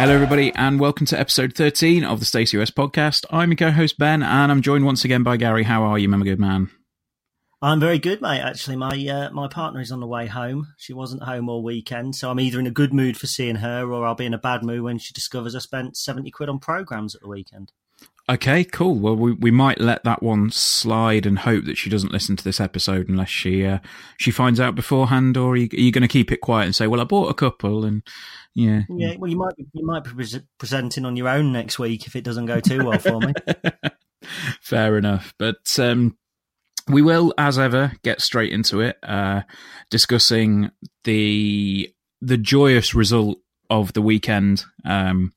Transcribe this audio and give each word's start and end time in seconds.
Hello, 0.00 0.14
everybody, 0.14 0.50
and 0.54 0.80
welcome 0.80 1.04
to 1.06 1.20
episode 1.20 1.54
13 1.54 2.04
of 2.04 2.20
the 2.20 2.24
Stacey 2.24 2.56
West 2.56 2.74
podcast. 2.74 3.26
I'm 3.30 3.50
your 3.50 3.56
co 3.56 3.70
host, 3.70 3.98
Ben, 3.98 4.22
and 4.22 4.50
I'm 4.50 4.62
joined 4.62 4.86
once 4.86 5.04
again 5.04 5.22
by 5.22 5.36
Gary. 5.36 5.64
How 5.64 5.82
are 5.82 5.98
you, 5.98 6.08
my 6.08 6.18
good 6.24 6.40
man? 6.40 6.70
I'm 7.62 7.78
very 7.78 7.98
good, 7.98 8.22
mate. 8.22 8.40
Actually, 8.40 8.76
my 8.76 8.88
uh, 8.88 9.30
my 9.32 9.46
partner 9.46 9.80
is 9.80 9.92
on 9.92 10.00
the 10.00 10.06
way 10.06 10.26
home. 10.26 10.68
She 10.78 10.94
wasn't 10.94 11.24
home 11.24 11.48
all 11.50 11.62
weekend, 11.62 12.16
so 12.16 12.30
I'm 12.30 12.40
either 12.40 12.58
in 12.58 12.66
a 12.66 12.70
good 12.70 12.94
mood 12.94 13.18
for 13.18 13.26
seeing 13.26 13.56
her, 13.56 13.92
or 13.92 14.06
I'll 14.06 14.14
be 14.14 14.24
in 14.24 14.32
a 14.32 14.38
bad 14.38 14.64
mood 14.64 14.80
when 14.80 14.98
she 14.98 15.12
discovers 15.12 15.54
I 15.54 15.58
spent 15.58 15.96
seventy 15.96 16.30
quid 16.30 16.48
on 16.48 16.58
programs 16.58 17.14
at 17.14 17.20
the 17.20 17.28
weekend. 17.28 17.72
Okay, 18.30 18.64
cool. 18.64 18.94
Well, 18.94 19.16
we 19.16 19.32
we 19.32 19.50
might 19.50 19.78
let 19.78 20.04
that 20.04 20.22
one 20.22 20.50
slide 20.50 21.26
and 21.26 21.40
hope 21.40 21.64
that 21.66 21.76
she 21.76 21.90
doesn't 21.90 22.12
listen 22.12 22.36
to 22.36 22.44
this 22.44 22.60
episode 22.60 23.10
unless 23.10 23.28
she 23.28 23.66
uh, 23.66 23.80
she 24.18 24.30
finds 24.30 24.58
out 24.58 24.74
beforehand. 24.74 25.36
Or 25.36 25.52
are 25.52 25.56
you, 25.56 25.68
you 25.72 25.92
going 25.92 26.02
to 26.02 26.08
keep 26.08 26.32
it 26.32 26.40
quiet 26.40 26.64
and 26.64 26.74
say, 26.74 26.86
"Well, 26.86 27.00
I 27.02 27.04
bought 27.04 27.28
a 27.28 27.34
couple," 27.34 27.84
and 27.84 28.02
yeah, 28.54 28.82
yeah. 28.88 29.16
Well, 29.18 29.30
you 29.30 29.36
might 29.36 29.56
be, 29.56 29.66
you 29.74 29.84
might 29.84 30.04
be 30.04 30.12
presenting 30.58 31.04
on 31.04 31.16
your 31.16 31.28
own 31.28 31.52
next 31.52 31.78
week 31.78 32.06
if 32.06 32.16
it 32.16 32.24
doesn't 32.24 32.46
go 32.46 32.60
too 32.60 32.86
well 32.86 32.98
for 32.98 33.20
me. 33.20 33.34
Fair 34.62 34.96
enough, 34.96 35.34
but 35.38 35.66
um, 35.78 36.16
we 36.88 37.02
will, 37.02 37.32
as 37.38 37.58
ever, 37.58 37.92
get 38.02 38.20
straight 38.20 38.52
into 38.52 38.80
it, 38.80 38.96
uh, 39.02 39.42
discussing 39.90 40.70
the 41.04 41.92
the 42.20 42.36
joyous 42.36 42.94
result 42.94 43.38
of 43.70 43.92
the 43.92 44.02
weekend. 44.02 44.64
Um, 44.84 45.32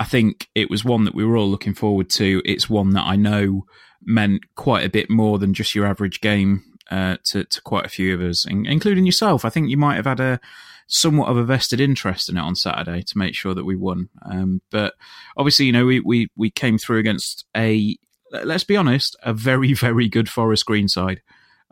I 0.00 0.04
think 0.04 0.48
it 0.54 0.70
was 0.70 0.84
one 0.84 1.04
that 1.04 1.14
we 1.14 1.24
were 1.24 1.36
all 1.36 1.48
looking 1.48 1.74
forward 1.74 2.10
to. 2.10 2.42
It's 2.44 2.68
one 2.68 2.90
that 2.90 3.04
I 3.04 3.16
know 3.16 3.64
meant 4.02 4.42
quite 4.56 4.84
a 4.84 4.90
bit 4.90 5.08
more 5.08 5.38
than 5.38 5.54
just 5.54 5.74
your 5.74 5.86
average 5.86 6.20
game 6.20 6.64
uh, 6.90 7.16
to, 7.26 7.44
to 7.44 7.62
quite 7.62 7.86
a 7.86 7.90
few 7.90 8.14
of 8.14 8.20
us, 8.20 8.46
including 8.46 9.06
yourself. 9.06 9.44
I 9.44 9.50
think 9.50 9.70
you 9.70 9.76
might 9.76 9.96
have 9.96 10.06
had 10.06 10.20
a 10.20 10.40
somewhat 10.88 11.28
of 11.28 11.36
a 11.36 11.44
vested 11.44 11.80
interest 11.80 12.28
in 12.28 12.36
it 12.36 12.40
on 12.40 12.54
Saturday 12.54 13.02
to 13.02 13.18
make 13.18 13.34
sure 13.34 13.54
that 13.54 13.64
we 13.64 13.76
won. 13.76 14.08
Um, 14.30 14.60
but 14.70 14.94
obviously, 15.36 15.66
you 15.66 15.72
know, 15.72 15.86
we, 15.86 16.00
we, 16.00 16.28
we 16.36 16.50
came 16.50 16.78
through 16.78 16.98
against 16.98 17.44
a, 17.56 17.96
let's 18.32 18.64
be 18.64 18.76
honest, 18.76 19.16
a 19.22 19.32
very, 19.32 19.72
very 19.72 20.08
good 20.08 20.28
Forest 20.28 20.66
Green 20.66 20.88
side 20.88 21.22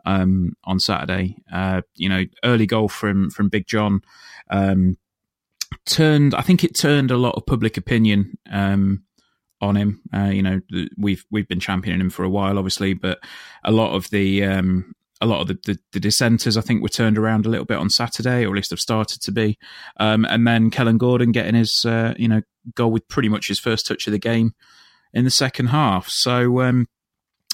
um, 0.05 0.53
on 0.63 0.79
Saturday. 0.79 1.37
Uh, 1.51 1.81
you 1.95 2.09
know, 2.09 2.23
early 2.43 2.65
goal 2.65 2.87
from, 2.87 3.29
from 3.29 3.49
Big 3.49 3.67
John. 3.67 4.01
Um, 4.49 4.97
turned. 5.85 6.33
I 6.35 6.41
think 6.41 6.63
it 6.63 6.77
turned 6.77 7.11
a 7.11 7.17
lot 7.17 7.35
of 7.35 7.45
public 7.45 7.77
opinion 7.77 8.37
um, 8.51 9.03
on 9.61 9.75
him. 9.75 10.01
Uh, 10.13 10.25
you 10.25 10.43
know, 10.43 10.61
we've 10.97 11.25
we've 11.31 11.47
been 11.47 11.59
championing 11.59 12.01
him 12.01 12.09
for 12.09 12.23
a 12.23 12.29
while, 12.29 12.57
obviously, 12.57 12.93
but 12.93 13.19
a 13.63 13.71
lot 13.71 13.95
of 13.95 14.09
the 14.09 14.43
um, 14.43 14.93
a 15.21 15.25
lot 15.25 15.41
of 15.41 15.47
the, 15.47 15.57
the, 15.65 15.79
the, 15.93 15.99
dissenters, 15.99 16.57
I 16.57 16.61
think, 16.61 16.81
were 16.81 16.89
turned 16.89 17.17
around 17.17 17.45
a 17.45 17.49
little 17.49 17.65
bit 17.65 17.77
on 17.77 17.89
Saturday, 17.89 18.45
or 18.45 18.49
at 18.49 18.55
least 18.55 18.71
have 18.71 18.79
started 18.79 19.21
to 19.21 19.31
be. 19.31 19.57
Um, 19.97 20.25
and 20.25 20.45
then 20.45 20.69
Kellan 20.69 20.97
Gordon 20.97 21.31
getting 21.31 21.55
his 21.55 21.85
uh, 21.85 22.13
you 22.17 22.27
know 22.27 22.41
goal 22.75 22.91
with 22.91 23.07
pretty 23.07 23.29
much 23.29 23.47
his 23.47 23.59
first 23.59 23.87
touch 23.87 24.07
of 24.07 24.13
the 24.13 24.19
game 24.19 24.53
in 25.15 25.23
the 25.23 25.31
second 25.31 25.67
half. 25.67 26.07
So, 26.09 26.61
um, 26.61 26.87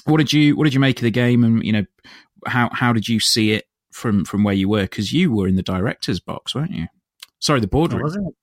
what 0.04 0.18
did 0.18 0.32
you 0.32 0.56
what 0.56 0.64
did 0.64 0.74
you 0.74 0.80
make 0.80 0.98
of 0.98 1.04
the 1.04 1.10
game, 1.10 1.44
and 1.44 1.64
you 1.64 1.72
know 1.72 1.84
how 2.46 2.68
how 2.72 2.92
did 2.92 3.08
you 3.08 3.20
see 3.20 3.52
it 3.52 3.66
from 3.92 4.24
from 4.24 4.44
where 4.44 4.54
you 4.54 4.68
were? 4.68 4.82
Because 4.82 5.12
you 5.12 5.32
were 5.32 5.48
in 5.48 5.56
the 5.56 5.62
director's 5.62 6.20
box, 6.20 6.54
weren't 6.54 6.72
you? 6.72 6.88
Sorry, 7.38 7.60
the 7.60 7.68
boardroom. 7.68 8.02
wasn't? 8.02 8.34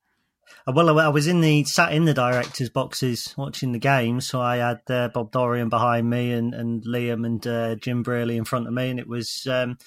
Uh, 0.66 0.72
well, 0.74 0.98
I 0.98 1.08
was 1.08 1.26
in 1.26 1.40
the 1.40 1.64
sat 1.64 1.92
in 1.92 2.06
the 2.06 2.14
directors' 2.14 2.70
boxes 2.70 3.34
watching 3.36 3.72
the 3.72 3.78
game, 3.78 4.20
so 4.20 4.40
I 4.40 4.56
had 4.56 4.80
uh, 4.88 5.08
Bob 5.08 5.32
Dorrian 5.32 5.70
behind 5.70 6.08
me 6.08 6.32
and, 6.32 6.54
and 6.54 6.84
Liam 6.84 7.24
and 7.24 7.46
uh, 7.46 7.74
Jim 7.76 8.02
Brearley 8.02 8.36
in 8.36 8.44
front 8.44 8.66
of 8.66 8.72
me, 8.72 8.90
and 8.90 8.98
it 8.98 9.08
was. 9.08 9.46
Um, 9.48 9.78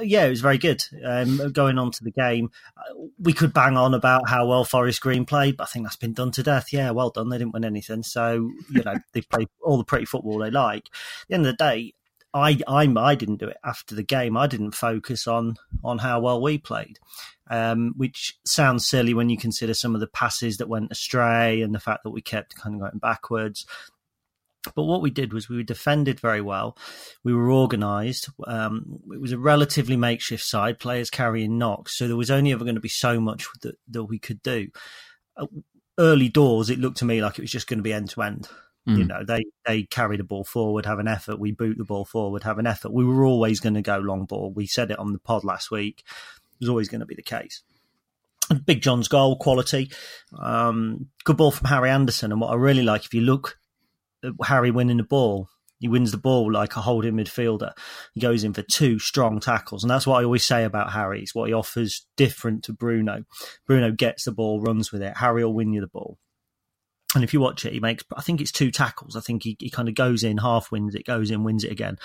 yeah, 0.00 0.24
it 0.24 0.30
was 0.30 0.40
very 0.40 0.58
good. 0.58 0.82
Um, 1.04 1.52
going 1.52 1.78
on 1.78 1.90
to 1.92 2.04
the 2.04 2.10
game, 2.10 2.50
uh, 2.76 2.94
we 3.18 3.32
could 3.32 3.52
bang 3.52 3.76
on 3.76 3.94
about 3.94 4.28
how 4.28 4.46
well 4.46 4.64
Forest 4.64 5.00
Green 5.00 5.24
played, 5.24 5.56
but 5.56 5.64
I 5.64 5.66
think 5.66 5.84
that's 5.84 5.96
been 5.96 6.12
done 6.12 6.30
to 6.32 6.42
death. 6.42 6.72
Yeah, 6.72 6.90
well 6.90 7.10
done. 7.10 7.28
They 7.28 7.38
didn't 7.38 7.54
win 7.54 7.64
anything, 7.64 8.02
so 8.02 8.50
you 8.70 8.82
know 8.84 8.94
they 9.12 9.22
play 9.22 9.46
all 9.62 9.78
the 9.78 9.84
pretty 9.84 10.06
football 10.06 10.38
they 10.38 10.50
like. 10.50 10.86
At 10.86 11.28
the 11.28 11.34
end 11.34 11.46
of 11.46 11.56
the 11.56 11.64
day, 11.64 11.94
I, 12.32 12.60
I 12.66 12.92
I 12.96 13.14
didn't 13.14 13.40
do 13.40 13.48
it 13.48 13.58
after 13.64 13.94
the 13.94 14.02
game. 14.02 14.36
I 14.36 14.46
didn't 14.46 14.72
focus 14.72 15.26
on 15.26 15.56
on 15.84 15.98
how 15.98 16.20
well 16.20 16.40
we 16.40 16.58
played 16.58 16.98
um, 17.50 17.94
which 17.96 18.38
sounds 18.44 18.86
silly 18.86 19.12
when 19.12 19.28
you 19.28 19.36
consider 19.36 19.74
some 19.74 19.94
of 19.94 20.00
the 20.00 20.06
passes 20.06 20.56
that 20.58 20.68
went 20.68 20.92
astray 20.92 21.60
and 21.60 21.74
the 21.74 21.80
fact 21.80 22.04
that 22.04 22.10
we 22.10 22.22
kept 22.22 22.54
kind 22.54 22.76
of 22.76 22.80
going 22.80 22.98
backwards. 22.98 23.66
But 24.74 24.84
what 24.84 25.00
we 25.00 25.10
did 25.10 25.32
was 25.32 25.48
we 25.48 25.56
were 25.56 25.62
defended 25.62 26.20
very 26.20 26.40
well. 26.40 26.76
We 27.24 27.32
were 27.32 27.50
organised. 27.50 28.28
Um, 28.46 29.00
it 29.12 29.20
was 29.20 29.32
a 29.32 29.38
relatively 29.38 29.96
makeshift 29.96 30.44
side, 30.44 30.78
players 30.78 31.08
carrying 31.10 31.56
knocks, 31.56 31.96
so 31.96 32.06
there 32.06 32.16
was 32.16 32.30
only 32.30 32.52
ever 32.52 32.64
going 32.64 32.74
to 32.74 32.80
be 32.80 32.88
so 32.88 33.20
much 33.20 33.46
that, 33.62 33.76
that 33.88 34.04
we 34.04 34.18
could 34.18 34.42
do. 34.42 34.68
Uh, 35.36 35.46
early 35.98 36.28
doors, 36.28 36.68
it 36.70 36.78
looked 36.78 36.98
to 36.98 37.04
me 37.04 37.22
like 37.22 37.38
it 37.38 37.42
was 37.42 37.50
just 37.50 37.66
going 37.66 37.78
to 37.78 37.82
be 37.82 37.92
end 37.92 38.10
to 38.10 38.22
end. 38.22 38.48
You 38.86 39.04
know, 39.04 39.24
they 39.24 39.44
they 39.66 39.82
carry 39.84 40.16
the 40.16 40.24
ball 40.24 40.42
forward, 40.42 40.86
have 40.86 40.98
an 40.98 41.06
effort. 41.06 41.38
We 41.38 41.52
boot 41.52 41.78
the 41.78 41.84
ball 41.84 42.04
forward, 42.04 42.42
have 42.42 42.58
an 42.58 42.66
effort. 42.66 42.92
We 42.92 43.04
were 43.04 43.24
always 43.24 43.60
going 43.60 43.74
to 43.74 43.82
go 43.82 43.98
long 43.98 44.24
ball. 44.24 44.52
We 44.52 44.66
said 44.66 44.90
it 44.90 44.98
on 44.98 45.12
the 45.12 45.18
pod 45.18 45.44
last 45.44 45.70
week 45.70 46.02
It 46.06 46.60
was 46.60 46.68
always 46.68 46.88
going 46.88 47.00
to 47.00 47.06
be 47.06 47.14
the 47.14 47.22
case. 47.22 47.62
Big 48.64 48.82
John's 48.82 49.06
goal 49.06 49.36
quality, 49.36 49.92
um, 50.36 51.06
good 51.24 51.36
ball 51.36 51.52
from 51.52 51.68
Harry 51.68 51.88
Anderson, 51.90 52.32
and 52.32 52.40
what 52.40 52.50
I 52.50 52.56
really 52.56 52.82
like, 52.82 53.04
if 53.04 53.14
you 53.14 53.20
look 53.20 53.59
Harry 54.44 54.70
winning 54.70 54.98
the 54.98 55.02
ball, 55.04 55.48
he 55.80 55.88
wins 55.88 56.12
the 56.12 56.18
ball 56.18 56.52
like 56.52 56.76
a 56.76 56.82
holding 56.82 57.14
midfielder. 57.14 57.72
He 58.12 58.20
goes 58.20 58.44
in 58.44 58.52
for 58.52 58.62
two 58.62 58.98
strong 58.98 59.40
tackles, 59.40 59.82
and 59.82 59.90
that's 59.90 60.06
what 60.06 60.20
I 60.20 60.24
always 60.24 60.46
say 60.46 60.64
about 60.64 60.92
Harry. 60.92 61.22
It's 61.22 61.34
what 61.34 61.48
he 61.48 61.54
offers 61.54 62.06
different 62.16 62.62
to 62.64 62.74
Bruno. 62.74 63.24
Bruno 63.66 63.90
gets 63.90 64.24
the 64.24 64.32
ball, 64.32 64.60
runs 64.60 64.92
with 64.92 65.02
it. 65.02 65.16
Harry 65.16 65.42
will 65.42 65.54
win 65.54 65.72
you 65.72 65.80
the 65.80 65.86
ball. 65.86 66.18
And 67.14 67.24
if 67.24 67.34
you 67.34 67.40
watch 67.40 67.64
it, 67.64 67.72
he 67.72 67.80
makes, 67.80 68.04
I 68.16 68.22
think 68.22 68.40
it's 68.40 68.52
two 68.52 68.70
tackles. 68.70 69.16
I 69.16 69.20
think 69.20 69.42
he, 69.42 69.56
he 69.58 69.68
kind 69.68 69.88
of 69.88 69.96
goes 69.96 70.22
in, 70.22 70.38
half 70.38 70.70
wins 70.70 70.94
it, 70.94 71.04
goes 71.04 71.30
in, 71.30 71.42
wins 71.42 71.64
it 71.64 71.72
again, 71.72 71.98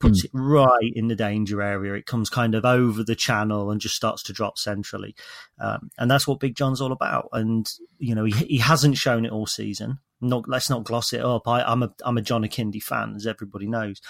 puts 0.00 0.22
mm. 0.22 0.24
it 0.24 0.30
right 0.34 0.92
in 0.94 1.06
the 1.06 1.14
danger 1.14 1.62
area. 1.62 1.94
It 1.94 2.06
comes 2.06 2.28
kind 2.28 2.56
of 2.56 2.64
over 2.64 3.04
the 3.04 3.14
channel 3.14 3.70
and 3.70 3.80
just 3.80 3.94
starts 3.94 4.22
to 4.24 4.32
drop 4.32 4.58
centrally. 4.58 5.14
Um, 5.60 5.90
and 5.96 6.10
that's 6.10 6.26
what 6.26 6.40
Big 6.40 6.56
John's 6.56 6.80
all 6.80 6.90
about. 6.90 7.28
And, 7.32 7.70
you 7.98 8.16
know, 8.16 8.24
he, 8.24 8.32
he 8.32 8.58
hasn't 8.58 8.96
shown 8.96 9.24
it 9.24 9.32
all 9.32 9.46
season. 9.46 10.00
Not, 10.20 10.48
let's 10.48 10.68
not 10.68 10.82
gloss 10.82 11.12
it 11.12 11.24
up. 11.24 11.46
I, 11.46 11.70
am 11.70 11.84
a, 11.84 11.94
I'm 12.04 12.18
a 12.18 12.22
John 12.22 12.42
Akinde 12.42 12.82
fan, 12.82 13.14
as 13.14 13.28
everybody 13.28 13.68
knows. 13.68 14.00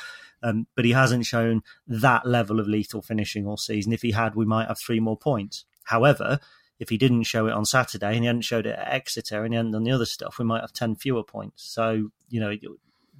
Um, 0.42 0.66
but 0.74 0.86
he 0.86 0.92
hasn't 0.92 1.26
shown 1.26 1.62
that 1.86 2.24
level 2.24 2.58
of 2.58 2.68
lethal 2.68 3.02
finishing 3.02 3.46
all 3.46 3.58
season. 3.58 3.92
If 3.92 4.00
he 4.02 4.12
had, 4.12 4.34
we 4.34 4.46
might 4.46 4.68
have 4.68 4.78
three 4.78 5.00
more 5.00 5.18
points. 5.18 5.66
However, 5.84 6.38
if 6.78 6.88
he 6.88 6.98
didn't 6.98 7.24
show 7.24 7.46
it 7.46 7.52
on 7.52 7.64
Saturday 7.64 8.14
and 8.14 8.20
he 8.20 8.26
hadn't 8.26 8.42
showed 8.42 8.66
it 8.66 8.78
at 8.78 8.92
Exeter 8.92 9.44
and 9.44 9.52
he 9.52 9.56
hadn't 9.56 9.72
done 9.72 9.84
the 9.84 9.90
other 9.90 10.06
stuff, 10.06 10.38
we 10.38 10.44
might 10.44 10.60
have 10.60 10.72
10 10.72 10.96
fewer 10.96 11.24
points. 11.24 11.64
So, 11.64 12.10
you 12.28 12.40
know, 12.40 12.54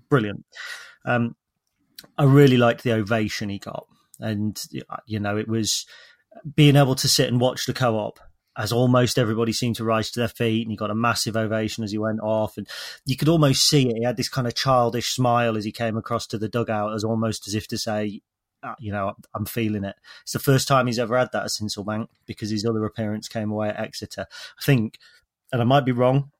brilliant. 0.09 0.45
Um, 1.05 1.37
I 2.17 2.25
really 2.25 2.57
liked 2.57 2.83
the 2.83 2.93
ovation 2.93 3.49
he 3.49 3.59
got. 3.59 3.87
And, 4.21 4.61
you 5.07 5.21
know, 5.21 5.37
it 5.37 5.49
was 5.49 5.87
being 6.55 6.77
able 6.77 6.95
to 6.97 7.09
sit 7.09 7.29
and 7.29 7.41
watch 7.41 7.67
the 7.67 7.75
co 7.75 7.97
op 7.97 8.21
as 8.57 8.73
almost 8.73 9.19
everybody 9.19 9.53
seemed 9.53 9.77
to 9.77 9.85
rise 9.85 10.11
to 10.11 10.21
their 10.21 10.29
feet 10.29 10.63
and 10.63 10.73
he 10.73 10.77
got 10.77 10.91
a 10.91 10.95
massive 10.95 11.37
ovation 11.37 11.85
as 11.85 11.93
he 11.93 11.99
went 11.99 12.21
off 12.21 12.57
and 12.57 12.69
you 13.07 13.17
could 13.17 13.29
almost 13.29 13.69
see 13.69 13.89
it 13.89 13.97
he 13.97 14.05
had 14.05 14.17
this 14.17 14.29
kind 14.29 14.47
of 14.49 14.55
childish 14.55 15.15
smile 15.15 15.57
as 15.57 15.65
he 15.65 15.71
came 15.71 15.97
across 15.97 16.27
to 16.27 16.37
the 16.37 16.49
dugout 16.49 16.93
as 16.93 17.05
almost 17.05 17.47
as 17.47 17.55
if 17.55 17.69
to 17.69 17.79
say 17.79 18.21
you 18.79 18.93
know 18.93 19.15
i'm 19.35 19.47
feeling 19.47 19.85
it 19.85 19.97
it's 20.23 20.33
the 20.33 20.39
first 20.39 20.67
time 20.67 20.87
he's 20.87 20.99
ever 20.99 21.17
had 21.17 21.31
that 21.33 21.45
at 21.45 21.51
Sincil 21.51 21.87
Bank 21.87 22.11
because 22.27 22.51
his 22.51 22.65
other 22.65 22.85
appearance 22.85 23.29
came 23.29 23.51
away 23.51 23.69
at 23.69 23.79
exeter 23.79 24.27
i 24.59 24.63
think 24.65 24.99
and 25.53 25.61
i 25.61 25.65
might 25.65 25.85
be 25.85 25.93
wrong 25.93 26.31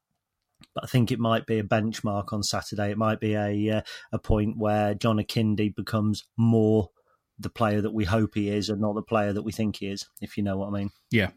but 0.75 0.85
I 0.85 0.87
think 0.87 1.11
it 1.11 1.19
might 1.19 1.47
be 1.47 1.59
a 1.59 1.65
benchmark 1.65 2.33
on 2.33 2.43
Saturday. 2.43 2.91
It 2.91 2.99
might 2.99 3.21
be 3.21 3.35
a 3.35 3.79
uh, 3.79 3.83
a 4.13 4.19
point 4.19 4.59
where 4.59 4.95
John 4.95 5.19
Akinde 5.19 5.75
becomes 5.75 6.25
more 6.37 6.91
the 7.39 7.51
player 7.51 7.81
that 7.81 7.93
we 7.93 8.05
hope 8.05 8.35
he 8.35 8.49
is, 8.49 8.69
and 8.69 8.81
not 8.81 8.95
the 8.95 9.03
player 9.03 9.33
that 9.33 9.43
we 9.43 9.53
think 9.53 9.77
he 9.77 9.87
is. 9.87 10.07
If 10.21 10.37
you 10.37 10.43
know 10.43 10.57
what 10.57 10.69
I 10.69 10.71
mean. 10.71 10.91
Yeah, 11.11 11.31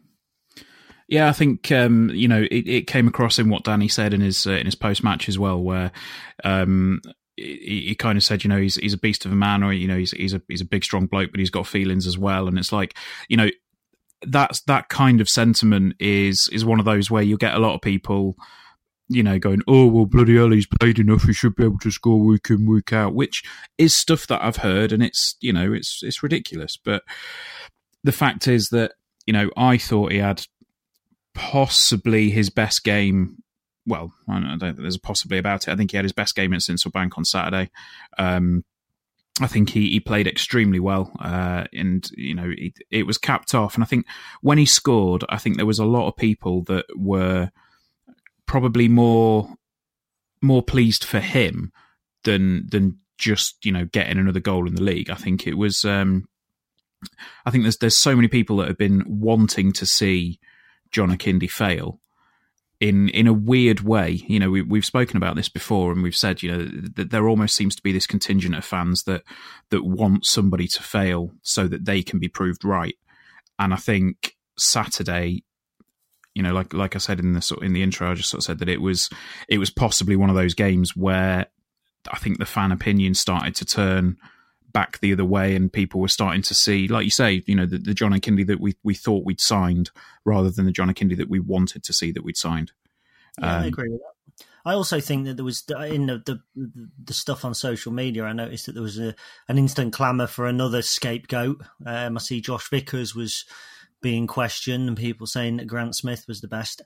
yeah, 1.08 1.28
I 1.28 1.32
think 1.32 1.70
um, 1.72 2.10
you 2.10 2.28
know 2.28 2.42
it, 2.50 2.68
it, 2.68 2.86
came 2.86 3.06
across 3.08 3.38
in 3.38 3.48
what 3.48 3.64
Danny 3.64 3.88
said 3.88 4.14
in 4.14 4.20
his 4.20 4.46
uh, 4.46 4.52
in 4.52 4.66
his 4.66 4.74
post 4.74 5.04
match 5.04 5.28
as 5.28 5.38
well, 5.38 5.62
where 5.62 5.92
um, 6.44 7.00
he, 7.36 7.86
he, 7.88 7.94
kind 7.94 8.16
of 8.16 8.22
said, 8.22 8.44
you 8.44 8.48
know, 8.48 8.60
he's 8.60 8.76
he's 8.76 8.92
a 8.92 8.98
beast 8.98 9.24
of 9.24 9.32
a 9.32 9.36
man, 9.36 9.62
or 9.62 9.72
you 9.72 9.88
know, 9.88 9.96
he's 9.96 10.12
he's 10.12 10.34
a 10.34 10.42
he's 10.48 10.60
a 10.60 10.66
big 10.66 10.84
strong 10.84 11.06
bloke, 11.06 11.30
but 11.30 11.40
he's 11.40 11.50
got 11.50 11.66
feelings 11.66 12.06
as 12.06 12.18
well, 12.18 12.48
and 12.48 12.58
it's 12.58 12.72
like, 12.72 12.96
you 13.28 13.36
know, 13.36 13.48
that's 14.26 14.62
that 14.62 14.88
kind 14.88 15.20
of 15.20 15.28
sentiment 15.28 15.94
is 15.98 16.48
is 16.52 16.64
one 16.64 16.78
of 16.78 16.84
those 16.84 17.10
where 17.10 17.22
you 17.22 17.36
get 17.36 17.54
a 17.54 17.58
lot 17.58 17.74
of 17.74 17.80
people 17.80 18.36
you 19.08 19.22
know, 19.22 19.38
going, 19.38 19.62
oh, 19.68 19.86
well, 19.86 20.06
bloody 20.06 20.36
hell, 20.36 20.50
he's 20.50 20.66
played 20.66 20.98
enough. 20.98 21.24
He 21.24 21.32
should 21.32 21.56
be 21.56 21.64
able 21.64 21.78
to 21.78 21.90
score 21.90 22.18
week 22.18 22.48
in, 22.50 22.66
week 22.66 22.92
out, 22.92 23.14
which 23.14 23.42
is 23.78 23.96
stuff 23.96 24.26
that 24.28 24.42
I've 24.42 24.56
heard. 24.56 24.92
And 24.92 25.02
it's, 25.02 25.36
you 25.40 25.52
know, 25.52 25.72
it's, 25.72 26.00
it's 26.02 26.22
ridiculous. 26.22 26.76
But 26.82 27.02
the 28.02 28.12
fact 28.12 28.48
is 28.48 28.68
that, 28.70 28.92
you 29.26 29.32
know, 29.32 29.50
I 29.56 29.76
thought 29.76 30.12
he 30.12 30.18
had 30.18 30.44
possibly 31.34 32.30
his 32.30 32.50
best 32.50 32.84
game. 32.84 33.42
Well, 33.86 34.12
I 34.28 34.40
don't, 34.40 34.60
think 34.60 34.76
there's 34.76 34.96
a 34.96 35.00
possibly 35.00 35.38
about 35.38 35.66
it. 35.66 35.72
I 35.72 35.76
think 35.76 35.90
he 35.90 35.96
had 35.96 36.04
his 36.04 36.12
best 36.12 36.36
game 36.36 36.54
at 36.54 36.92
Bank 36.92 37.18
on 37.18 37.24
Saturday. 37.24 37.70
Um, 38.16 38.64
I 39.40 39.46
think 39.46 39.70
he, 39.70 39.90
he 39.90 40.00
played 40.00 40.26
extremely 40.26 40.78
well, 40.78 41.10
uh, 41.18 41.64
and 41.72 42.08
you 42.16 42.34
know 42.34 42.52
it, 42.56 42.74
it 42.90 43.06
was 43.06 43.16
capped 43.18 43.54
off. 43.54 43.74
And 43.74 43.82
I 43.82 43.86
think 43.86 44.06
when 44.42 44.58
he 44.58 44.66
scored, 44.66 45.24
I 45.28 45.38
think 45.38 45.56
there 45.56 45.66
was 45.66 45.78
a 45.78 45.86
lot 45.86 46.06
of 46.06 46.16
people 46.16 46.62
that 46.64 46.84
were 46.94 47.50
probably 48.46 48.88
more 48.88 49.54
more 50.42 50.62
pleased 50.62 51.04
for 51.04 51.20
him 51.20 51.72
than 52.24 52.68
than 52.68 52.98
just 53.16 53.64
you 53.64 53.72
know 53.72 53.86
getting 53.86 54.18
another 54.18 54.40
goal 54.40 54.68
in 54.68 54.74
the 54.74 54.82
league. 54.82 55.08
I 55.08 55.14
think 55.14 55.46
it 55.46 55.54
was. 55.54 55.84
Um, 55.84 56.28
I 57.46 57.50
think 57.50 57.64
there's 57.64 57.78
there's 57.78 57.98
so 57.98 58.14
many 58.14 58.28
people 58.28 58.58
that 58.58 58.68
have 58.68 58.78
been 58.78 59.02
wanting 59.06 59.72
to 59.72 59.86
see 59.86 60.38
John 60.90 61.10
Akinde 61.10 61.50
fail 61.50 62.01
in 62.82 63.08
in 63.10 63.28
a 63.28 63.32
weird 63.32 63.80
way. 63.80 64.24
You 64.26 64.40
know, 64.40 64.50
we, 64.50 64.60
we've 64.60 64.84
spoken 64.84 65.16
about 65.16 65.36
this 65.36 65.48
before, 65.48 65.92
and 65.92 66.02
we've 66.02 66.16
said, 66.16 66.42
you 66.42 66.50
know, 66.50 66.64
that 66.96 67.10
there 67.10 67.28
almost 67.28 67.54
seems 67.54 67.76
to 67.76 67.82
be 67.82 67.92
this 67.92 68.08
contingent 68.08 68.56
of 68.56 68.64
fans 68.64 69.04
that 69.04 69.22
that 69.70 69.84
want 69.84 70.26
somebody 70.26 70.66
to 70.66 70.82
fail 70.82 71.30
so 71.42 71.68
that 71.68 71.84
they 71.84 72.02
can 72.02 72.18
be 72.18 72.28
proved 72.28 72.64
right. 72.64 72.96
And 73.56 73.72
I 73.72 73.76
think 73.76 74.34
Saturday, 74.58 75.44
you 76.34 76.42
know, 76.42 76.52
like 76.52 76.74
like 76.74 76.96
I 76.96 76.98
said 76.98 77.20
in 77.20 77.34
the 77.34 77.40
sort 77.40 77.62
in 77.62 77.72
the 77.72 77.84
intro, 77.84 78.10
I 78.10 78.14
just 78.14 78.30
sort 78.30 78.40
of 78.40 78.44
said 78.44 78.58
that 78.58 78.68
it 78.68 78.80
was 78.80 79.08
it 79.48 79.58
was 79.58 79.70
possibly 79.70 80.16
one 80.16 80.28
of 80.28 80.36
those 80.36 80.54
games 80.54 80.96
where 80.96 81.46
I 82.10 82.18
think 82.18 82.38
the 82.38 82.46
fan 82.46 82.72
opinion 82.72 83.14
started 83.14 83.54
to 83.56 83.64
turn 83.64 84.16
back 84.72 85.00
the 85.00 85.12
other 85.12 85.24
way, 85.24 85.54
and 85.54 85.72
people 85.72 86.00
were 86.00 86.08
starting 86.08 86.42
to 86.42 86.54
see, 86.54 86.88
like 86.88 87.04
you 87.04 87.10
say, 87.10 87.42
you 87.46 87.54
know, 87.54 87.66
the, 87.66 87.78
the 87.78 87.94
John 87.94 88.12
Akinde 88.12 88.46
that 88.46 88.60
we 88.60 88.76
we 88.82 88.94
thought 88.94 89.24
we'd 89.24 89.40
signed, 89.40 89.90
rather 90.24 90.50
than 90.50 90.66
the 90.66 90.72
John 90.72 90.88
Akinde 90.88 91.16
that 91.16 91.28
we 91.28 91.40
wanted 91.40 91.82
to 91.84 91.92
see 91.92 92.12
that 92.12 92.24
we'd 92.24 92.36
signed. 92.36 92.72
Yeah, 93.38 93.56
um, 93.56 93.62
I 93.62 93.66
agree 93.66 93.88
with 93.88 94.00
that. 94.00 94.46
I 94.64 94.74
also 94.74 95.00
think 95.00 95.24
that 95.26 95.34
there 95.34 95.44
was 95.44 95.64
in 95.90 96.06
the, 96.06 96.40
the, 96.54 96.88
the 97.04 97.12
stuff 97.12 97.44
on 97.44 97.52
social 97.54 97.92
media. 97.92 98.24
I 98.24 98.32
noticed 98.32 98.66
that 98.66 98.72
there 98.72 98.82
was 98.82 98.98
a, 98.98 99.14
an 99.48 99.58
instant 99.58 99.92
clamour 99.92 100.28
for 100.28 100.46
another 100.46 100.82
scapegoat. 100.82 101.60
Um, 101.84 102.16
I 102.16 102.20
see 102.20 102.40
Josh 102.40 102.70
Vickers 102.70 103.14
was 103.14 103.44
being 104.00 104.26
questioned, 104.26 104.88
and 104.88 104.96
people 104.96 105.26
saying 105.26 105.56
that 105.56 105.66
Grant 105.66 105.96
Smith 105.96 106.26
was 106.28 106.40
the 106.40 106.48
best. 106.48 106.82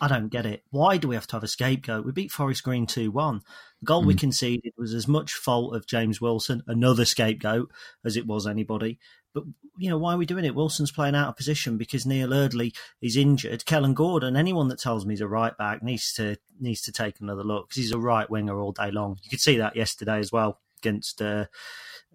I 0.00 0.08
don't 0.08 0.28
get 0.28 0.46
it. 0.46 0.62
Why 0.70 0.96
do 0.96 1.08
we 1.08 1.14
have 1.14 1.26
to 1.28 1.36
have 1.36 1.44
a 1.44 1.48
scapegoat? 1.48 2.04
We 2.04 2.12
beat 2.12 2.30
Forest 2.30 2.62
Green 2.62 2.86
2 2.86 3.10
1. 3.10 3.40
The 3.80 3.86
goal 3.86 4.02
mm. 4.02 4.06
we 4.06 4.14
conceded 4.14 4.72
was 4.76 4.94
as 4.94 5.08
much 5.08 5.32
fault 5.32 5.74
of 5.74 5.86
James 5.86 6.20
Wilson, 6.20 6.62
another 6.66 7.04
scapegoat, 7.04 7.70
as 8.04 8.16
it 8.16 8.26
was 8.26 8.46
anybody. 8.46 8.98
But, 9.34 9.44
you 9.76 9.90
know, 9.90 9.98
why 9.98 10.14
are 10.14 10.18
we 10.18 10.26
doing 10.26 10.44
it? 10.44 10.54
Wilson's 10.54 10.92
playing 10.92 11.14
out 11.14 11.28
of 11.28 11.36
position 11.36 11.76
because 11.76 12.06
Neil 12.06 12.32
Eardley 12.32 12.72
is 13.02 13.16
injured. 13.16 13.66
Kellan 13.66 13.94
Gordon, 13.94 14.36
anyone 14.36 14.68
that 14.68 14.78
tells 14.78 15.04
me 15.04 15.12
he's 15.12 15.20
a 15.20 15.28
right 15.28 15.56
back 15.56 15.82
needs 15.82 16.12
to 16.14 16.36
needs 16.58 16.80
to 16.82 16.92
take 16.92 17.20
another 17.20 17.44
look 17.44 17.68
because 17.68 17.82
he's 17.82 17.92
a 17.92 17.98
right 17.98 18.28
winger 18.30 18.58
all 18.58 18.72
day 18.72 18.90
long. 18.90 19.18
You 19.22 19.30
could 19.30 19.40
see 19.40 19.58
that 19.58 19.76
yesterday 19.76 20.18
as 20.18 20.32
well 20.32 20.60
against 20.78 21.20
uh, 21.20 21.46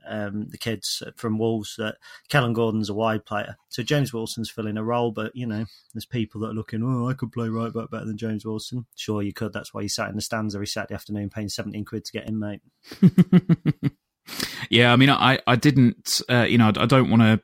um, 0.07 0.47
the 0.49 0.57
kids 0.57 1.03
from 1.15 1.37
Wolves 1.37 1.75
that 1.77 1.97
Kellan 2.29 2.53
Gordon's 2.53 2.89
a 2.89 2.93
wide 2.93 3.25
player. 3.25 3.57
So 3.69 3.83
James 3.83 4.13
Wilson's 4.13 4.49
filling 4.49 4.77
a 4.77 4.83
role, 4.83 5.11
but 5.11 5.35
you 5.35 5.45
know, 5.45 5.65
there's 5.93 6.05
people 6.05 6.41
that 6.41 6.49
are 6.49 6.53
looking, 6.53 6.83
oh, 6.83 7.09
I 7.09 7.13
could 7.13 7.31
play 7.31 7.49
right 7.49 7.73
back 7.73 7.89
better 7.89 8.05
than 8.05 8.17
James 8.17 8.45
Wilson. 8.45 8.85
Sure, 8.95 9.21
you 9.21 9.33
could. 9.33 9.53
That's 9.53 9.73
why 9.73 9.81
you 9.81 9.89
sat 9.89 10.09
in 10.09 10.15
the 10.15 10.21
stands 10.21 10.55
every 10.55 10.67
Saturday 10.67 10.95
afternoon 10.95 11.29
paying 11.29 11.49
17 11.49 11.85
quid 11.85 12.05
to 12.05 12.11
get 12.11 12.27
in, 12.27 12.39
mate. 12.39 12.61
yeah, 14.69 14.93
I 14.93 14.95
mean, 14.95 15.09
I, 15.09 15.39
I 15.47 15.55
didn't, 15.55 16.21
uh, 16.29 16.43
you 16.43 16.57
know, 16.57 16.71
I 16.75 16.85
don't 16.85 17.09
want 17.09 17.21
to 17.21 17.41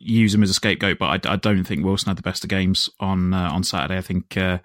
use 0.00 0.34
him 0.34 0.42
as 0.42 0.50
a 0.50 0.54
scapegoat, 0.54 0.98
but 0.98 1.26
I, 1.26 1.32
I, 1.32 1.36
don't 1.36 1.64
think 1.64 1.84
Wilson 1.84 2.08
had 2.08 2.18
the 2.18 2.22
best 2.22 2.44
of 2.44 2.50
games 2.50 2.90
on 3.00 3.32
uh, 3.32 3.50
on 3.50 3.64
Saturday. 3.64 3.96
I 3.96 4.02
think 4.02 4.36
uh, 4.36 4.58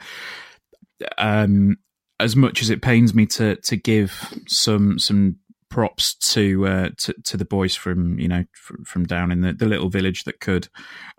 um, 1.18 1.77
as 2.19 2.36
much 2.36 2.62
as 2.62 2.69
it 2.69 2.81
pains 2.81 3.13
me 3.13 3.25
to 3.27 3.56
to 3.56 3.75
give 3.75 4.33
some 4.48 5.00
some 5.00 5.38
props 5.75 6.16
to 6.16 6.66
uh, 6.66 6.89
to, 6.98 7.13
to 7.25 7.36
the 7.36 7.44
boys 7.44 7.75
from 7.75 8.18
you 8.18 8.30
know 8.30 8.45
from, 8.54 8.86
from 8.86 9.04
down 9.04 9.30
in 9.30 9.42
the, 9.42 9.51
the 9.51 9.66
little 9.66 9.89
village 9.89 10.24
that 10.24 10.39
could. 10.39 10.69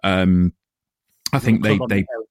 Um, 0.03 0.55
I 1.31 1.41
think 1.41 1.63
they 1.63 1.79
they 1.91 2.01
the, 2.01 2.25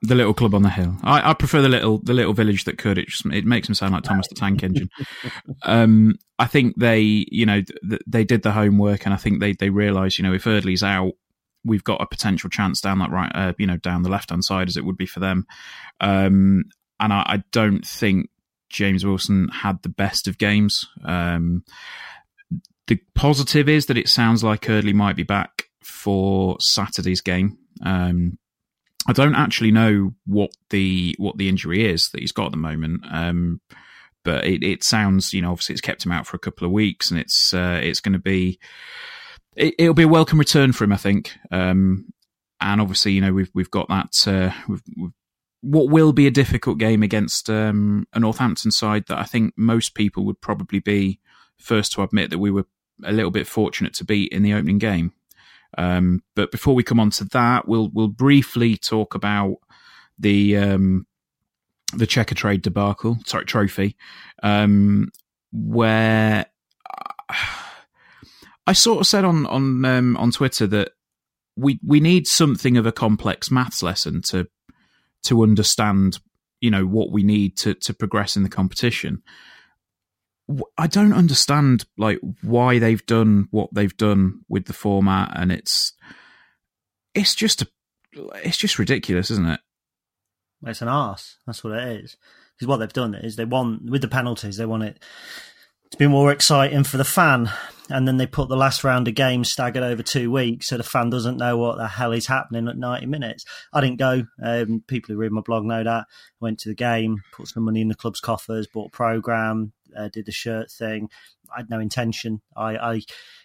the, 0.00 0.14
little 0.14 0.32
club 0.32 0.54
on 0.54 0.62
the 0.62 0.70
hill. 0.70 0.96
I, 1.02 1.28
I, 1.28 1.34
prefer 1.34 1.60
the 1.60 1.68
little 1.68 1.98
the 1.98 2.14
little 2.14 2.32
village 2.32 2.64
that 2.64 2.78
could. 2.78 2.96
It 2.96 3.08
just 3.08 3.26
it 3.26 3.44
makes 3.44 3.68
them 3.68 3.74
sound 3.74 3.92
like 3.92 4.02
Thomas 4.02 4.28
the 4.28 4.34
Tank 4.34 4.62
Engine. 4.62 4.88
um, 5.62 6.14
I 6.38 6.46
think 6.46 6.76
they 6.78 7.26
you 7.30 7.44
know 7.44 7.60
th- 7.60 8.02
they 8.06 8.24
did 8.24 8.42
the 8.42 8.52
homework, 8.52 9.04
and 9.04 9.12
I 9.12 9.18
think 9.18 9.40
they 9.40 9.52
they 9.52 9.68
realised 9.68 10.16
you 10.16 10.24
know 10.24 10.32
if 10.32 10.46
Eardley's 10.46 10.82
out. 10.82 11.12
We've 11.64 11.84
got 11.84 12.00
a 12.00 12.06
potential 12.06 12.48
chance 12.48 12.80
down 12.80 13.00
that 13.00 13.10
right, 13.10 13.30
uh, 13.34 13.52
you 13.58 13.66
know, 13.66 13.76
down 13.76 14.02
the 14.02 14.08
left 14.08 14.30
hand 14.30 14.44
side 14.44 14.68
as 14.68 14.76
it 14.78 14.84
would 14.84 14.96
be 14.96 15.06
for 15.06 15.20
them, 15.20 15.44
um, 16.00 16.64
and 16.98 17.12
I, 17.12 17.24
I 17.26 17.42
don't 17.50 17.84
think 17.84 18.30
James 18.70 19.04
Wilson 19.04 19.48
had 19.48 19.82
the 19.82 19.88
best 19.88 20.28
of 20.28 20.38
games. 20.38 20.86
Um, 21.04 21.64
the 22.86 23.00
positive 23.14 23.68
is 23.68 23.86
that 23.86 23.98
it 23.98 24.08
sounds 24.08 24.42
like 24.42 24.68
Eardley 24.68 24.92
might 24.92 25.16
be 25.16 25.22
back 25.22 25.64
for 25.82 26.56
Saturday's 26.60 27.20
game. 27.20 27.58
Um, 27.84 28.38
I 29.06 29.12
don't 29.12 29.34
actually 29.34 29.72
know 29.72 30.12
what 30.26 30.50
the 30.70 31.14
what 31.18 31.38
the 31.38 31.48
injury 31.48 31.86
is 31.90 32.08
that 32.12 32.20
he's 32.20 32.32
got 32.32 32.46
at 32.46 32.50
the 32.52 32.58
moment, 32.58 33.04
um, 33.10 33.60
but 34.24 34.44
it, 34.44 34.62
it, 34.62 34.84
sounds 34.84 35.32
you 35.32 35.40
know 35.40 35.50
obviously 35.50 35.74
it's 35.74 35.80
kept 35.80 36.04
him 36.04 36.12
out 36.12 36.26
for 36.26 36.36
a 36.36 36.40
couple 36.40 36.66
of 36.66 36.72
weeks, 36.72 37.10
and 37.10 37.18
it's 37.20 37.54
uh, 37.54 37.80
it's 37.82 38.00
going 38.00 38.12
to 38.12 38.18
be 38.18 38.58
it, 39.56 39.74
will 39.78 39.94
be 39.94 40.02
a 40.02 40.08
welcome 40.08 40.38
return 40.38 40.72
for 40.72 40.84
him, 40.84 40.92
I 40.92 40.96
think. 40.96 41.32
Um, 41.50 42.06
and 42.60 42.80
obviously, 42.80 43.12
you 43.12 43.20
know 43.20 43.32
we've 43.32 43.50
we've 43.54 43.70
got 43.70 43.88
that 43.88 44.12
uh, 44.26 44.52
we've, 44.68 44.82
we've 44.96 45.12
what 45.60 45.90
will 45.90 46.12
be 46.12 46.26
a 46.26 46.32
difficult 46.32 46.78
game 46.78 47.02
against 47.02 47.50
um, 47.50 48.06
a 48.12 48.20
Northampton 48.20 48.70
side 48.70 49.06
that 49.08 49.18
I 49.18 49.24
think 49.24 49.54
most 49.56 49.94
people 49.94 50.24
would 50.24 50.40
probably 50.40 50.78
be 50.78 51.20
first 51.58 51.92
to 51.92 52.02
admit 52.02 52.30
that 52.30 52.38
we 52.38 52.50
were 52.50 52.66
a 53.04 53.12
little 53.12 53.30
bit 53.30 53.46
fortunate 53.46 53.94
to 53.94 54.04
beat 54.04 54.32
in 54.32 54.42
the 54.42 54.54
opening 54.54 54.78
game. 54.78 55.12
Um, 55.76 56.22
but 56.34 56.50
before 56.50 56.74
we 56.74 56.82
come 56.82 57.00
on 57.00 57.10
to 57.10 57.24
that, 57.26 57.68
we'll 57.68 57.90
we'll 57.92 58.08
briefly 58.08 58.76
talk 58.76 59.14
about 59.14 59.56
the 60.18 60.56
um, 60.56 61.06
the 61.92 62.06
Checkatrade 62.06 62.62
debacle, 62.62 63.18
sorry, 63.26 63.44
trophy, 63.44 63.96
um, 64.42 65.10
where 65.52 66.46
I 68.66 68.72
sort 68.72 69.00
of 69.00 69.06
said 69.06 69.24
on 69.24 69.46
on 69.46 69.84
um, 69.84 70.16
on 70.16 70.30
Twitter 70.30 70.66
that 70.68 70.92
we 71.56 71.78
we 71.86 72.00
need 72.00 72.26
something 72.26 72.76
of 72.76 72.86
a 72.86 72.92
complex 72.92 73.50
maths 73.50 73.82
lesson 73.82 74.22
to 74.30 74.48
to 75.24 75.42
understand, 75.42 76.18
you 76.60 76.70
know, 76.70 76.84
what 76.84 77.10
we 77.10 77.22
need 77.22 77.56
to 77.58 77.74
to 77.74 77.94
progress 77.94 78.36
in 78.36 78.42
the 78.42 78.48
competition. 78.48 79.22
I 80.78 80.86
don't 80.86 81.12
understand 81.12 81.84
like 81.98 82.18
why 82.42 82.78
they've 82.78 83.04
done 83.04 83.48
what 83.50 83.68
they've 83.72 83.96
done 83.96 84.40
with 84.48 84.64
the 84.64 84.72
format, 84.72 85.32
and 85.34 85.52
it's 85.52 85.92
it's 87.14 87.34
just 87.34 87.62
a, 87.62 87.68
it's 88.36 88.56
just 88.56 88.78
ridiculous, 88.78 89.30
isn't 89.30 89.46
it? 89.46 89.60
It's 90.66 90.82
an 90.82 90.88
arse. 90.88 91.36
That's 91.46 91.62
what 91.62 91.74
it 91.74 92.04
is. 92.04 92.16
Because 92.54 92.68
what 92.68 92.78
they've 92.78 92.92
done 92.92 93.14
is 93.14 93.36
they 93.36 93.44
want 93.44 93.88
with 93.88 94.02
the 94.02 94.08
penalties, 94.08 94.56
they 94.56 94.66
want 94.66 94.82
it 94.82 95.02
to 95.90 95.96
be 95.96 96.06
more 96.06 96.32
exciting 96.32 96.84
for 96.84 96.96
the 96.96 97.04
fan, 97.04 97.50
and 97.90 98.06
then 98.06 98.16
they 98.16 98.26
put 98.26 98.48
the 98.48 98.56
last 98.56 98.84
round 98.84 99.08
of 99.08 99.14
games 99.14 99.50
staggered 99.50 99.82
over 99.82 100.02
two 100.02 100.30
weeks, 100.30 100.68
so 100.68 100.76
the 100.76 100.82
fan 100.82 101.10
doesn't 101.10 101.38
know 101.38 101.56
what 101.56 101.78
the 101.78 101.88
hell 101.88 102.12
is 102.12 102.26
happening 102.26 102.68
at 102.68 102.76
ninety 102.76 103.06
minutes. 103.06 103.44
I 103.72 103.80
didn't 103.80 103.98
go. 103.98 104.26
Um, 104.42 104.82
people 104.86 105.14
who 105.14 105.18
read 105.18 105.32
my 105.32 105.40
blog 105.40 105.64
know 105.64 105.84
that. 105.84 106.06
Went 106.40 106.58
to 106.60 106.68
the 106.68 106.74
game, 106.74 107.22
put 107.32 107.48
some 107.48 107.64
money 107.64 107.80
in 107.80 107.88
the 107.88 107.94
club's 107.94 108.20
coffers, 108.20 108.66
bought 108.66 108.88
a 108.88 108.96
program, 108.96 109.72
uh, 109.96 110.08
did 110.08 110.26
the 110.26 110.32
shirt 110.32 110.70
thing. 110.70 111.08
I 111.54 111.60
had 111.60 111.70
no 111.70 111.80
intention. 111.80 112.42
I, 112.56 112.76
I, 112.76 113.00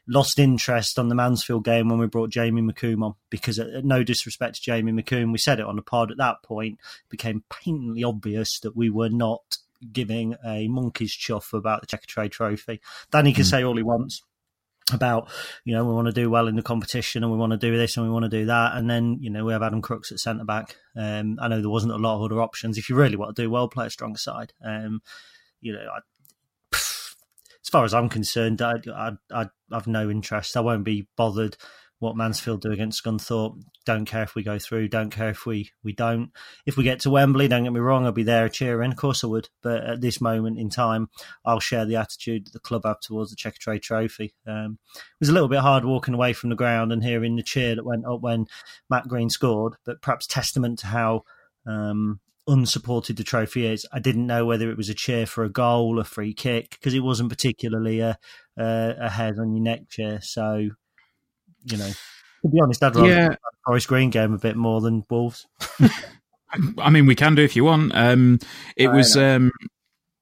lost 0.07 0.39
interest 0.39 0.99
on 0.99 1.07
the 1.07 1.15
Mansfield 1.15 1.63
game 1.63 1.87
when 1.87 1.99
we 1.99 2.07
brought 2.07 2.29
Jamie 2.29 2.61
McCombe 2.61 3.03
on 3.03 3.15
because, 3.29 3.59
uh, 3.59 3.81
no 3.83 4.03
disrespect 4.03 4.55
to 4.55 4.61
Jamie 4.61 4.91
McCombe, 4.91 5.31
we 5.31 5.37
said 5.37 5.59
it 5.59 5.65
on 5.65 5.75
the 5.75 5.81
pod 5.81 6.11
at 6.11 6.17
that 6.17 6.43
point, 6.43 6.79
it 7.05 7.09
became 7.09 7.43
painfully 7.49 8.03
obvious 8.03 8.59
that 8.59 8.75
we 8.75 8.89
were 8.89 9.09
not 9.09 9.57
giving 9.91 10.35
a 10.45 10.67
monkey's 10.67 11.13
chuff 11.13 11.53
about 11.53 11.81
the 11.81 11.87
Checkatrade 11.87 12.31
Trophy. 12.31 12.81
Danny 13.11 13.33
can 13.33 13.43
mm. 13.43 13.49
say 13.49 13.63
all 13.63 13.75
he 13.75 13.83
wants 13.83 14.21
about 14.91 15.29
you 15.63 15.73
know 15.73 15.85
we 15.85 15.93
want 15.93 16.07
to 16.07 16.13
do 16.13 16.29
well 16.29 16.47
in 16.47 16.57
the 16.57 16.61
competition 16.61 17.23
and 17.23 17.31
we 17.31 17.37
want 17.37 17.51
to 17.51 17.57
do 17.57 17.77
this 17.77 17.95
and 17.95 18.05
we 18.05 18.11
want 18.11 18.23
to 18.23 18.29
do 18.29 18.45
that 18.45 18.75
and 18.75 18.89
then 18.89 19.17
you 19.21 19.29
know 19.29 19.45
we 19.45 19.53
have 19.53 19.63
Adam 19.63 19.81
Crookes 19.81 20.11
at 20.11 20.19
centre 20.19 20.43
back 20.43 20.75
um, 20.97 21.37
I 21.41 21.47
know 21.47 21.61
there 21.61 21.69
wasn't 21.69 21.93
a 21.93 21.97
lot 21.97 22.17
of 22.17 22.23
other 22.23 22.41
options 22.41 22.77
if 22.77 22.89
you 22.89 22.95
really 22.97 23.15
want 23.15 23.33
to 23.33 23.41
do 23.41 23.49
well 23.49 23.69
play 23.69 23.85
a 23.87 23.89
strong 23.89 24.17
side 24.17 24.51
um, 24.63 25.01
you 25.61 25.71
know 25.71 25.87
I, 25.89 25.99
as 27.63 27.69
far 27.69 27.85
as 27.85 27.93
I'm 27.93 28.09
concerned, 28.09 28.61
I, 28.61 28.73
I, 28.93 29.11
I 29.31 29.47
have 29.71 29.87
no 29.87 30.09
interest. 30.09 30.57
I 30.57 30.59
won't 30.59 30.83
be 30.83 31.07
bothered 31.15 31.55
what 32.03 32.17
Mansfield 32.17 32.61
do 32.61 32.71
against 32.71 33.03
Scunthorpe. 33.03 33.63
Don't 33.85 34.05
care 34.05 34.23
if 34.23 34.35
we 34.35 34.43
go 34.43 34.59
through. 34.59 34.89
Don't 34.89 35.09
care 35.09 35.29
if 35.29 35.45
we, 35.45 35.71
we 35.83 35.93
don't. 35.93 36.31
If 36.65 36.77
we 36.77 36.83
get 36.83 36.99
to 37.01 37.09
Wembley, 37.09 37.47
don't 37.47 37.63
get 37.63 37.73
me 37.73 37.79
wrong, 37.79 38.05
I'll 38.05 38.11
be 38.11 38.23
there 38.23 38.49
cheering. 38.49 38.91
Of 38.91 38.97
course 38.97 39.23
I 39.23 39.27
would. 39.27 39.49
But 39.61 39.83
at 39.83 40.01
this 40.01 40.21
moment 40.21 40.59
in 40.59 40.69
time, 40.69 41.09
I'll 41.45 41.59
share 41.59 41.85
the 41.85 41.95
attitude 41.95 42.45
that 42.45 42.53
the 42.53 42.59
club 42.59 42.83
have 42.85 42.99
towards 42.99 43.31
the 43.31 43.37
Checkatrade 43.37 43.81
Trophy. 43.81 44.35
Um, 44.45 44.77
it 44.95 45.19
was 45.19 45.29
a 45.29 45.33
little 45.33 45.47
bit 45.47 45.59
hard 45.59 45.85
walking 45.85 46.13
away 46.13 46.33
from 46.33 46.49
the 46.49 46.55
ground 46.55 46.91
and 46.91 47.03
hearing 47.03 47.35
the 47.35 47.43
cheer 47.43 47.75
that 47.75 47.85
went 47.85 48.05
up 48.05 48.21
when 48.21 48.45
Matt 48.89 49.07
Green 49.07 49.29
scored, 49.29 49.75
but 49.85 50.01
perhaps 50.01 50.27
testament 50.27 50.79
to 50.79 50.87
how 50.87 51.23
um, 51.65 52.19
unsupported 52.47 53.17
the 53.17 53.23
trophy 53.23 53.65
is. 53.65 53.85
I 53.91 53.99
didn't 53.99 54.27
know 54.27 54.45
whether 54.45 54.69
it 54.69 54.77
was 54.77 54.89
a 54.89 54.93
cheer 54.93 55.25
for 55.25 55.43
a 55.43 55.51
goal, 55.51 55.99
a 55.99 56.03
free 56.03 56.33
kick, 56.33 56.71
because 56.71 56.93
it 56.93 56.99
wasn't 56.99 57.29
particularly 57.29 57.99
a, 58.01 58.17
a, 58.57 58.95
a 58.99 59.09
head 59.09 59.39
on 59.39 59.53
your 59.53 59.63
neck 59.63 59.89
cheer. 59.89 60.19
So, 60.21 60.69
you 61.65 61.77
know, 61.77 61.89
to 61.89 62.49
be 62.49 62.59
honest, 62.61 62.83
I'd 62.83 62.95
rather 62.95 63.07
yeah. 63.07 63.29
the 63.29 63.37
Forest 63.65 63.87
Green 63.87 64.09
game 64.09 64.33
a 64.33 64.37
bit 64.37 64.55
more 64.55 64.81
than 64.81 65.03
Wolves. 65.09 65.45
I 66.77 66.89
mean, 66.89 67.07
we 67.07 67.15
can 67.15 67.35
do 67.35 67.43
if 67.43 67.55
you 67.55 67.63
want. 67.63 67.93
Um, 67.95 68.39
it 68.77 68.89
I 68.89 68.93
was, 68.93 69.15
know. 69.15 69.35
Um, 69.35 69.51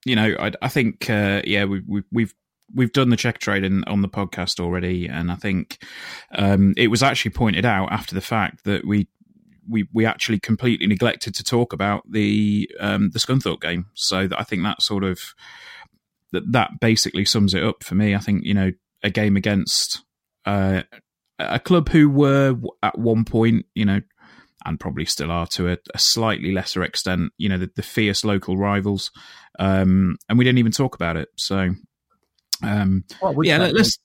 you 0.06 0.16
know, 0.16 0.36
I, 0.40 0.52
I 0.62 0.70
think, 0.70 1.10
uh, 1.10 1.42
yeah, 1.46 1.66
we, 1.66 1.82
we, 1.86 2.04
we've 2.12 2.34
we've 2.74 2.94
done 2.94 3.10
the 3.10 3.18
Checkatrade 3.18 3.66
in, 3.66 3.84
on 3.86 4.02
the 4.02 4.10
podcast 4.10 4.60
already, 4.60 5.08
and 5.08 5.32
I 5.32 5.36
think 5.36 5.84
um, 6.34 6.74
it 6.78 6.88
was 6.88 7.04
actually 7.04 7.32
pointed 7.32 7.66
out 7.66 7.92
after 7.92 8.16
the 8.16 8.22
fact 8.22 8.64
that 8.64 8.86
we 8.86 9.08
we 9.70 9.88
we 9.94 10.06
actually 10.06 10.40
completely 10.40 10.88
neglected 10.88 11.36
to 11.36 11.44
talk 11.44 11.74
about 11.74 12.04
the 12.10 12.70
um, 12.80 13.10
the 13.12 13.20
Scunthorpe 13.20 13.62
game. 13.62 13.88
So 13.94 14.28
that, 14.28 14.40
I 14.40 14.44
think 14.44 14.64
that 14.64 14.82
sort 14.82 15.04
of 15.04 15.20
that 16.32 16.52
that 16.52 16.80
basically 16.80 17.26
sums 17.26 17.54
it 17.54 17.64
up 17.64 17.84
for 17.84 17.96
me. 17.96 18.16
I 18.16 18.20
think 18.20 18.44
you 18.44 18.54
know 18.54 18.72
a 19.04 19.10
game 19.10 19.36
against 19.36 20.04
uh, 20.46 20.84
a 21.50 21.60
club 21.60 21.90
who 21.90 22.10
were 22.10 22.56
at 22.84 22.98
one 22.98 23.26
point, 23.26 23.66
you 23.74 23.86
know, 23.86 24.02
and 24.66 24.80
probably 24.80 25.06
still 25.06 25.32
are 25.32 25.48
to 25.48 25.72
a, 25.72 25.78
a 25.94 26.00
slightly 26.00 26.52
lesser 26.52 26.84
extent, 26.84 27.32
you 27.38 27.50
know, 27.50 27.58
the, 27.58 27.70
the 27.76 27.84
fierce 27.84 28.24
local 28.24 28.58
rivals, 28.58 29.12
um, 29.60 30.18
and 30.30 30.38
we 30.38 30.46
didn't 30.46 30.60
even 30.60 30.72
talk 30.72 30.96
about 30.96 31.18
it. 31.18 31.30
So, 31.38 31.72
um, 32.64 33.04
yeah, 33.42 33.58
let's. 33.58 33.98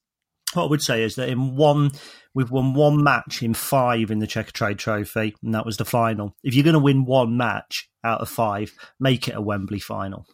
What 0.55 0.65
I 0.65 0.71
would 0.71 0.83
say 0.83 1.03
is 1.03 1.17
that 1.17 1.29
in 1.29 1.57
one 1.57 1.91
We've 2.37 2.51
won 2.51 2.75
one 2.75 3.03
match 3.03 3.43
in 3.43 3.55
five 3.55 4.11
in 4.11 4.19
the 4.19 4.27
Checkatrade 4.27 4.77
Trophy, 4.77 5.35
and 5.43 5.55
that 5.55 5.65
was 5.65 5.79
the 5.79 5.87
final. 5.87 6.37
If 6.45 6.55
you're 6.55 6.65
going 6.65 6.75
to 6.75 6.79
win 6.79 7.07
one 7.07 7.39
match 7.39 7.89
out 8.05 8.21
of 8.21 8.29
five, 8.29 8.75
make 9.01 9.27
it 9.27 9.35
a 9.35 9.41
Wembley 9.41 9.79
final. 9.79 10.27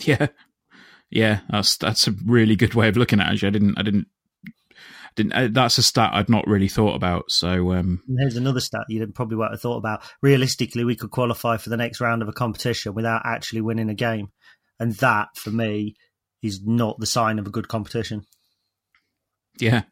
Yeah, 0.00 0.26
yeah, 1.10 1.42
that's 1.48 1.76
that's 1.76 2.08
a 2.08 2.14
really 2.26 2.56
good 2.56 2.74
way 2.74 2.88
of 2.88 2.96
looking 2.96 3.20
at 3.20 3.32
it. 3.32 3.44
I 3.44 3.50
didn't, 3.50 3.78
I 3.78 3.82
didn't, 3.82 4.08
didn't. 5.16 5.32
Uh, 5.32 5.48
that's 5.50 5.78
a 5.78 5.82
stat 5.82 6.10
I'd 6.12 6.28
not 6.28 6.46
really 6.46 6.68
thought 6.68 6.94
about. 6.94 7.30
So 7.30 7.72
um, 7.72 8.02
here's 8.18 8.36
another 8.36 8.60
stat 8.60 8.84
you 8.88 9.06
probably 9.08 9.36
won't 9.36 9.52
have 9.52 9.60
thought 9.60 9.78
about. 9.78 10.02
Realistically, 10.22 10.84
we 10.84 10.96
could 10.96 11.10
qualify 11.10 11.56
for 11.56 11.70
the 11.70 11.76
next 11.76 12.00
round 12.00 12.22
of 12.22 12.28
a 12.28 12.32
competition 12.32 12.94
without 12.94 13.22
actually 13.24 13.60
winning 13.60 13.90
a 13.90 13.94
game, 13.94 14.28
and 14.78 14.94
that 14.96 15.28
for 15.36 15.50
me 15.50 15.94
is 16.42 16.62
not 16.64 16.98
the 16.98 17.06
sign 17.06 17.38
of 17.38 17.46
a 17.46 17.50
good 17.50 17.68
competition. 17.68 18.24
Yeah, 19.58 19.82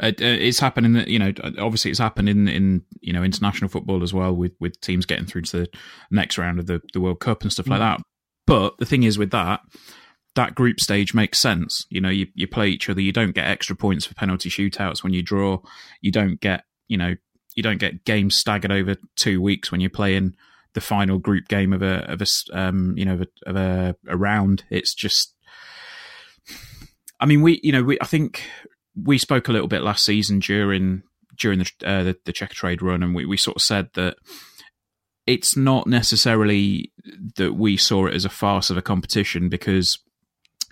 uh, 0.00 0.06
uh, 0.06 0.12
it's 0.18 0.58
happened 0.58 0.86
in 0.86 1.08
you 1.08 1.18
know 1.18 1.32
obviously 1.58 1.90
it's 1.90 2.00
happened 2.00 2.28
in 2.28 2.48
in 2.48 2.82
you 3.00 3.12
know 3.12 3.22
international 3.22 3.68
football 3.68 4.02
as 4.02 4.12
well 4.12 4.34
with 4.34 4.52
with 4.60 4.80
teams 4.80 5.06
getting 5.06 5.26
through 5.26 5.42
to 5.42 5.58
the 5.58 5.68
next 6.10 6.36
round 6.36 6.58
of 6.58 6.66
the 6.66 6.80
the 6.92 7.00
World 7.00 7.20
Cup 7.20 7.42
and 7.42 7.52
stuff 7.52 7.66
mm. 7.66 7.70
like 7.70 7.80
that. 7.80 8.00
But 8.46 8.76
the 8.78 8.86
thing 8.86 9.04
is 9.04 9.16
with 9.16 9.30
that 9.30 9.60
that 10.34 10.54
group 10.54 10.80
stage 10.80 11.14
makes 11.14 11.40
sense. 11.40 11.86
You 11.90 12.00
know, 12.00 12.08
you, 12.08 12.26
you 12.34 12.46
play 12.46 12.68
each 12.68 12.88
other. 12.88 13.00
You 13.00 13.12
don't 13.12 13.34
get 13.34 13.46
extra 13.46 13.76
points 13.76 14.06
for 14.06 14.14
penalty 14.14 14.48
shootouts 14.50 15.02
when 15.02 15.12
you 15.12 15.22
draw. 15.22 15.58
You 16.00 16.10
don't 16.10 16.40
get, 16.40 16.64
you 16.88 16.96
know, 16.96 17.14
you 17.54 17.62
don't 17.62 17.78
get 17.78 18.04
games 18.04 18.36
staggered 18.36 18.72
over 18.72 18.96
two 19.16 19.40
weeks 19.40 19.70
when 19.70 19.80
you're 19.80 19.90
playing 19.90 20.34
the 20.74 20.80
final 20.80 21.18
group 21.18 21.46
game 21.46 21.72
of 21.72 21.82
a 21.82 22.10
of 22.10 22.20
a 22.20 22.26
um, 22.52 22.94
you 22.96 23.04
know 23.04 23.14
of 23.14 23.20
a, 23.22 23.26
of 23.46 23.56
a, 23.56 23.96
a 24.08 24.16
round. 24.16 24.64
It's 24.70 24.92
just, 24.92 25.34
I 27.20 27.26
mean, 27.26 27.42
we 27.42 27.60
you 27.62 27.72
know 27.72 27.84
we 27.84 27.98
I 28.00 28.06
think 28.06 28.42
we 29.00 29.18
spoke 29.18 29.48
a 29.48 29.52
little 29.52 29.68
bit 29.68 29.82
last 29.82 30.04
season 30.04 30.40
during 30.40 31.02
during 31.38 31.60
the 31.60 31.70
uh, 31.84 32.02
the, 32.02 32.16
the 32.24 32.32
Checkatrade 32.32 32.82
run, 32.82 33.02
and 33.02 33.14
we, 33.14 33.24
we 33.24 33.36
sort 33.36 33.56
of 33.56 33.62
said 33.62 33.88
that 33.94 34.16
it's 35.26 35.56
not 35.56 35.86
necessarily 35.86 36.92
that 37.36 37.54
we 37.54 37.76
saw 37.76 38.06
it 38.06 38.14
as 38.14 38.24
a 38.24 38.30
farce 38.30 38.68
of 38.68 38.76
a 38.76 38.82
competition 38.82 39.48
because 39.48 39.98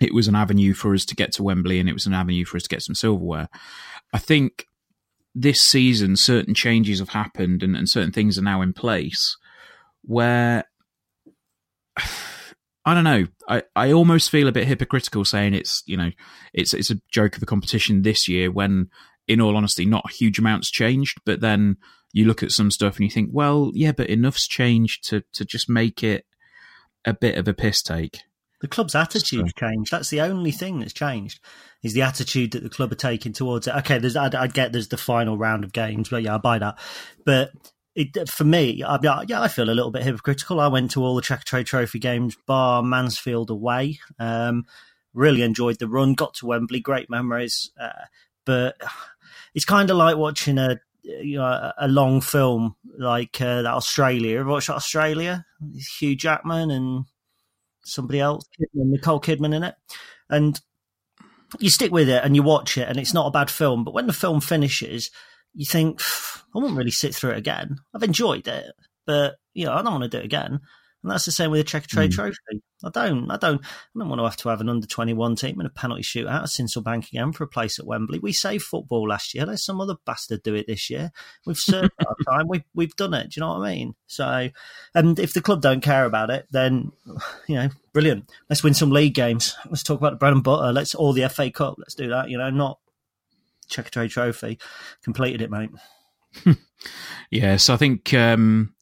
it 0.01 0.13
was 0.13 0.27
an 0.27 0.35
avenue 0.35 0.73
for 0.73 0.93
us 0.93 1.05
to 1.05 1.15
get 1.15 1.31
to 1.33 1.43
Wembley 1.43 1.79
and 1.79 1.89
it 1.89 1.93
was 1.93 2.05
an 2.05 2.13
avenue 2.13 2.45
for 2.45 2.57
us 2.57 2.63
to 2.63 2.69
get 2.69 2.81
some 2.81 2.95
silverware. 2.95 3.49
I 4.13 4.17
think 4.17 4.67
this 5.35 5.59
season 5.59 6.15
certain 6.15 6.53
changes 6.53 6.99
have 6.99 7.09
happened 7.09 7.63
and, 7.63 7.75
and 7.75 7.89
certain 7.89 8.11
things 8.11 8.37
are 8.37 8.43
now 8.43 8.61
in 8.61 8.73
place 8.73 9.35
where 10.03 10.65
I 12.85 12.93
don't 12.93 13.05
know. 13.05 13.27
I, 13.47 13.63
I 13.77 13.93
almost 13.93 14.29
feel 14.29 14.49
a 14.49 14.51
bit 14.51 14.67
hypocritical 14.67 15.23
saying 15.23 15.53
it's 15.53 15.83
you 15.85 15.95
know 15.95 16.11
it's 16.53 16.73
it's 16.73 16.91
a 16.91 16.99
joke 17.09 17.37
of 17.37 17.43
a 17.43 17.45
competition 17.45 18.01
this 18.01 18.27
year 18.27 18.51
when 18.51 18.89
in 19.25 19.39
all 19.39 19.55
honesty 19.55 19.85
not 19.85 20.11
huge 20.11 20.37
amounts 20.37 20.69
changed. 20.69 21.21
But 21.25 21.39
then 21.39 21.77
you 22.11 22.25
look 22.25 22.43
at 22.43 22.51
some 22.51 22.71
stuff 22.71 22.97
and 22.97 23.05
you 23.05 23.09
think, 23.09 23.29
well, 23.31 23.71
yeah, 23.73 23.93
but 23.93 24.09
enough's 24.09 24.47
changed 24.47 25.07
to 25.09 25.23
to 25.31 25.45
just 25.45 25.69
make 25.69 26.03
it 26.03 26.25
a 27.05 27.13
bit 27.13 27.37
of 27.37 27.47
a 27.47 27.53
piss 27.53 27.81
take. 27.81 28.19
The 28.63 28.69
club's 28.69 28.95
attitude 28.95 29.51
changed. 29.57 29.91
That's 29.91 30.09
the 30.09 30.21
only 30.21 30.51
thing 30.51 30.79
that's 30.79 30.93
changed. 30.93 31.41
Is 31.83 31.91
the 31.91 32.03
attitude 32.03 32.51
that 32.51 32.63
the 32.63 32.69
club 32.69 32.93
are 32.93 32.95
taking 32.95 33.33
towards 33.33 33.67
it. 33.67 33.75
Okay, 33.75 33.97
there's 33.97 34.15
I, 34.15 34.29
I 34.33 34.47
get 34.47 34.71
there's 34.71 34.87
the 34.87 34.95
final 34.95 35.37
round 35.37 35.65
of 35.65 35.73
games, 35.73 36.07
but 36.07 36.23
yeah, 36.23 36.35
I 36.35 36.37
buy 36.37 36.59
that. 36.59 36.79
But 37.25 37.51
it, 37.93 38.29
for 38.29 38.45
me, 38.45 38.81
I, 38.81 38.97
yeah, 39.27 39.41
I 39.41 39.49
feel 39.49 39.69
a 39.69 39.75
little 39.75 39.91
bit 39.91 40.03
hypocritical. 40.03 40.61
I 40.61 40.69
went 40.69 40.91
to 40.91 41.03
all 41.03 41.13
the 41.13 41.21
Checkatrade 41.21 41.65
Trophy 41.65 41.99
games, 41.99 42.37
bar 42.47 42.81
Mansfield 42.81 43.49
away. 43.49 43.99
Um, 44.17 44.63
really 45.13 45.41
enjoyed 45.41 45.79
the 45.79 45.89
run. 45.89 46.13
Got 46.13 46.35
to 46.35 46.45
Wembley, 46.45 46.79
great 46.79 47.09
memories. 47.09 47.69
Uh, 47.77 48.05
but 48.45 48.77
it's 49.53 49.65
kind 49.65 49.89
of 49.89 49.97
like 49.97 50.15
watching 50.15 50.57
a 50.57 50.79
you 51.03 51.35
know 51.35 51.73
a 51.77 51.89
long 51.89 52.21
film 52.21 52.77
like 52.97 53.41
uh, 53.41 53.63
that 53.63 53.73
Australia. 53.73 54.39
Ever 54.39 54.49
watched 54.49 54.69
Australia? 54.69 55.45
Hugh 55.99 56.15
Jackman 56.15 56.71
and 56.71 57.07
somebody 57.83 58.19
else, 58.19 58.45
Kidman, 58.59 58.91
Nicole 58.91 59.21
Kidman 59.21 59.55
in 59.55 59.63
it, 59.63 59.75
and 60.29 60.59
you 61.59 61.69
stick 61.69 61.91
with 61.91 62.09
it 62.09 62.23
and 62.23 62.35
you 62.35 62.43
watch 62.43 62.77
it, 62.77 62.87
and 62.87 62.97
it's 62.97 63.13
not 63.13 63.27
a 63.27 63.31
bad 63.31 63.49
film. 63.49 63.83
But 63.83 63.93
when 63.93 64.07
the 64.07 64.13
film 64.13 64.41
finishes 64.41 65.11
you 65.53 65.65
think 65.65 66.01
I 66.55 66.59
won't 66.59 66.77
really 66.77 66.91
sit 66.91 67.15
through 67.15 67.31
it 67.31 67.37
again. 67.37 67.77
I've 67.93 68.03
enjoyed 68.03 68.47
it, 68.47 68.73
but 69.05 69.35
you 69.53 69.65
know 69.65 69.73
I 69.73 69.81
don't 69.81 69.93
want 69.93 70.03
to 70.03 70.09
do 70.09 70.17
it 70.17 70.25
again. 70.25 70.59
And 71.03 71.11
that's 71.11 71.25
the 71.25 71.31
same 71.31 71.51
with 71.51 71.65
the 71.65 71.69
Checkatrade 71.79 72.09
Mm. 72.09 72.13
Trophy. 72.13 72.63
I 72.85 72.89
don't, 72.89 73.29
I 73.29 73.37
don't, 73.37 73.61
I 73.63 73.99
don't 73.99 74.09
want 74.09 74.19
to 74.19 74.23
have 74.23 74.37
to 74.37 74.49
have 74.49 74.61
an 74.61 74.69
under 74.69 74.87
twenty 74.87 75.13
one 75.13 75.35
team 75.35 75.59
in 75.59 75.65
a 75.65 75.69
penalty 75.69 76.01
shootout 76.01 76.43
at 76.43 76.43
Sincil 76.43 76.83
Bank 76.83 77.09
again 77.09 77.33
for 77.33 77.43
a 77.43 77.47
place 77.47 77.77
at 77.77 77.85
Wembley. 77.85 78.19
We 78.19 78.31
saved 78.31 78.63
football 78.63 79.07
last 79.07 79.33
year. 79.33 79.45
Let 79.45 79.59
some 79.59 79.81
other 79.81 79.95
bastard 80.05 80.43
do 80.43 80.55
it 80.55 80.65
this 80.67 80.89
year. 80.89 81.11
We've 81.45 81.57
served 81.57 81.91
our 81.99 82.15
time. 82.29 82.47
We've 82.47 82.63
we've 82.73 82.95
done 82.95 83.13
it. 83.13 83.31
Do 83.31 83.39
you 83.39 83.41
know 83.41 83.59
what 83.59 83.67
I 83.67 83.73
mean? 83.75 83.95
So, 84.07 84.49
and 84.95 85.19
if 85.19 85.33
the 85.33 85.41
club 85.41 85.61
don't 85.61 85.81
care 85.81 86.05
about 86.05 86.29
it, 86.29 86.47
then 86.51 86.93
you 87.47 87.55
know, 87.55 87.69
brilliant. 87.91 88.31
Let's 88.49 88.63
win 88.63 88.73
some 88.73 88.91
league 88.91 89.13
games. 89.13 89.55
Let's 89.69 89.83
talk 89.83 89.99
about 89.99 90.11
the 90.11 90.17
bread 90.17 90.33
and 90.33 90.43
butter. 90.43 90.71
Let's 90.71 90.95
all 90.95 91.13
the 91.13 91.27
FA 91.29 91.51
Cup. 91.51 91.75
Let's 91.77 91.95
do 91.95 92.09
that. 92.09 92.29
You 92.29 92.37
know, 92.37 92.49
not 92.49 92.79
Checkatrade 93.69 94.11
Trophy. 94.11 94.57
Completed 95.03 95.41
it, 95.41 95.51
mate. 95.51 95.69
Yes, 97.31 97.69
I 97.69 97.77
think 97.77 98.13
um, 98.13 98.72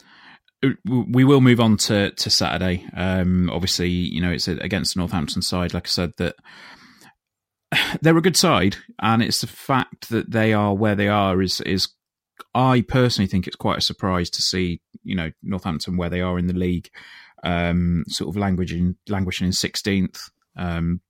we 0.86 1.24
will 1.24 1.42
move 1.42 1.60
on 1.60 1.78
to 1.78 2.12
to 2.12 2.30
Saturday. 2.30 2.86
Um, 2.96 3.50
obviously, 3.50 3.90
you 3.90 4.22
know 4.22 4.32
it's 4.32 4.48
against 4.48 4.94
the 4.94 5.00
Northampton 5.00 5.42
side. 5.42 5.74
Like 5.74 5.88
I 5.88 5.90
said, 5.90 6.14
that 6.18 6.36
they're 8.02 8.18
a 8.18 8.22
good 8.22 8.38
side, 8.38 8.78
and 9.02 9.24
it's 9.24 9.42
the 9.42 9.48
fact 9.48 10.10
that 10.10 10.32
they 10.32 10.54
are 10.54 10.74
where 10.74 10.96
they 10.96 11.08
are 11.08 11.42
is 11.42 11.62
is. 11.62 11.88
I 12.54 12.82
personally 12.82 13.28
think 13.28 13.48
it's 13.48 13.56
quite 13.56 13.78
a 13.78 13.82
surprise 13.82 14.30
to 14.32 14.42
see 14.42 14.82
you 15.04 15.16
know 15.16 15.32
Northampton 15.42 15.98
where 15.98 16.10
they 16.10 16.22
are 16.22 16.38
in 16.38 16.48
the 16.48 16.54
league, 16.54 16.90
um, 17.44 18.04
sort 18.08 18.30
of 18.30 18.38
languishing 18.40 18.96
languishing 19.08 19.48
in 19.48 19.54
sixteenth. 19.54 20.30
Um, 20.56 21.02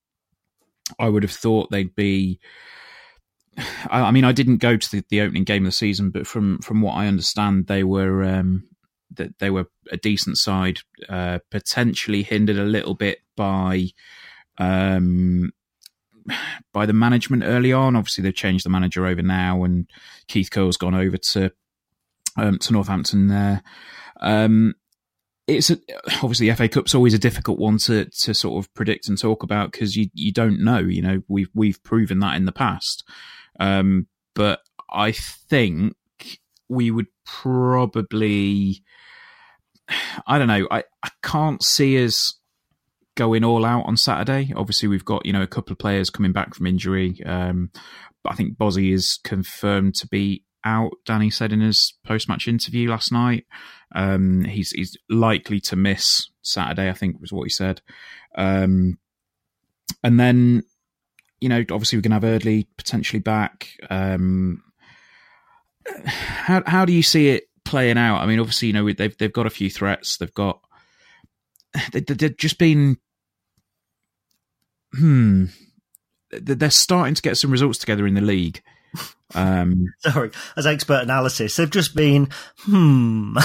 I 1.00 1.10
would 1.10 1.24
have 1.24 1.32
thought 1.32 1.72
they'd 1.72 1.96
be. 1.96 2.40
I, 3.58 4.02
I 4.04 4.12
mean, 4.12 4.24
I 4.24 4.32
didn't 4.32 4.58
go 4.58 4.78
to 4.78 4.92
the, 4.92 5.04
the 5.10 5.22
opening 5.22 5.44
game 5.44 5.64
of 5.64 5.68
the 5.68 5.76
season, 5.76 6.10
but 6.10 6.26
from 6.26 6.60
from 6.60 6.82
what 6.82 6.94
I 6.94 7.08
understand, 7.08 7.68
they 7.68 7.84
were 7.84 8.24
um, 8.24 8.70
that 9.16 9.40
they 9.40 9.50
were 9.50 9.68
a 9.92 9.98
decent 9.98 10.38
side, 10.38 10.80
uh, 11.10 11.40
potentially 11.50 12.24
hindered 12.24 12.58
a 12.58 12.66
little 12.66 12.96
bit 12.96 13.20
by 13.36 13.88
um, 14.58 15.52
by 16.74 16.86
the 16.86 16.94
management 16.94 17.44
early 17.44 17.74
on. 17.74 17.96
Obviously, 17.96 18.24
they've 18.24 18.34
changed 18.34 18.66
the 18.66 18.70
manager 18.70 19.06
over 19.06 19.22
now, 19.22 19.64
and 19.64 19.90
Keith 20.28 20.50
Curle's 20.52 20.78
gone 20.78 20.96
over 20.96 21.18
to 21.34 21.52
um, 22.38 22.60
to 22.60 22.74
Northampton 22.74 23.28
there. 23.28 23.64
Um, 24.20 24.76
it's 25.48 25.70
a, 25.70 25.78
obviously 26.24 26.52
FA 26.54 26.70
Cup's 26.70 26.96
always 26.96 27.14
a 27.14 27.20
difficult 27.20 27.60
one 27.60 27.78
to 27.80 28.06
to 28.06 28.34
sort 28.34 28.64
of 28.64 28.74
predict 28.74 29.08
and 29.10 29.18
talk 29.18 29.44
about 29.44 29.72
because 29.72 29.96
you 29.96 30.10
you 30.14 30.32
don't 30.32 30.64
know. 30.64 30.80
You 30.80 31.02
know, 31.02 31.22
we've 31.28 31.50
we've 31.54 31.82
proven 31.84 32.20
that 32.20 32.36
in 32.36 32.46
the 32.46 32.52
past, 32.52 33.04
um, 33.60 34.08
but 34.34 34.62
I 34.90 35.12
think 35.12 35.96
we 36.70 36.92
would 36.92 37.08
probably. 37.26 38.84
I 40.28 40.38
don't 40.38 40.48
know. 40.48 40.68
I, 40.72 40.84
I 41.04 41.10
can't 41.24 41.64
see 41.64 42.04
us 42.04 42.40
going 43.16 43.44
all 43.44 43.66
out 43.66 43.86
on 43.86 43.98
Saturday. 43.98 44.54
Obviously, 44.56 44.88
we've 44.88 45.06
got 45.06 45.26
you 45.26 45.34
know 45.34 45.42
a 45.42 45.48
couple 45.48 45.72
of 45.72 45.80
players 45.80 46.10
coming 46.10 46.32
back 46.32 46.56
from 46.56 46.68
injury. 46.68 47.22
Um, 47.26 47.72
I 48.26 48.36
think 48.36 48.58
Bozzy 48.58 48.94
is 48.94 49.20
confirmed 49.24 49.96
to 49.96 50.08
be 50.08 50.44
out. 50.64 50.92
Danny 51.06 51.30
said 51.30 51.52
in 51.52 51.62
his 51.62 51.94
post 52.06 52.30
match 52.30 52.48
interview 52.48 52.90
last 52.90 53.12
night. 53.12 53.46
Um, 53.94 54.44
he's 54.46 54.72
he's 54.72 54.98
likely 55.10 55.60
to 55.62 55.76
miss 55.76 56.30
Saturday. 56.42 56.90
I 56.90 56.94
think 56.94 57.20
was 57.20 57.34
what 57.34 57.44
he 57.44 57.50
said. 57.50 57.82
Um, 58.36 58.98
and 60.04 60.20
then 60.20 60.64
you 61.40 61.50
know 61.50 61.64
obviously 61.72 61.98
we're 61.98 62.04
going 62.04 62.20
to 62.22 62.28
have 62.28 62.34
Eardley 62.34 62.68
potentially 62.78 63.20
back. 63.20 63.70
Um, 63.90 64.64
how 66.06 66.64
how 66.66 66.86
do 66.86 66.94
you 66.94 67.04
see 67.04 67.30
it 67.30 67.44
playing 67.72 67.98
out? 67.98 68.22
I 68.22 68.26
mean, 68.28 68.40
obviously 68.40 68.68
you 68.68 68.74
know 68.74 68.92
they've 68.92 69.18
they've 69.18 69.34
got 69.34 69.48
a 69.48 69.50
few 69.50 69.70
threats. 69.70 70.18
They've 70.18 70.34
got 70.34 70.60
they, 71.92 72.02
they've 72.02 72.38
just 72.38 72.60
been 72.60 72.98
hmm 74.94 75.46
they're 76.32 76.70
starting 76.70 77.14
to 77.14 77.22
get 77.22 77.38
some 77.38 77.52
results 77.52 77.78
together 77.78 78.06
in 78.08 78.14
the 78.14 78.22
league. 78.22 78.62
Um, 79.34 79.86
Sorry, 80.00 80.30
as 80.58 80.68
expert 80.68 81.04
analysis, 81.04 81.56
they've 81.56 81.70
just 81.70 81.96
been, 81.96 82.28
hmm. 82.64 83.38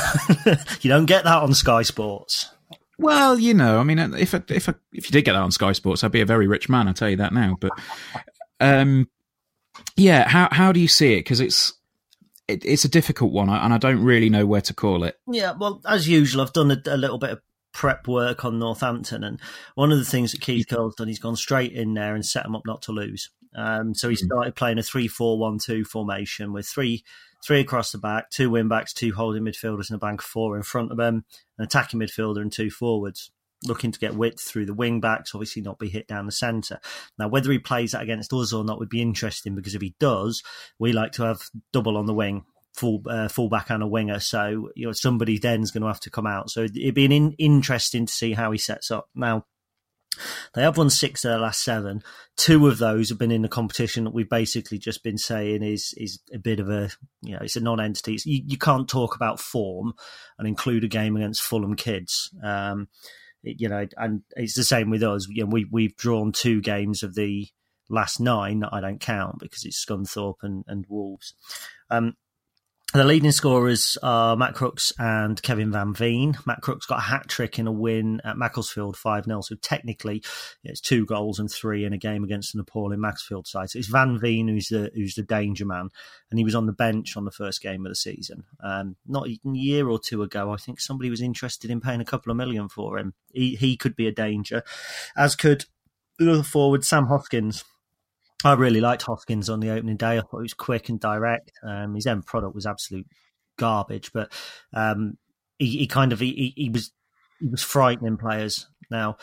you 0.80 0.90
don't 0.90 1.06
get 1.06 1.22
that 1.22 1.44
on 1.44 1.54
Sky 1.54 1.82
Sports. 1.82 2.50
well, 2.98 3.38
you 3.38 3.54
know, 3.54 3.78
I 3.78 3.84
mean, 3.84 4.00
if 4.00 4.34
I, 4.34 4.42
if 4.48 4.68
I, 4.68 4.74
if 4.92 5.08
you 5.08 5.12
did 5.12 5.24
get 5.24 5.34
that 5.34 5.42
on 5.42 5.52
Sky 5.52 5.70
Sports, 5.70 6.02
I'd 6.02 6.10
be 6.10 6.22
a 6.22 6.26
very 6.26 6.48
rich 6.48 6.68
man. 6.68 6.88
I 6.88 6.92
tell 6.92 7.08
you 7.08 7.18
that 7.18 7.32
now. 7.32 7.56
But 7.60 7.70
um, 8.58 9.08
yeah, 9.96 10.26
how 10.28 10.48
how 10.50 10.72
do 10.72 10.80
you 10.80 10.88
see 10.88 11.12
it? 11.12 11.20
Because 11.20 11.38
it's 11.38 11.72
it, 12.48 12.64
it's 12.64 12.84
a 12.84 12.88
difficult 12.88 13.32
one, 13.32 13.48
and 13.48 13.74
I 13.74 13.78
don't 13.78 14.02
really 14.02 14.30
know 14.30 14.46
where 14.46 14.60
to 14.62 14.74
call 14.74 15.04
it. 15.04 15.18
Yeah, 15.30 15.52
well, 15.58 15.80
as 15.86 16.08
usual, 16.08 16.42
I've 16.42 16.52
done 16.52 16.70
a, 16.70 16.80
a 16.86 16.96
little 16.96 17.18
bit 17.18 17.30
of 17.30 17.40
prep 17.72 18.08
work 18.08 18.44
on 18.44 18.58
Northampton, 18.58 19.24
and 19.24 19.40
one 19.74 19.92
of 19.92 19.98
the 19.98 20.04
things 20.04 20.32
that 20.32 20.40
Keith 20.40 20.66
Curle's 20.68 20.94
done, 20.94 21.08
he's 21.08 21.18
gone 21.18 21.36
straight 21.36 21.72
in 21.72 21.94
there 21.94 22.14
and 22.14 22.24
set 22.24 22.44
them 22.44 22.56
up 22.56 22.62
not 22.64 22.82
to 22.82 22.92
lose. 22.92 23.30
Um, 23.54 23.94
so 23.94 24.08
he 24.08 24.16
started 24.16 24.54
playing 24.54 24.78
a 24.78 24.82
three-four-one-two 24.82 25.84
formation 25.84 26.52
with 26.52 26.66
three 26.66 27.04
three 27.44 27.60
across 27.60 27.92
the 27.92 27.98
back, 27.98 28.30
two 28.30 28.50
wing 28.50 28.68
backs, 28.68 28.92
two 28.92 29.12
holding 29.12 29.44
midfielders, 29.44 29.88
and 29.88 29.96
a 29.96 29.98
bank 29.98 30.20
of 30.20 30.26
four 30.26 30.56
in 30.56 30.62
front 30.62 30.90
of 30.90 30.96
them, 30.96 31.24
an 31.58 31.64
attacking 31.64 32.00
midfielder, 32.00 32.40
and 32.40 32.52
two 32.52 32.70
forwards. 32.70 33.30
Looking 33.64 33.90
to 33.90 33.98
get 33.98 34.14
width 34.14 34.40
through 34.40 34.66
the 34.66 34.74
wing 34.74 35.00
backs, 35.00 35.34
obviously 35.34 35.62
not 35.62 35.78
be 35.78 35.88
hit 35.88 36.06
down 36.06 36.26
the 36.26 36.32
centre. 36.32 36.78
Now, 37.18 37.28
whether 37.28 37.50
he 37.50 37.58
plays 37.58 37.92
that 37.92 38.02
against 38.02 38.32
us 38.32 38.52
or 38.52 38.64
not 38.64 38.78
would 38.78 38.90
be 38.90 39.00
interesting 39.00 39.54
because 39.54 39.74
if 39.74 39.80
he 39.80 39.94
does, 39.98 40.42
we 40.78 40.92
like 40.92 41.12
to 41.12 41.22
have 41.22 41.40
double 41.72 41.96
on 41.96 42.06
the 42.06 42.14
wing, 42.14 42.44
full 42.74 43.02
uh, 43.08 43.28
fullback 43.28 43.70
and 43.70 43.82
a 43.82 43.86
winger. 43.86 44.20
So 44.20 44.70
you 44.76 44.86
know 44.86 44.92
somebody 44.92 45.38
then's 45.38 45.70
going 45.70 45.82
to 45.82 45.88
have 45.88 46.00
to 46.00 46.10
come 46.10 46.26
out. 46.26 46.50
So 46.50 46.64
it'd 46.64 46.94
be 46.94 47.06
an 47.06 47.12
in- 47.12 47.34
interesting 47.38 48.06
to 48.06 48.12
see 48.12 48.34
how 48.34 48.52
he 48.52 48.58
sets 48.58 48.90
up. 48.90 49.08
Now 49.14 49.46
they 50.54 50.62
have 50.62 50.76
won 50.76 50.90
six 50.90 51.24
of 51.24 51.30
their 51.30 51.38
last 51.38 51.62
seven. 51.62 52.02
Two 52.36 52.66
of 52.66 52.78
those 52.78 53.08
have 53.08 53.18
been 53.18 53.30
in 53.30 53.42
the 53.42 53.48
competition 53.48 54.04
that 54.04 54.14
we've 54.14 54.28
basically 54.28 54.78
just 54.78 55.02
been 55.02 55.18
saying 55.18 55.62
is 55.62 55.94
is 55.96 56.20
a 56.32 56.38
bit 56.38 56.60
of 56.60 56.68
a 56.68 56.90
you 57.22 57.32
know 57.32 57.40
it's 57.42 57.56
a 57.56 57.60
non-entity. 57.60 58.14
It's, 58.14 58.26
you, 58.26 58.42
you 58.46 58.58
can't 58.58 58.88
talk 58.88 59.16
about 59.16 59.40
form 59.40 59.94
and 60.38 60.46
include 60.46 60.84
a 60.84 60.88
game 60.88 61.16
against 61.16 61.42
Fulham 61.42 61.76
kids. 61.76 62.30
Um, 62.42 62.88
you 63.46 63.68
know, 63.68 63.86
and 63.96 64.22
it's 64.36 64.54
the 64.54 64.64
same 64.64 64.90
with 64.90 65.02
us. 65.02 65.26
You 65.28 65.44
know, 65.44 65.50
we 65.50 65.66
we've 65.70 65.96
drawn 65.96 66.32
two 66.32 66.60
games 66.60 67.02
of 67.02 67.14
the 67.14 67.48
last 67.88 68.20
nine 68.20 68.60
that 68.60 68.72
I 68.72 68.80
don't 68.80 69.00
count 69.00 69.38
because 69.38 69.64
it's 69.64 69.84
Scunthorpe 69.84 70.42
and, 70.42 70.64
and 70.66 70.84
Wolves. 70.88 71.34
Um, 71.90 72.14
the 72.96 73.04
leading 73.04 73.32
scorers 73.32 73.98
are 74.02 74.36
Matt 74.36 74.54
Crooks 74.54 74.92
and 74.98 75.42
Kevin 75.42 75.72
Van 75.72 75.92
Veen. 75.92 76.38
Matt 76.46 76.62
Crooks 76.62 76.86
got 76.86 76.98
a 76.98 77.02
hat 77.02 77.28
trick 77.28 77.58
in 77.58 77.66
a 77.66 77.72
win 77.72 78.20
at 78.24 78.38
Macclesfield 78.38 78.96
5 78.96 79.24
0. 79.24 79.40
So 79.40 79.56
technically, 79.56 80.22
it's 80.62 80.80
two 80.80 81.04
goals 81.04 81.38
and 81.38 81.50
three 81.50 81.84
in 81.84 81.92
a 81.92 81.98
game 81.98 82.22
against 82.22 82.54
an 82.54 82.60
appalling 82.60 83.00
Macclesfield 83.00 83.46
side. 83.46 83.70
So 83.70 83.78
it's 83.78 83.88
Van 83.88 84.18
Veen 84.18 84.48
who's 84.48 84.68
the 84.68 84.90
who's 84.94 85.14
the 85.14 85.22
danger 85.22 85.66
man. 85.66 85.88
And 86.30 86.38
he 86.38 86.44
was 86.44 86.54
on 86.54 86.66
the 86.66 86.72
bench 86.72 87.16
on 87.16 87.24
the 87.24 87.30
first 87.30 87.60
game 87.60 87.84
of 87.84 87.90
the 87.90 87.96
season. 87.96 88.44
Um, 88.62 88.96
not 89.06 89.26
even 89.26 89.54
a 89.54 89.58
year 89.58 89.88
or 89.88 89.98
two 89.98 90.22
ago, 90.22 90.52
I 90.52 90.56
think 90.56 90.80
somebody 90.80 91.10
was 91.10 91.20
interested 91.20 91.70
in 91.70 91.80
paying 91.80 92.00
a 92.00 92.04
couple 92.04 92.30
of 92.30 92.36
million 92.36 92.68
for 92.68 92.98
him. 92.98 93.14
He, 93.32 93.56
he 93.56 93.76
could 93.76 93.96
be 93.96 94.06
a 94.06 94.12
danger, 94.12 94.62
as 95.16 95.36
could 95.36 95.64
the 96.18 96.42
forward, 96.44 96.84
Sam 96.84 97.06
Hoskins. 97.06 97.64
I 98.46 98.54
really 98.54 98.80
liked 98.80 99.02
Hoskins 99.02 99.50
on 99.50 99.60
the 99.60 99.70
opening 99.70 99.96
day. 99.96 100.18
I 100.18 100.20
thought 100.20 100.38
he 100.38 100.42
was 100.42 100.54
quick 100.54 100.88
and 100.88 101.00
direct. 101.00 101.52
Um, 101.62 101.94
his 101.94 102.06
end 102.06 102.26
product 102.26 102.54
was 102.54 102.66
absolute 102.66 103.06
garbage, 103.58 104.12
but 104.12 104.32
um, 104.72 105.18
he, 105.58 105.78
he 105.78 105.86
kind 105.86 106.12
of 106.12 106.20
he, 106.20 106.52
he 106.56 106.70
was 106.70 106.92
he 107.40 107.48
was 107.48 107.62
frightening 107.62 108.16
players. 108.16 108.66
Now 108.90 109.16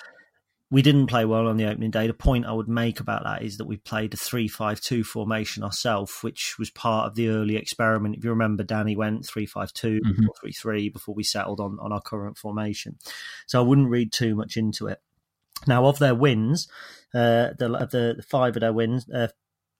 we 0.69 0.81
didn't 0.81 1.05
play 1.07 1.23
well 1.23 1.47
on 1.47 1.57
the 1.57 1.69
opening 1.69 1.91
day. 1.91 2.07
The 2.07 2.15
point 2.15 2.47
I 2.47 2.51
would 2.51 2.67
make 2.67 2.99
about 2.99 3.23
that 3.25 3.43
is 3.43 3.57
that 3.57 3.65
we 3.65 3.77
played 3.77 4.13
a 4.15 4.17
three-five-two 4.17 5.03
formation 5.03 5.63
ourselves, 5.63 6.11
which 6.21 6.55
was 6.57 6.71
part 6.71 7.05
of 7.05 7.15
the 7.15 7.29
early 7.29 7.57
experiment. 7.57 8.15
If 8.15 8.23
you 8.23 8.31
remember, 8.31 8.63
Danny 8.63 8.95
went 8.95 9.27
three-five-two, 9.27 10.01
Mhm. 10.01 10.25
four-three-three 10.25 10.89
before 10.89 11.13
we 11.13 11.23
settled 11.23 11.59
on 11.59 11.77
on 11.79 11.91
our 11.91 12.01
current 12.01 12.37
formation. 12.39 12.97
So 13.45 13.59
I 13.59 13.63
wouldn't 13.63 13.89
read 13.89 14.11
too 14.11 14.35
much 14.35 14.57
into 14.57 14.87
it. 14.87 14.99
Now, 15.67 15.85
of 15.85 15.99
their 15.99 16.15
wins, 16.15 16.67
uh, 17.13 17.49
the, 17.57 17.73
of 17.73 17.91
the 17.91 18.23
five 18.27 18.55
of 18.55 18.61
their 18.61 18.73
wins, 18.73 19.09
uh, 19.09 19.27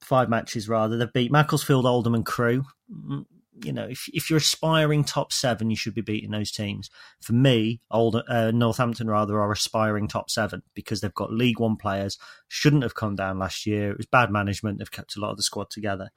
five 0.02 0.30
matches 0.30 0.68
rather, 0.70 0.98
they've 0.98 1.14
beat 1.14 1.32
Macclesfield, 1.32 1.86
Oldham, 1.86 2.16
and 2.16 2.26
Crewe. 2.26 2.66
Mm, 2.92 3.26
You 3.64 3.72
know, 3.72 3.86
if 3.88 4.10
if 4.12 4.30
you're 4.30 4.38
aspiring 4.38 5.04
top 5.04 5.32
seven, 5.32 5.70
you 5.70 5.76
should 5.76 5.94
be 5.94 6.02
beating 6.02 6.32
those 6.32 6.52
teams. 6.52 6.90
For 7.22 7.34
me, 7.34 7.82
Old 7.92 8.16
uh, 8.28 8.52
Northampton 8.52 9.08
rather 9.08 9.40
are 9.40 9.52
aspiring 9.52 10.08
top 10.08 10.30
seven 10.32 10.64
because 10.74 11.02
they've 11.02 11.14
got 11.14 11.32
League 11.32 11.60
One 11.60 11.78
players. 11.78 12.18
Shouldn't 12.48 12.82
have 12.84 12.96
come 12.96 13.16
down 13.16 13.38
last 13.38 13.66
year. 13.68 13.92
It 13.92 13.98
was 13.98 14.08
bad 14.08 14.32
management. 14.32 14.80
They've 14.80 14.92
kept 14.92 15.16
a 15.16 15.20
lot 15.20 15.32
of 15.32 15.38
the 15.38 15.44
squad 15.44 15.70
together. 15.70 16.10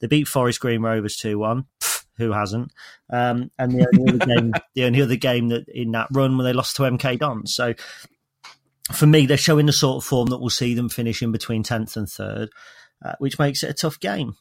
They 0.00 0.06
beat 0.06 0.28
Forest 0.28 0.60
Green 0.60 0.82
Rovers 0.82 1.16
two 1.16 1.38
one. 1.38 1.64
Who 2.16 2.30
hasn't? 2.30 2.72
Um, 3.10 3.50
and 3.58 3.72
the 3.72 3.88
only 3.92 4.12
other 4.14 4.26
game, 4.26 4.52
the 4.76 4.84
only 4.84 5.02
other 5.02 5.16
game 5.16 5.48
that 5.48 5.64
in 5.68 5.90
that 5.92 6.06
run 6.12 6.38
where 6.38 6.44
they 6.44 6.52
lost 6.52 6.76
to 6.76 6.82
MK 6.82 7.18
Dons. 7.18 7.52
So 7.52 7.74
for 8.92 9.06
me, 9.06 9.26
they're 9.26 9.36
showing 9.36 9.66
the 9.66 9.72
sort 9.72 10.02
of 10.02 10.08
form 10.08 10.28
that 10.28 10.38
will 10.38 10.50
see 10.50 10.74
them 10.74 10.88
finish 10.88 11.22
in 11.22 11.32
between 11.32 11.62
10th 11.62 11.96
and 11.96 12.06
3rd, 12.06 12.48
uh, 13.04 13.14
which 13.18 13.38
makes 13.38 13.62
it 13.62 13.70
a 13.70 13.74
tough 13.74 13.98
game. 14.00 14.36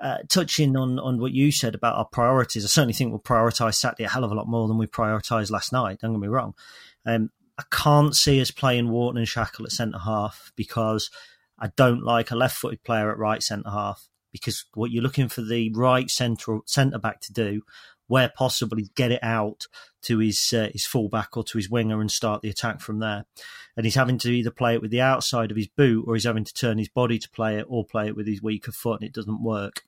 uh, 0.00 0.18
touching 0.28 0.76
on, 0.76 0.98
on 0.98 1.18
what 1.18 1.32
you 1.32 1.50
said 1.50 1.74
about 1.74 1.96
our 1.96 2.04
priorities, 2.04 2.64
I 2.64 2.68
certainly 2.68 2.92
think 2.92 3.10
we'll 3.10 3.20
prioritise 3.20 3.74
Saturday 3.76 4.04
a 4.04 4.08
hell 4.08 4.24
of 4.24 4.32
a 4.32 4.34
lot 4.34 4.48
more 4.48 4.68
than 4.68 4.78
we 4.78 4.86
prioritised 4.86 5.50
last 5.50 5.72
night. 5.72 6.00
Don't 6.00 6.12
get 6.12 6.20
me 6.20 6.28
wrong. 6.28 6.54
Um, 7.04 7.30
I 7.58 7.64
can't 7.70 8.14
see 8.14 8.40
us 8.40 8.50
playing 8.50 8.90
Wharton 8.90 9.18
and 9.18 9.26
Shackell 9.26 9.64
at 9.64 9.72
centre 9.72 9.98
half 9.98 10.52
because 10.56 11.10
I 11.58 11.70
don't 11.76 12.02
like 12.02 12.30
a 12.30 12.36
left 12.36 12.56
footed 12.56 12.82
player 12.82 13.10
at 13.10 13.18
right 13.18 13.42
centre 13.42 13.70
half 13.70 14.08
because 14.32 14.66
what 14.74 14.90
you're 14.90 15.02
looking 15.02 15.28
for 15.28 15.40
the 15.40 15.72
right 15.74 16.10
centre 16.10 16.58
centre 16.66 16.98
back 16.98 17.20
to 17.22 17.32
do, 17.32 17.62
where 18.06 18.28
possible, 18.28 18.78
is 18.78 18.88
get 18.90 19.12
it 19.12 19.22
out 19.22 19.66
to 20.02 20.18
his 20.18 20.52
uh, 20.52 20.68
his 20.72 20.86
fullback 20.86 21.36
or 21.36 21.44
to 21.44 21.58
his 21.58 21.70
winger 21.70 22.00
and 22.00 22.10
start 22.10 22.42
the 22.42 22.50
attack 22.50 22.80
from 22.80 22.98
there. 22.98 23.24
And 23.76 23.84
he's 23.84 23.94
having 23.94 24.18
to 24.18 24.30
either 24.30 24.50
play 24.50 24.74
it 24.74 24.82
with 24.82 24.90
the 24.90 25.00
outside 25.00 25.50
of 25.50 25.56
his 25.56 25.68
boot 25.68 26.04
or 26.06 26.14
he's 26.14 26.24
having 26.24 26.44
to 26.44 26.54
turn 26.54 26.78
his 26.78 26.88
body 26.88 27.18
to 27.18 27.30
play 27.30 27.58
it 27.58 27.66
or 27.68 27.84
play 27.84 28.06
it 28.06 28.16
with 28.16 28.26
his 28.26 28.42
weaker 28.42 28.72
foot, 28.72 29.00
and 29.00 29.08
it 29.08 29.14
doesn't 29.14 29.42
work. 29.42 29.82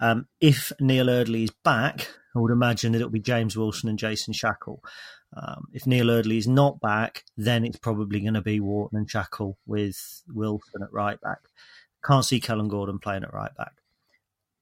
Um, 0.00 0.26
if 0.40 0.72
Neil 0.80 1.08
Eardley 1.08 1.44
is 1.44 1.52
back, 1.64 2.08
I 2.34 2.38
would 2.38 2.52
imagine 2.52 2.92
that 2.92 2.98
it'll 2.98 3.10
be 3.10 3.20
James 3.20 3.56
Wilson 3.56 3.88
and 3.88 3.98
Jason 3.98 4.34
Shackell. 4.34 4.78
Um, 5.34 5.68
if 5.72 5.86
Neil 5.86 6.10
Eardley 6.10 6.38
is 6.38 6.48
not 6.48 6.80
back, 6.80 7.24
then 7.36 7.64
it's 7.64 7.78
probably 7.78 8.20
going 8.20 8.34
to 8.34 8.42
be 8.42 8.60
Wharton 8.60 8.98
and 8.98 9.08
Shackell 9.08 9.56
with 9.66 10.22
Wilson 10.28 10.82
at 10.82 10.92
right 10.92 11.20
back. 11.20 11.38
Can't 12.04 12.24
see 12.24 12.40
Kellan 12.40 12.68
Gordon 12.68 12.98
playing 12.98 13.22
at 13.22 13.32
right 13.32 13.54
back. 13.56 13.81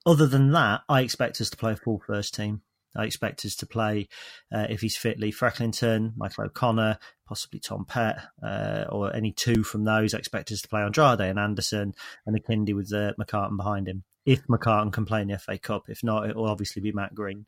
Other 0.07 0.27
than 0.27 0.53
that, 0.53 0.83
I 0.89 1.03
expect 1.03 1.41
us 1.41 1.51
to 1.51 1.57
play 1.57 1.73
a 1.73 1.77
full 1.77 2.03
first 2.07 2.35
team. 2.35 2.63
I 2.97 3.05
expect 3.05 3.45
us 3.45 3.55
to 3.57 3.67
play, 3.67 4.09
uh, 4.53 4.67
if 4.69 4.81
he's 4.81 4.97
fit, 4.97 5.21
Lee 5.21 5.31
Frecklington, 5.31 6.15
Michael 6.17 6.47
O'Connor, 6.47 6.99
possibly 7.27 7.61
Tom 7.61 7.85
Pett, 7.85 8.19
uh, 8.43 8.87
or 8.89 9.15
any 9.15 9.31
two 9.33 9.63
from 9.63 9.85
those. 9.85 10.13
I 10.13 10.19
expect 10.19 10.51
us 10.51 10.63
to 10.63 10.69
play 10.69 10.83
Andrade 10.83 11.21
and 11.21 11.39
Anderson 11.39 11.95
and 12.27 12.37
Akinde 12.37 12.75
with 12.75 12.93
uh, 12.93 13.13
McCartan 13.21 13.57
behind 13.57 13.87
him. 13.87 14.03
If 14.27 14.47
McCartan 14.49 14.93
can 14.93 15.05
play 15.05 15.23
in 15.23 15.29
the 15.29 15.39
FA 15.39 15.59
Cup, 15.59 15.85
if 15.89 16.03
not, 16.03 16.29
it 16.29 16.35
will 16.35 16.49
obviously 16.49 16.83
be 16.83 16.93
Matt 16.93 17.15
Green. 17.15 17.47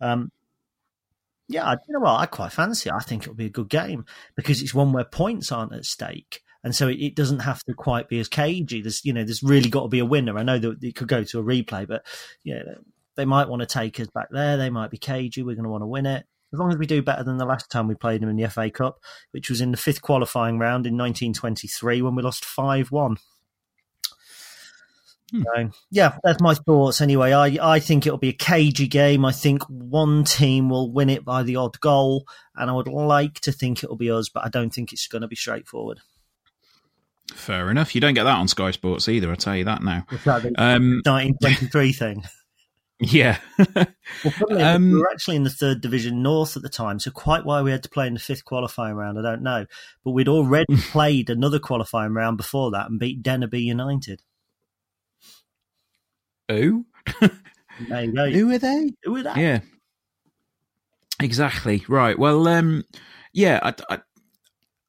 Um, 0.00 0.32
yeah, 1.48 1.70
you 1.86 1.94
know 1.94 2.00
what? 2.00 2.20
I 2.20 2.26
quite 2.26 2.52
fancy 2.52 2.88
it. 2.88 2.94
I 2.94 3.00
think 3.00 3.22
it'll 3.22 3.34
be 3.34 3.46
a 3.46 3.50
good 3.50 3.68
game 3.68 4.04
because 4.34 4.62
it's 4.62 4.74
one 4.74 4.92
where 4.92 5.04
points 5.04 5.52
aren't 5.52 5.74
at 5.74 5.84
stake. 5.84 6.42
And 6.64 6.74
so 6.74 6.88
it, 6.88 6.98
it 6.98 7.16
doesn't 7.16 7.40
have 7.40 7.62
to 7.64 7.74
quite 7.74 8.08
be 8.08 8.20
as 8.20 8.28
cagey. 8.28 8.82
There's, 8.82 9.04
you 9.04 9.12
know, 9.12 9.24
there's 9.24 9.42
really 9.42 9.68
got 9.68 9.82
to 9.82 9.88
be 9.88 9.98
a 9.98 10.04
winner. 10.04 10.38
I 10.38 10.42
know 10.42 10.58
that 10.58 10.82
it 10.82 10.94
could 10.94 11.08
go 11.08 11.24
to 11.24 11.40
a 11.40 11.42
replay, 11.42 11.86
but 11.86 12.04
know, 12.44 12.62
they 13.16 13.24
might 13.24 13.48
want 13.48 13.60
to 13.60 13.66
take 13.66 13.98
us 14.00 14.08
back 14.08 14.28
there. 14.30 14.56
They 14.56 14.70
might 14.70 14.90
be 14.90 14.98
cagey. 14.98 15.42
We're 15.42 15.56
going 15.56 15.64
to 15.64 15.70
want 15.70 15.82
to 15.82 15.86
win 15.86 16.06
it. 16.06 16.26
As 16.52 16.58
long 16.58 16.70
as 16.70 16.76
we 16.76 16.86
do 16.86 17.02
better 17.02 17.24
than 17.24 17.38
the 17.38 17.46
last 17.46 17.70
time 17.70 17.88
we 17.88 17.94
played 17.94 18.20
them 18.20 18.28
in 18.28 18.36
the 18.36 18.48
FA 18.48 18.70
Cup, 18.70 19.00
which 19.30 19.48
was 19.48 19.60
in 19.60 19.70
the 19.70 19.78
fifth 19.78 20.02
qualifying 20.02 20.58
round 20.58 20.86
in 20.86 20.98
1923 20.98 22.02
when 22.02 22.14
we 22.14 22.22
lost 22.22 22.44
5 22.44 22.90
1. 22.90 23.16
Hmm. 25.30 25.42
So, 25.42 25.70
yeah, 25.90 26.18
that's 26.22 26.42
my 26.42 26.52
thoughts 26.54 27.00
anyway. 27.00 27.32
I, 27.32 27.56
I 27.74 27.80
think 27.80 28.06
it'll 28.06 28.18
be 28.18 28.28
a 28.28 28.34
cagey 28.34 28.86
game. 28.86 29.24
I 29.24 29.32
think 29.32 29.62
one 29.64 30.24
team 30.24 30.68
will 30.68 30.92
win 30.92 31.08
it 31.08 31.24
by 31.24 31.42
the 31.42 31.56
odd 31.56 31.80
goal, 31.80 32.26
and 32.54 32.70
I 32.70 32.74
would 32.74 32.88
like 32.88 33.40
to 33.40 33.52
think 33.52 33.82
it'll 33.82 33.96
be 33.96 34.10
us, 34.10 34.28
but 34.28 34.44
I 34.44 34.50
don't 34.50 34.70
think 34.70 34.92
it's 34.92 35.08
going 35.08 35.22
to 35.22 35.28
be 35.28 35.36
straightforward. 35.36 36.00
Fair 37.32 37.70
enough. 37.70 37.94
You 37.94 38.00
don't 38.00 38.14
get 38.14 38.24
that 38.24 38.36
on 38.36 38.48
Sky 38.48 38.70
Sports 38.70 39.08
either. 39.08 39.30
I'll 39.30 39.36
tell 39.36 39.56
you 39.56 39.64
that 39.64 39.82
now. 39.82 40.06
That 40.24 40.44
um, 40.56 41.02
1923 41.04 41.92
thing. 41.92 42.24
Yeah. 43.00 43.38
well, 43.74 44.62
um, 44.62 44.92
we 44.92 44.98
were 45.00 45.10
actually 45.10 45.34
in 45.34 45.42
the 45.42 45.50
third 45.50 45.80
division 45.80 46.22
north 46.22 46.56
at 46.56 46.62
the 46.62 46.68
time, 46.68 47.00
so 47.00 47.10
quite 47.10 47.44
why 47.44 47.60
we 47.60 47.72
had 47.72 47.82
to 47.82 47.88
play 47.88 48.06
in 48.06 48.14
the 48.14 48.20
fifth 48.20 48.44
qualifying 48.44 48.94
round, 48.94 49.18
I 49.18 49.22
don't 49.22 49.42
know. 49.42 49.66
But 50.04 50.12
we'd 50.12 50.28
already 50.28 50.76
played 50.90 51.28
another 51.28 51.58
qualifying 51.58 52.14
round 52.14 52.36
before 52.36 52.70
that 52.70 52.88
and 52.88 53.00
beat 53.00 53.22
Denaby 53.22 53.62
United. 53.62 54.22
Who? 56.48 56.86
there 57.88 58.04
you 58.04 58.12
go. 58.12 58.30
Who 58.30 58.52
are 58.52 58.58
they? 58.58 58.90
Who 59.02 59.16
are 59.16 59.22
they? 59.22 59.40
Yeah. 59.40 59.60
Exactly. 61.20 61.84
Right. 61.88 62.18
Well, 62.18 62.46
um, 62.46 62.84
yeah, 63.32 63.58
I, 63.62 63.74
I, 63.94 63.98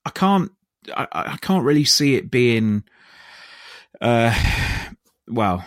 I 0.06 0.10
can't, 0.12 0.52
I, 0.96 1.08
I 1.14 1.38
can't 1.38 1.66
really 1.66 1.86
see 1.86 2.16
it 2.16 2.32
being, 2.32 2.84
uh, 4.02 4.34
well, 5.28 5.66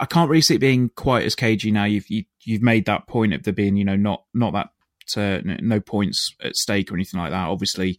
I 0.00 0.06
can't 0.06 0.30
really 0.30 0.42
see 0.42 0.56
it 0.56 0.60
being 0.60 0.90
quite 0.90 1.24
as 1.24 1.34
cagey 1.34 1.70
now. 1.70 1.84
You've 1.84 2.08
you, 2.08 2.18
have 2.18 2.26
you 2.42 2.54
have 2.56 2.62
made 2.62 2.86
that 2.86 3.06
point 3.06 3.34
of 3.34 3.42
there 3.42 3.52
being, 3.52 3.76
you 3.76 3.84
know, 3.84 3.96
not 3.96 4.24
not 4.34 4.52
that 4.52 4.70
uh, 5.16 5.40
no 5.44 5.80
points 5.80 6.34
at 6.42 6.56
stake 6.56 6.90
or 6.90 6.94
anything 6.94 7.20
like 7.20 7.30
that. 7.30 7.48
Obviously, 7.48 7.98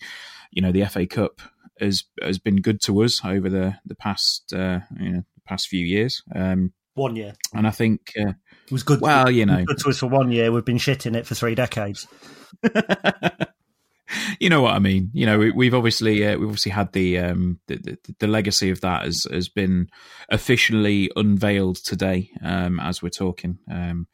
you 0.51 0.61
know, 0.61 0.71
the 0.71 0.85
FA 0.85 1.05
Cup 1.05 1.41
has 1.79 2.03
has 2.21 2.39
been 2.39 2.57
good 2.57 2.81
to 2.81 3.03
us 3.03 3.23
over 3.23 3.49
the 3.49 3.75
the 3.85 3.95
past 3.95 4.53
uh, 4.53 4.79
you 4.99 5.09
know 5.09 5.23
past 5.45 5.67
few 5.67 5.85
years. 5.85 6.21
Um, 6.33 6.73
one 6.93 7.15
year, 7.15 7.33
and 7.53 7.65
I 7.65 7.71
think 7.71 8.13
uh, 8.19 8.33
it 8.65 8.71
was 8.71 8.83
good. 8.83 9.01
Well, 9.01 9.31
you 9.31 9.45
know, 9.45 9.63
good 9.65 9.79
to 9.79 9.89
us 9.89 9.99
for 9.99 10.07
one 10.07 10.31
year. 10.31 10.51
We've 10.51 10.65
been 10.65 10.77
shitting 10.77 11.15
it 11.15 11.25
for 11.25 11.35
three 11.35 11.55
decades. 11.55 12.07
you 14.39 14.49
know 14.49 14.61
what 14.61 14.73
I 14.73 14.79
mean. 14.79 15.09
You 15.13 15.25
know, 15.25 15.37
we, 15.37 15.65
have 15.65 15.73
obviously 15.73 16.25
uh, 16.25 16.37
we've 16.37 16.49
obviously 16.49 16.71
had 16.71 16.91
the, 16.93 17.19
um, 17.19 17.59
the, 17.67 17.75
the, 17.77 18.15
the 18.19 18.27
legacy 18.27 18.69
of 18.69 18.81
that 18.81 19.03
has 19.03 19.25
has 19.31 19.49
been 19.49 19.89
officially 20.29 21.11
unveiled 21.15 21.77
today 21.77 22.31
um, 22.43 22.79
as 22.79 23.01
we're 23.01 23.09
talking, 23.09 23.59
um, 23.69 24.07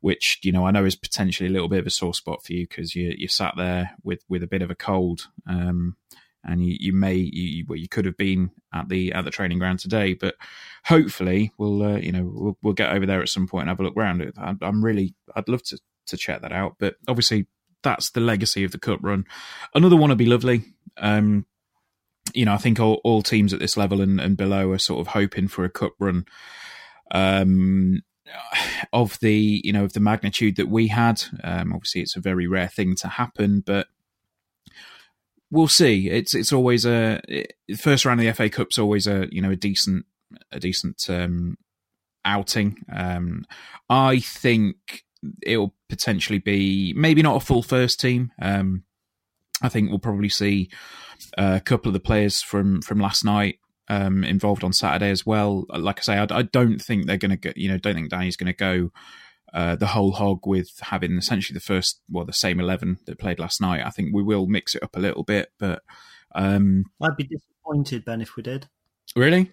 which 0.00 0.38
you 0.42 0.52
know 0.52 0.66
I 0.66 0.70
know 0.70 0.84
is 0.84 0.96
potentially 0.96 1.48
a 1.48 1.52
little 1.52 1.68
bit 1.68 1.80
of 1.80 1.86
a 1.86 1.90
sore 1.90 2.14
spot 2.14 2.44
for 2.44 2.52
you 2.52 2.66
because 2.66 2.94
you 2.94 3.14
you 3.16 3.28
sat 3.28 3.54
there 3.56 3.92
with 4.02 4.22
with 4.28 4.42
a 4.42 4.48
bit 4.48 4.62
of 4.62 4.70
a 4.70 4.76
cold. 4.76 5.28
Um, 5.46 5.96
and 6.42 6.64
you, 6.64 6.74
you 6.80 6.92
may 6.94 7.14
you 7.14 7.66
well 7.68 7.76
you 7.76 7.86
could 7.88 8.06
have 8.06 8.16
been 8.16 8.50
at 8.72 8.88
the 8.88 9.12
at 9.12 9.26
the 9.26 9.30
training 9.30 9.58
ground 9.58 9.78
today, 9.78 10.14
but 10.14 10.36
hopefully 10.84 11.52
we'll 11.58 11.82
uh, 11.82 11.96
you 11.96 12.12
know 12.12 12.30
we'll, 12.32 12.58
we'll 12.62 12.72
get 12.72 12.92
over 12.92 13.04
there 13.04 13.20
at 13.20 13.28
some 13.28 13.46
point 13.46 13.62
and 13.62 13.68
have 13.68 13.80
a 13.80 13.82
look 13.82 13.96
around 13.96 14.22
it. 14.22 14.34
I'm 14.38 14.82
really 14.82 15.14
I'd 15.36 15.48
love 15.48 15.62
to 15.64 15.78
to 16.06 16.16
check 16.16 16.40
that 16.42 16.52
out, 16.52 16.76
but 16.78 16.96
obviously 17.06 17.46
that's 17.82 18.10
the 18.10 18.20
legacy 18.20 18.64
of 18.64 18.72
the 18.72 18.78
cup 18.78 19.00
run. 19.02 19.24
Another 19.74 19.96
one 19.96 20.10
would 20.10 20.18
be 20.18 20.26
lovely. 20.26 20.64
Um, 20.96 21.46
you 22.34 22.44
know, 22.44 22.54
I 22.54 22.58
think 22.58 22.78
all, 22.78 23.00
all 23.04 23.22
teams 23.22 23.52
at 23.52 23.60
this 23.60 23.76
level 23.76 24.00
and, 24.00 24.20
and 24.20 24.36
below 24.36 24.70
are 24.70 24.78
sort 24.78 25.00
of 25.00 25.08
hoping 25.08 25.48
for 25.48 25.64
a 25.64 25.70
cup 25.70 25.92
run 25.98 26.26
um, 27.12 28.02
of 28.92 29.18
the 29.20 29.60
you 29.64 29.72
know 29.72 29.84
of 29.84 29.92
the 29.92 30.00
magnitude 30.00 30.56
that 30.56 30.68
we 30.68 30.88
had. 30.88 31.22
Um, 31.42 31.72
obviously, 31.72 32.02
it's 32.02 32.16
a 32.16 32.20
very 32.20 32.46
rare 32.46 32.68
thing 32.68 32.94
to 32.96 33.08
happen, 33.08 33.62
but 33.64 33.88
we'll 35.50 35.68
see. 35.68 36.08
It's 36.08 36.34
it's 36.34 36.52
always 36.52 36.84
a 36.84 37.20
it, 37.28 37.54
first 37.78 38.04
round 38.04 38.20
of 38.20 38.26
the 38.26 38.32
FA 38.32 38.48
Cup's 38.48 38.78
always 38.78 39.06
a 39.06 39.26
you 39.30 39.42
know 39.42 39.50
a 39.50 39.56
decent 39.56 40.06
a 40.52 40.60
decent 40.60 41.04
um, 41.08 41.56
outing. 42.24 42.78
Um, 42.92 43.44
I 43.88 44.20
think 44.20 45.04
it'll 45.42 45.74
potentially 45.90 46.38
be 46.38 46.94
maybe 46.96 47.22
not 47.22 47.36
a 47.36 47.44
full 47.44 47.62
first 47.62 48.00
team. 48.00 48.32
Um, 48.40 48.84
I 49.62 49.68
think 49.68 49.90
we'll 49.90 49.98
probably 49.98 50.30
see 50.30 50.70
a 51.36 51.60
couple 51.60 51.90
of 51.90 51.92
the 51.92 52.00
players 52.00 52.40
from 52.40 52.80
from 52.80 52.98
last 52.98 53.24
night 53.24 53.58
um, 53.88 54.24
involved 54.24 54.64
on 54.64 54.72
Saturday 54.72 55.10
as 55.10 55.26
well. 55.26 55.66
Like 55.68 55.98
I 55.98 56.02
say, 56.02 56.16
I, 56.16 56.26
I 56.30 56.42
don't 56.42 56.80
think 56.80 57.06
they're 57.06 57.18
going 57.18 57.30
to 57.30 57.36
go. 57.36 57.52
You 57.56 57.68
know, 57.68 57.78
don't 57.78 57.94
think 57.94 58.10
Danny's 58.10 58.36
going 58.36 58.52
to 58.52 58.56
go 58.56 58.90
uh, 59.52 59.76
the 59.76 59.88
whole 59.88 60.12
hog 60.12 60.46
with 60.46 60.70
having 60.80 61.18
essentially 61.18 61.54
the 61.54 61.60
first, 61.60 62.00
well, 62.08 62.24
the 62.24 62.32
same 62.32 62.60
eleven 62.60 62.98
that 63.06 63.18
played 63.18 63.38
last 63.38 63.60
night. 63.60 63.84
I 63.84 63.90
think 63.90 64.14
we 64.14 64.22
will 64.22 64.46
mix 64.46 64.74
it 64.74 64.82
up 64.82 64.96
a 64.96 65.00
little 65.00 65.24
bit, 65.24 65.52
but 65.58 65.82
um, 66.34 66.84
I'd 67.02 67.16
be 67.16 67.24
disappointed, 67.24 68.04
Ben, 68.04 68.20
if 68.20 68.36
we 68.36 68.42
did. 68.42 68.68
Really? 69.16 69.50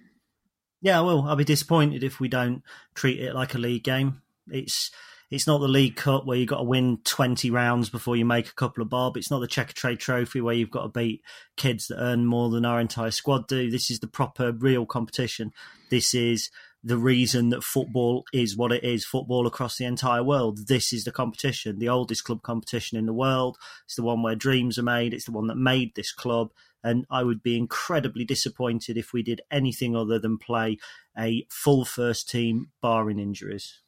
Yeah, 0.82 1.00
I 1.00 1.02
will. 1.02 1.24
I'll 1.24 1.36
be 1.36 1.44
disappointed 1.44 2.04
if 2.04 2.20
we 2.20 2.28
don't 2.28 2.62
treat 2.94 3.20
it 3.20 3.34
like 3.34 3.56
a 3.56 3.58
league 3.58 3.84
game. 3.84 4.22
It's 4.48 4.92
it's 5.30 5.48
not 5.48 5.60
the 5.60 5.68
League 5.68 5.98
Cup 5.98 6.26
where 6.26 6.38
you've 6.38 6.48
got 6.48 6.60
to 6.60 6.64
win 6.64 7.00
20 7.04 7.52
rounds 7.52 7.90
before 7.90 8.16
you 8.16 8.24
make 8.24 8.48
a 8.48 8.56
couple 8.56 8.82
of 8.82 8.90
bob. 8.90 9.18
It's 9.18 9.30
not 9.30 9.40
the 9.40 9.48
Checkatrade 9.48 10.00
Trophy 10.00 10.40
where 10.40 10.56
you've 10.56 10.72
got 10.72 10.84
to 10.84 10.90
beat 10.90 11.22
kids 11.58 11.88
that 11.88 12.02
earn 12.02 12.26
more 12.26 12.50
than 12.50 12.66
our 12.66 12.80
entire 12.80 13.12
squad 13.12 13.48
do. 13.48 13.70
This 13.70 13.92
is 13.92 14.00
the 14.00 14.08
proper, 14.08 14.54
real 14.54 14.86
competition. 14.86 15.52
This 15.90 16.14
is 16.14 16.50
the 16.82 16.98
reason 16.98 17.50
that 17.50 17.64
football 17.64 18.24
is 18.32 18.56
what 18.56 18.72
it 18.72 18.86
is 18.86 19.04
football 19.04 19.46
across 19.46 19.78
the 19.78 19.84
entire 19.84 20.24
world. 20.24 20.68
This 20.68 20.94
is 20.94 21.04
the 21.04 21.12
competition, 21.12 21.80
the 21.80 21.90
oldest 21.90 22.24
club 22.24 22.42
competition 22.42 22.98
in 22.98 23.06
the 23.06 23.14
world. 23.14 23.58
It's 23.86 23.96
the 23.96 24.04
one 24.04 24.24
where 24.24 24.36
dreams 24.36 24.80
are 24.80 24.84
made. 24.84 25.14
It's 25.14 25.26
the 25.26 25.34
one 25.34 25.48
that 25.48 25.58
made 25.58 25.96
this 25.96 26.14
club. 26.14 26.52
And 26.84 27.06
I 27.10 27.24
would 27.24 27.44
be 27.44 27.58
incredibly 27.58 28.24
disappointed 28.24 28.98
if 28.98 29.12
we 29.12 29.24
did 29.24 29.42
anything 29.52 29.94
other 29.94 30.20
than 30.20 30.38
play 30.38 30.78
a 31.18 31.46
full 31.50 31.84
first 31.84 32.30
team, 32.30 32.70
barring 32.82 33.20
injuries. 33.20 33.82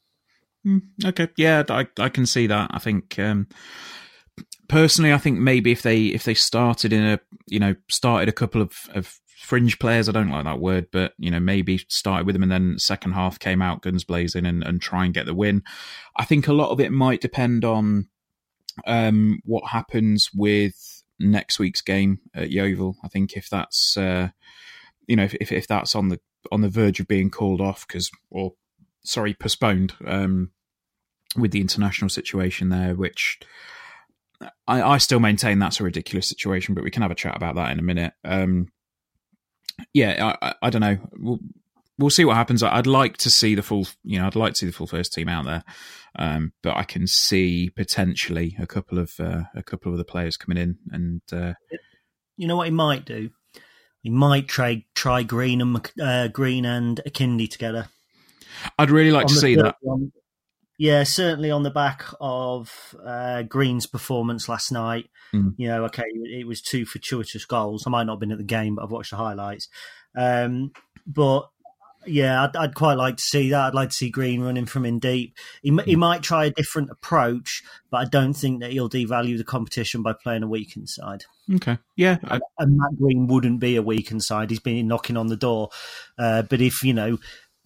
Mm, 0.65 0.81
okay, 1.05 1.29
yeah, 1.37 1.63
I 1.69 1.87
I 1.97 2.09
can 2.09 2.25
see 2.25 2.47
that. 2.47 2.71
I 2.73 2.79
think 2.79 3.17
um, 3.17 3.47
personally, 4.67 5.13
I 5.13 5.17
think 5.17 5.39
maybe 5.39 5.71
if 5.71 5.81
they 5.81 6.05
if 6.07 6.23
they 6.23 6.33
started 6.33 6.93
in 6.93 7.03
a 7.03 7.19
you 7.47 7.59
know 7.59 7.75
started 7.89 8.29
a 8.29 8.33
couple 8.33 8.61
of, 8.61 8.73
of 8.93 9.19
fringe 9.37 9.79
players, 9.79 10.09
I 10.09 10.11
don't 10.11 10.29
like 10.29 10.43
that 10.43 10.59
word, 10.59 10.87
but 10.91 11.13
you 11.17 11.31
know 11.31 11.39
maybe 11.39 11.79
started 11.89 12.25
with 12.25 12.35
them 12.35 12.43
and 12.43 12.51
then 12.51 12.75
second 12.77 13.13
half 13.13 13.39
came 13.39 13.61
out 13.61 13.81
guns 13.81 14.03
blazing 14.03 14.45
and, 14.45 14.63
and 14.63 14.81
try 14.81 15.05
and 15.05 15.13
get 15.13 15.25
the 15.25 15.33
win. 15.33 15.63
I 16.15 16.25
think 16.25 16.47
a 16.47 16.53
lot 16.53 16.71
of 16.71 16.79
it 16.79 16.91
might 16.91 17.21
depend 17.21 17.63
on 17.63 18.07
um, 18.85 19.39
what 19.45 19.69
happens 19.69 20.29
with 20.33 21.03
next 21.19 21.59
week's 21.59 21.81
game 21.81 22.19
at 22.33 22.51
Yeovil. 22.51 22.97
I 23.03 23.07
think 23.07 23.33
if 23.33 23.49
that's 23.49 23.95
uh, 23.97 24.29
you 25.07 25.15
know 25.15 25.23
if, 25.23 25.35
if, 25.35 25.51
if 25.51 25.67
that's 25.67 25.95
on 25.95 26.09
the 26.09 26.19
on 26.51 26.61
the 26.61 26.69
verge 26.69 26.99
of 26.99 27.07
being 27.07 27.29
called 27.29 27.61
off 27.61 27.85
because, 27.87 28.09
or 28.29 28.53
sorry, 29.03 29.33
postponed 29.33 29.93
um, 30.05 30.51
with 31.35 31.51
the 31.51 31.61
international 31.61 32.09
situation 32.09 32.69
there, 32.69 32.95
which 32.95 33.39
I, 34.67 34.81
I, 34.81 34.97
still 34.97 35.19
maintain 35.19 35.59
that's 35.59 35.79
a 35.79 35.83
ridiculous 35.83 36.29
situation, 36.29 36.73
but 36.73 36.83
we 36.83 36.91
can 36.91 37.01
have 37.01 37.11
a 37.11 37.15
chat 37.15 37.35
about 37.35 37.55
that 37.55 37.71
in 37.71 37.79
a 37.79 37.83
minute. 37.83 38.13
Um, 38.23 38.67
yeah, 39.93 40.35
I, 40.41 40.53
I, 40.61 40.69
don't 40.69 40.81
know. 40.81 40.97
We'll, 41.17 41.39
we'll, 41.97 42.09
see 42.09 42.25
what 42.25 42.35
happens. 42.35 42.63
I'd 42.63 42.87
like 42.87 43.17
to 43.17 43.29
see 43.29 43.55
the 43.55 43.61
full, 43.61 43.87
you 44.03 44.19
know, 44.19 44.27
I'd 44.27 44.35
like 44.35 44.53
to 44.53 44.59
see 44.59 44.65
the 44.65 44.71
full 44.71 44.87
first 44.87 45.13
team 45.13 45.27
out 45.27 45.45
there, 45.45 45.63
um, 46.17 46.53
but 46.63 46.75
I 46.77 46.83
can 46.83 47.07
see 47.07 47.69
potentially 47.69 48.55
a 48.59 48.67
couple 48.67 48.99
of 48.99 49.11
uh, 49.19 49.43
a 49.55 49.63
couple 49.63 49.91
of 49.91 49.97
the 49.97 50.05
players 50.05 50.37
coming 50.37 50.61
in, 50.61 50.77
and 50.91 51.21
uh, 51.31 51.53
you 52.37 52.47
know 52.47 52.57
what 52.57 52.67
he 52.67 52.71
might 52.71 53.05
do. 53.05 53.29
He 54.01 54.09
might 54.09 54.47
try 54.47 54.85
try 54.95 55.23
Green 55.23 55.61
and 55.61 55.91
uh, 56.01 56.29
Green 56.29 56.65
and 56.65 57.01
Akinde 57.05 57.49
together. 57.49 57.89
I'd 58.77 58.91
really 58.91 59.11
like 59.11 59.27
to 59.27 59.35
see 59.35 59.55
that. 59.55 59.75
One. 59.81 60.11
Yeah, 60.77 61.03
certainly 61.03 61.51
on 61.51 61.63
the 61.63 61.71
back 61.71 62.05
of 62.21 62.95
uh, 63.05 63.43
Green's 63.43 63.85
performance 63.85 64.47
last 64.47 64.71
night. 64.71 65.09
Mm. 65.33 65.53
You 65.57 65.67
know, 65.67 65.85
okay, 65.85 66.05
it 66.07 66.47
was 66.47 66.61
two 66.61 66.85
fortuitous 66.85 67.43
goals. 67.43 67.83
I 67.85 67.89
might 67.89 68.05
not 68.05 68.13
have 68.13 68.19
been 68.21 68.31
at 68.31 68.37
the 68.37 68.45
game, 68.45 68.75
but 68.75 68.85
I've 68.85 68.91
watched 68.91 69.11
the 69.11 69.17
highlights. 69.17 69.67
Um, 70.15 70.71
but 71.05 71.49
yeah, 72.05 72.43
I'd, 72.43 72.55
I'd, 72.55 72.75
quite 72.75 72.93
like 72.93 73.17
to 73.17 73.23
see 73.23 73.49
that. 73.49 73.59
I'd 73.67 73.73
like 73.73 73.89
to 73.89 73.95
see 73.95 74.09
Green 74.09 74.41
running 74.41 74.65
from 74.65 74.85
in 74.85 74.99
deep. 74.99 75.35
He, 75.61 75.77
he 75.85 75.93
hmm. 75.93 75.99
might 75.99 76.23
try 76.23 76.45
a 76.45 76.51
different 76.51 76.89
approach, 76.91 77.61
but 77.91 77.97
I 77.97 78.05
don't 78.05 78.33
think 78.33 78.61
that 78.61 78.71
he'll 78.71 78.89
devalue 78.89 79.37
the 79.37 79.43
competition 79.43 80.01
by 80.01 80.13
playing 80.13 80.43
a 80.43 80.47
weakened 80.47 80.89
side. 80.89 81.25
Okay, 81.53 81.77
yeah, 81.97 82.17
I... 82.23 82.39
and 82.57 82.77
Matt 82.77 82.97
Green 82.97 83.27
wouldn't 83.27 83.59
be 83.59 83.75
a 83.75 83.81
weakened 83.81 84.23
side. 84.23 84.49
He's 84.49 84.59
been 84.59 84.87
knocking 84.87 85.17
on 85.17 85.27
the 85.27 85.35
door, 85.35 85.69
uh, 86.17 86.43
but 86.43 86.61
if 86.61 86.83
you 86.83 86.93
know 86.93 87.17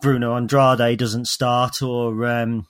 Bruno 0.02 0.36
Andrade 0.36 1.00
doesn't 1.00 1.28
start 1.28 1.82
or 1.82 2.26
um, 2.26 2.68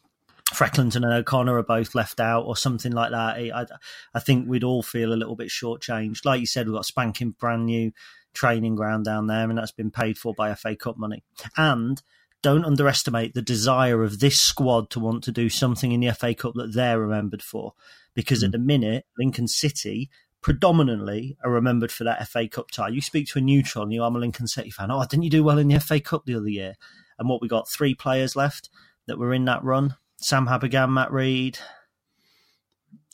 Frecklington 0.54 1.04
and 1.04 1.14
O'Connor 1.14 1.58
are 1.58 1.64
both 1.64 1.96
left 1.96 2.20
out 2.20 2.44
or 2.44 2.56
something 2.56 2.92
like 2.92 3.12
that. 3.12 3.38
I, 3.38 3.66
I 4.14 4.20
think 4.20 4.48
we'd 4.48 4.64
all 4.64 4.84
feel 4.84 5.14
a 5.14 5.16
little 5.16 5.36
bit 5.36 5.50
shortchanged. 5.50 6.26
Like 6.26 6.40
you 6.40 6.46
said, 6.46 6.68
we've 6.68 6.76
got 6.76 6.86
spanking 6.86 7.32
brand 7.32 7.66
new 7.66 7.92
training 8.34 8.76
ground 8.76 9.06
down 9.06 9.28
there, 9.28 9.50
and 9.50 9.58
that's 9.58 9.72
been 9.72 9.92
paid 9.92 10.18
for 10.18 10.34
by 10.34 10.54
FA 10.56 10.76
Cup 10.76 10.98
money. 10.98 11.24
And 11.58 12.02
don't 12.42 12.66
underestimate 12.66 13.34
the 13.34 13.42
desire 13.42 14.04
of 14.04 14.20
this 14.20 14.40
squad 14.40 14.90
to 14.92 15.00
want 15.00 15.24
to 15.24 15.32
do 15.32 15.50
something 15.50 15.92
in 15.92 16.02
the 16.02 16.14
FA 16.14 16.36
Cup 16.36 16.54
that 16.56 16.74
they're 16.74 17.00
remembered 17.00 17.42
for. 17.42 17.74
Because 18.14 18.44
mm. 18.44 18.48
at 18.48 18.52
the 18.52 18.60
minute, 18.60 19.06
Lincoln 19.18 19.48
City 19.48 20.10
predominantly 20.42 21.38
are 21.44 21.50
remembered 21.50 21.92
for 21.92 22.04
that 22.04 22.28
FA 22.28 22.48
Cup 22.48 22.70
tie. 22.70 22.90
You 22.90 23.02
speak 23.02 23.28
to 23.30 23.40
a 23.40 23.42
neutral 23.42 23.86
and 23.86 23.94
you, 23.94 24.04
I'm 24.04 24.16
a 24.16 24.20
Lincoln 24.20 24.48
City 24.48 24.70
fan. 24.70 24.92
Oh, 24.92 25.04
didn't 25.10 25.24
you 25.24 25.30
do 25.30 25.44
well 25.44 25.58
in 25.58 25.70
the 25.70 25.80
FA 25.80 26.02
Cup 26.02 26.26
the 26.26 26.36
other 26.36 26.50
year? 26.50 26.76
And 27.19 27.30
what 27.30 27.41
we 27.41 27.47
got 27.47 27.69
three 27.69 27.93
players 27.95 28.36
left 28.36 28.69
that 29.08 29.19
were 29.19 29.34
in 29.34 29.45
that 29.45 29.63
run. 29.63 29.95
Sam 30.17 30.47
Habergham, 30.47 30.93
Matt 30.93 31.12
Rhead. 31.12 31.60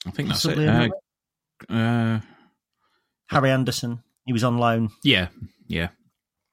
I 0.06 0.12
think 0.12 0.30
that's 0.30 0.46
it. 0.46 0.58
Uh, 0.60 0.90
uh, 1.74 2.20
Harry 3.28 3.52
Anderson. 3.52 4.04
He 4.26 4.34
was 4.34 4.44
on 4.44 4.58
loan. 4.58 4.90
Yeah, 5.04 5.28
yeah. 5.68 5.90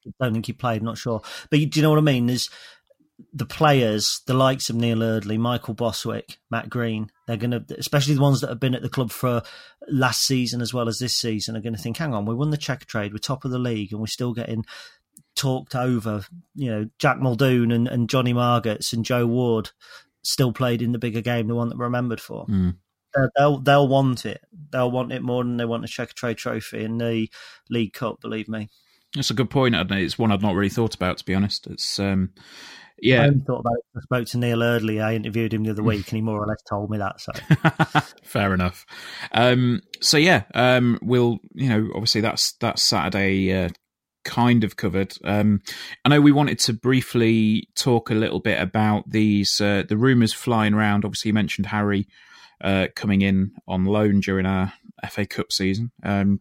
I 0.07 0.25
don't 0.25 0.33
think 0.33 0.47
he 0.47 0.53
played. 0.53 0.83
Not 0.83 0.99
sure, 0.99 1.21
but 1.51 1.59
do 1.59 1.69
you 1.73 1.83
know 1.83 1.91
what 1.91 1.99
I 1.99 2.03
mean? 2.03 2.27
There's 2.27 2.49
the 3.33 3.47
players, 3.47 4.21
the 4.27 4.35
likes 4.35 4.69
of 4.69 4.77
Neil 4.77 5.03
Eardley, 5.03 5.39
Michael 5.39 5.75
Bostwick, 5.75 6.39
Matt 6.51 6.69
Green. 6.69 7.11
They're 7.27 7.37
going 7.37 7.51
to, 7.51 7.65
especially 7.79 8.15
the 8.15 8.21
ones 8.21 8.41
that 8.41 8.51
have 8.51 8.61
been 8.61 8.75
at 8.75 8.83
the 8.83 8.89
club 8.89 9.11
for 9.11 9.43
last 9.89 10.23
season 10.23 10.61
as 10.61 10.73
well 10.73 10.89
as 10.89 10.99
this 10.99 11.17
season, 11.17 11.57
are 11.57 11.61
going 11.61 11.75
to 11.75 11.81
think, 11.81 11.97
"Hang 11.97 12.15
on, 12.15 12.27
we 12.27 12.35
won 12.35 12.51
the 12.51 12.57
check 12.57 12.87
trade, 12.87 13.13
we're 13.13 13.19
top 13.19 13.45
of 13.45 13.51
the 13.51 13.59
league, 13.59 13.93
and 13.93 14.01
we're 14.01 14.07
still 14.07 14.33
getting." 14.33 14.65
Talked 15.37 15.75
over. 15.75 16.25
You 16.55 16.71
know, 16.71 16.91
Jack 16.99 17.21
Muldoon 17.21 17.71
and, 17.71 17.87
and 17.87 18.09
Jonny 18.09 18.35
Margetts 18.35 18.93
and 18.93 19.05
Joe 19.05 19.27
Ward 19.27 19.71
still 20.23 20.53
played 20.53 20.83
in 20.83 20.93
the 20.93 20.99
bigger 20.99 21.21
game, 21.21 21.47
the 21.47 21.55
one 21.55 21.69
that 21.69 21.79
we're 21.79 21.85
remembered 21.85 22.21
for. 22.21 22.47
Mm. 22.47 22.77
they'll 23.37 23.59
they'll 23.59 23.89
want 23.89 24.27
it. 24.27 24.41
They'll 24.71 24.91
want 24.91 25.13
it 25.13 25.23
more 25.23 25.45
than 25.45 25.57
they 25.57 25.65
want 25.65 25.83
the 25.83 26.03
a 26.03 26.07
Checkatrade 26.07 26.37
trophy 26.37 26.85
in 26.85 26.99
the 26.99 27.29
League 27.71 27.93
Cup. 27.93 28.21
Believe 28.21 28.49
me. 28.49 28.69
That's 29.15 29.31
a 29.31 29.35
good 29.35 29.51
point. 29.51 29.75
It's 29.75 30.19
one 30.19 30.33
I'd 30.33 30.43
not 30.43 30.55
really 30.55 30.69
thought 30.69 30.95
about, 30.95 31.19
to 31.19 31.25
be 31.25 31.35
honest. 31.35 31.67
It's 31.69 31.99
um, 31.99 32.33
yeah. 33.01 33.23
I 33.23 33.31
thought 33.47 33.61
about 33.61 33.75
it. 33.75 33.85
I 33.97 34.01
spoke 34.01 34.27
to 34.29 34.39
Neil 34.39 34.63
Eardley. 34.63 35.01
I 35.01 35.15
interviewed 35.15 35.55
him 35.55 35.65
the 35.65 35.71
other 35.71 35.83
week, 35.83 36.09
and 36.09 36.17
he 36.17 36.23
more 36.23 36.43
or 36.43 36.47
less 36.47 36.63
told 36.69 36.91
me 36.91 36.99
that. 36.99 37.21
So 37.21 37.33
fair 38.23 38.53
enough. 38.55 38.85
Um, 39.33 39.83
so 40.01 40.17
yeah, 40.17 40.45
um, 40.55 40.99
we'll 41.03 41.39
you 41.55 41.69
know 41.69 41.91
obviously 41.95 42.21
that's 42.21 42.53
that's 42.55 42.89
Saturday 42.89 43.53
uh, 43.53 43.69
kind 44.27 44.65
of 44.65 44.77
covered. 44.77 45.15
Um, 45.25 45.63
I 46.05 46.11
know 46.11 46.21
we 46.21 46.33
wanted 46.33 46.59
to 46.61 46.75
briefly 46.75 47.69
talk 47.77 48.11
a 48.11 48.15
little 48.15 48.41
bit 48.41 48.61
about 48.61 49.09
these 49.09 49.61
uh, 49.61 49.85
the 49.89 49.97
rumours 49.97 50.35
flying 50.35 50.75
around. 50.75 51.05
Obviously, 51.05 51.31
you 51.31 51.35
mentioned 51.35 51.67
Harry 51.67 52.09
uh, 52.61 52.89
coming 52.95 53.23
in 53.23 53.53
on 53.67 53.85
loan 53.85 54.21
during 54.21 54.45
our 54.45 54.73
FA 55.09 55.25
Cup 55.27 55.53
season. 55.53 55.93
Um, 56.03 56.41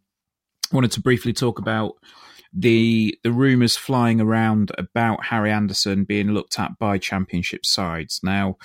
wanted 0.71 0.91
to 0.93 1.02
briefly 1.02 1.32
talk 1.32 1.60
about 1.60 1.93
the 2.52 3.17
the 3.24 3.32
rumours 3.32 3.78
flying 3.78 4.19
around 4.19 4.71
about 4.78 5.26
Harry 5.26 5.52
Anderson 5.52 6.04
being 6.04 6.32
looked 6.32 6.60
at 6.60 6.71
by 6.80 6.98
Championship 6.98 7.65
sides. 7.65 8.19
Now, 8.24 8.58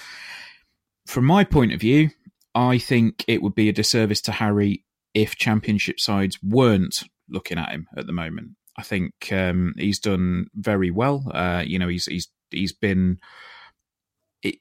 from 1.07 1.27
my 1.27 1.45
point 1.45 1.73
of 1.73 1.81
view, 1.81 2.11
I 2.55 2.79
think 2.79 3.25
it 3.29 3.43
would 3.43 3.55
be 3.55 3.69
a 3.69 3.73
disservice 3.73 4.23
to 4.23 4.33
Harry 4.33 4.85
if 5.13 5.37
Championship 5.37 6.01
sides 6.01 6.39
weren't 6.43 7.03
looking 7.29 7.59
at 7.59 7.71
him 7.71 7.87
at 7.97 8.07
the 8.07 8.13
moment. 8.13 8.53
I 8.77 8.83
think 8.83 9.13
um, 9.33 9.75
he's 9.77 9.99
done 9.99 10.47
very 10.55 10.91
well. 10.91 11.25
Uh, 11.33 11.63
you 11.67 11.79
know, 11.79 11.89
he's 11.89 12.07
he's 12.07 12.29
he's 12.51 12.73
been 12.73 13.19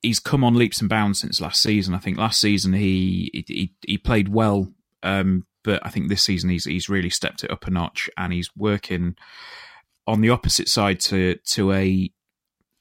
he's 0.02 0.20
come 0.20 0.44
on 0.44 0.56
leaps 0.56 0.82
and 0.82 0.90
bounds 0.90 1.20
since 1.20 1.42
last 1.42 1.62
season. 1.62 1.94
I 1.94 2.00
think 2.00 2.18
last 2.18 2.40
season 2.40 2.74
he 2.74 3.46
he, 3.48 3.74
he 3.86 3.98
played 3.98 4.30
well, 4.30 4.68
um, 5.04 5.46
but 5.64 5.86
I 5.86 5.90
think 5.90 6.10
this 6.10 6.26
season 6.26 6.50
he's 6.50 6.66
he's 6.66 6.90
really 6.90 7.10
stepped 7.10 7.44
it 7.44 7.52
up 7.52 7.68
a 7.68 7.72
notch, 7.72 8.10
and 8.18 8.34
he's 8.34 8.50
working 8.56 9.16
on 10.08 10.22
the 10.22 10.30
opposite 10.30 10.68
side 10.68 11.00
to 11.02 11.38
to 11.54 11.72
a 11.72 12.12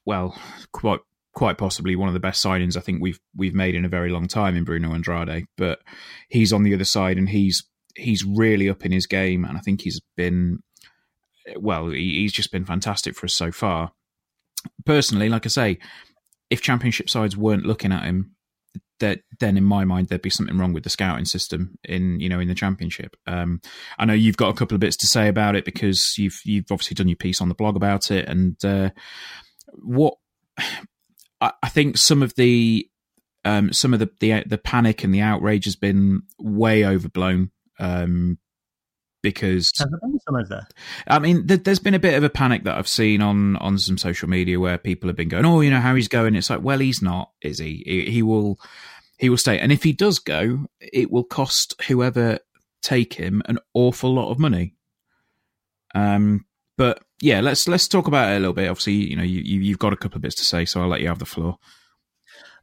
well 0.05 0.37
quite 0.73 1.01
quite 1.35 1.59
possibly 1.59 1.95
one 1.95 2.09
of 2.09 2.15
the 2.15 2.21
best 2.21 2.45
signings 2.45 2.77
I 2.77 2.81
think 2.81 3.01
we've 3.01 3.21
we've 3.37 3.55
made 3.55 3.75
in 3.75 3.85
a 3.85 3.89
very 3.89 4.11
long 4.11 4.27
time 4.27 4.57
in 4.57 4.65
Bruno 4.65 4.93
Andrade. 4.93 5.47
But 5.57 5.81
he's 6.29 6.53
on 6.53 6.65
the 6.65 6.75
other 6.75 6.85
side, 6.85 7.17
and 7.17 7.29
he's 7.29 7.65
he's 7.95 8.25
really 8.25 8.69
up 8.69 8.85
in 8.85 8.93
his 8.93 9.07
game, 9.07 9.45
and 9.45 9.57
I 9.57 9.61
think 9.61 9.83
he's 9.83 10.01
been 10.17 10.61
well, 11.57 11.89
he's 11.91 12.33
just 12.33 12.53
been 12.53 12.65
fantastic 12.65 13.15
for 13.15 13.27
us 13.27 13.35
so 13.35 13.53
far. 13.53 13.93
Personally, 14.85 15.29
like 15.29 15.47
I 15.47 15.49
say, 15.49 15.79
if 16.51 16.63
championship 16.63 17.09
sides 17.11 17.37
weren't 17.37 17.67
looking 17.67 17.93
at 17.93 18.05
him, 18.05 18.35
that 19.01 19.21
then 19.39 19.57
in 19.57 19.65
my 19.65 19.85
mind 19.85 20.09
there'd 20.09 20.23
be 20.23 20.31
something 20.31 20.59
wrong 20.59 20.73
with 20.73 20.83
the 20.83 20.91
scouting 20.91 21.25
system 21.25 21.79
in 21.85 22.19
you 22.21 22.29
know 22.29 22.41
in 22.41 22.49
the 22.49 22.55
championship. 22.55 23.17
Um, 23.27 23.61
I 23.99 24.05
know 24.05 24.13
you've 24.13 24.37
got 24.37 24.51
a 24.51 24.55
couple 24.55 24.75
of 24.75 24.81
bits 24.81 24.97
to 24.99 25.07
say 25.07 25.29
about 25.29 25.57
it 25.57 25.65
because 25.65 26.15
you've 26.19 26.41
you've 26.45 26.71
obviously 26.71 26.95
done 26.95 27.09
your 27.09 27.17
piece 27.17 27.41
on 27.41 27.49
the 27.49 27.55
blog 27.55 27.77
about 27.77 28.11
it, 28.11 28.29
and 28.29 28.63
uh, 28.65 28.91
what 29.75 30.15
I, 31.41 31.53
I, 31.63 31.69
think 31.69 31.97
some 31.97 32.23
of 32.23 32.35
the 32.35 32.89
um, 33.45 33.73
some 33.73 33.95
of 33.95 34.01
the, 34.01 34.11
the 34.21 34.43
the 34.45 34.59
panic 34.59 35.05
and 35.05 35.15
the 35.15 35.21
outrage 35.21 35.65
has 35.65 35.77
been 35.77 36.23
way 36.39 36.85
overblown. 36.85 37.51
Um, 37.79 38.39
because 39.23 39.73
I 41.07 41.19
mean, 41.19 41.47
th- 41.47 41.65
there's 41.65 41.79
been 41.79 41.95
a 41.95 41.99
bit 41.99 42.15
of 42.15 42.25
a 42.25 42.31
panic 42.31 42.65
that 42.65 42.77
I've 42.77 42.89
seen 42.89 43.21
on 43.21 43.57
on 43.57 43.79
some 43.79 43.99
social 43.99 44.29
media 44.29 44.61
where 44.61 44.79
people 44.79 45.09
have 45.09 45.17
been 45.17 45.29
going, 45.29 45.45
"Oh, 45.45 45.61
you 45.61 45.71
know 45.71 45.81
how 45.81 45.95
he's 45.95 46.09
going." 46.09 46.35
It's 46.35 46.51
like, 46.51 46.63
well, 46.63 46.79
he's 46.79 47.03
not, 47.03 47.33
is 47.43 47.59
he? 47.59 47.83
He, 47.85 48.11
he 48.11 48.23
will 48.23 48.59
he 49.19 49.29
will 49.29 49.37
stay, 49.37 49.59
and 49.59 49.73
if 49.73 49.83
he 49.83 49.93
does 49.93 50.19
go, 50.19 50.67
it 50.81 51.11
will 51.11 51.25
cost 51.25 51.75
whoever 51.89 52.39
take 52.83 53.15
him 53.15 53.43
an 53.47 53.59
awful 53.75 54.15
lot 54.15 54.31
of 54.31 54.39
money. 54.39 54.75
Um, 55.95 56.45
but 56.77 57.03
yeah, 57.21 57.41
let's 57.41 57.67
let's 57.67 57.89
talk 57.89 58.07
about 58.07 58.33
it 58.33 58.37
a 58.37 58.41
little 58.41 58.55
bit. 58.55 58.69
Obviously, 58.69 58.95
you 58.95 59.17
know, 59.17 59.25
you 59.25 59.41
you've 59.41 59.79
got 59.79 59.93
a 59.93 59.97
couple 59.97 60.17
of 60.17 60.23
bits 60.23 60.37
to 60.37 60.45
say, 60.45 60.65
so 60.65 60.81
I'll 60.81 60.89
let 60.89 61.01
you 61.01 61.09
have 61.09 61.19
the 61.19 61.27
floor. 61.27 61.59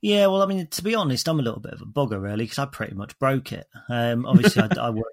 Yeah, 0.02 0.28
well, 0.28 0.44
I 0.44 0.46
mean, 0.46 0.68
to 0.68 0.84
be 0.84 0.94
honest, 0.94 1.28
I'm 1.28 1.40
a 1.40 1.44
little 1.44 1.60
bit 1.60 1.74
of 1.74 1.82
a 1.82 1.86
bugger, 1.86 2.22
really, 2.22 2.46
because 2.46 2.60
I 2.60 2.66
pretty 2.66 2.94
much 2.94 3.18
broke 3.18 3.52
it. 3.52 3.66
Um, 3.90 4.26
obviously, 4.26 4.62
I, 4.62 4.70
I 4.80 4.90
work 4.92 5.06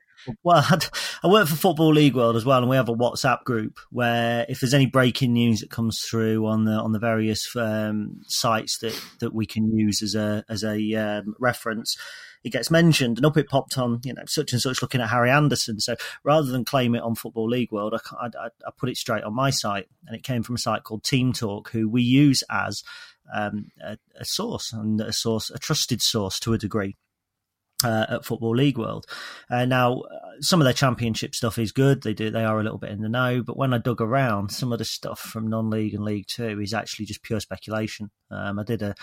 well, 0.42 0.64
I 1.22 1.26
work 1.28 1.48
for 1.48 1.56
Football 1.56 1.94
League 1.94 2.14
World 2.14 2.36
as 2.36 2.44
well, 2.44 2.58
and 2.58 2.68
we 2.68 2.76
have 2.76 2.88
a 2.88 2.94
WhatsApp 2.94 3.44
group 3.44 3.78
where 3.90 4.46
if 4.48 4.60
there's 4.60 4.74
any 4.74 4.86
breaking 4.86 5.32
news 5.32 5.60
that 5.60 5.70
comes 5.70 6.00
through 6.00 6.46
on 6.46 6.64
the 6.64 6.72
on 6.72 6.92
the 6.92 6.98
various 6.98 7.54
um, 7.56 8.20
sites 8.26 8.78
that, 8.78 8.98
that 9.20 9.34
we 9.34 9.46
can 9.46 9.76
use 9.76 10.02
as 10.02 10.14
a 10.14 10.44
as 10.48 10.64
a 10.64 10.94
um, 10.94 11.34
reference, 11.38 11.96
it 12.44 12.50
gets 12.50 12.70
mentioned, 12.70 13.18
and 13.18 13.26
up 13.26 13.36
it 13.36 13.48
popped 13.48 13.78
on, 13.78 14.00
you 14.04 14.12
know, 14.12 14.24
such 14.26 14.52
and 14.52 14.60
such 14.60 14.82
looking 14.82 15.00
at 15.00 15.10
Harry 15.10 15.30
Anderson. 15.30 15.80
So 15.80 15.96
rather 16.24 16.50
than 16.50 16.64
claim 16.64 16.94
it 16.94 17.02
on 17.02 17.14
Football 17.14 17.48
League 17.48 17.72
World, 17.72 17.94
I, 17.94 18.26
I, 18.26 18.46
I 18.46 18.70
put 18.76 18.88
it 18.88 18.96
straight 18.96 19.24
on 19.24 19.34
my 19.34 19.50
site, 19.50 19.88
and 20.06 20.16
it 20.16 20.22
came 20.22 20.42
from 20.42 20.56
a 20.56 20.58
site 20.58 20.84
called 20.84 21.04
Team 21.04 21.32
Talk, 21.32 21.70
who 21.70 21.88
we 21.88 22.02
use 22.02 22.42
as 22.50 22.82
um, 23.34 23.70
a, 23.80 23.96
a 24.18 24.24
source 24.24 24.72
and 24.72 25.00
a 25.00 25.12
source, 25.12 25.50
a 25.50 25.58
trusted 25.58 26.02
source 26.02 26.40
to 26.40 26.52
a 26.52 26.58
degree. 26.58 26.96
Uh, 27.84 28.06
at 28.08 28.24
Football 28.24 28.56
League 28.56 28.78
World. 28.78 29.06
Uh, 29.50 29.64
now, 29.64 30.00
uh, 30.00 30.18
some 30.40 30.60
of 30.60 30.64
their 30.64 30.72
championship 30.72 31.34
stuff 31.34 31.58
is 31.58 31.72
good. 31.72 32.02
They 32.02 32.14
do, 32.14 32.30
they 32.30 32.44
are 32.44 32.58
a 32.58 32.62
little 32.62 32.78
bit 32.78 32.90
in 32.90 33.02
the 33.02 33.08
know. 33.08 33.42
But 33.42 33.56
when 33.56 33.74
I 33.74 33.78
dug 33.78 34.00
around, 34.00 34.50
some 34.50 34.72
of 34.72 34.78
the 34.78 34.84
stuff 34.84 35.20
from 35.20 35.48
non-league 35.48 35.94
and 35.94 36.04
League 36.04 36.26
Two 36.26 36.60
is 36.60 36.74
actually 36.74 37.06
just 37.06 37.22
pure 37.22 37.40
speculation. 37.40 38.10
Um, 38.30 38.58
I 38.58 38.64
did 38.64 38.82
a, 38.82 38.94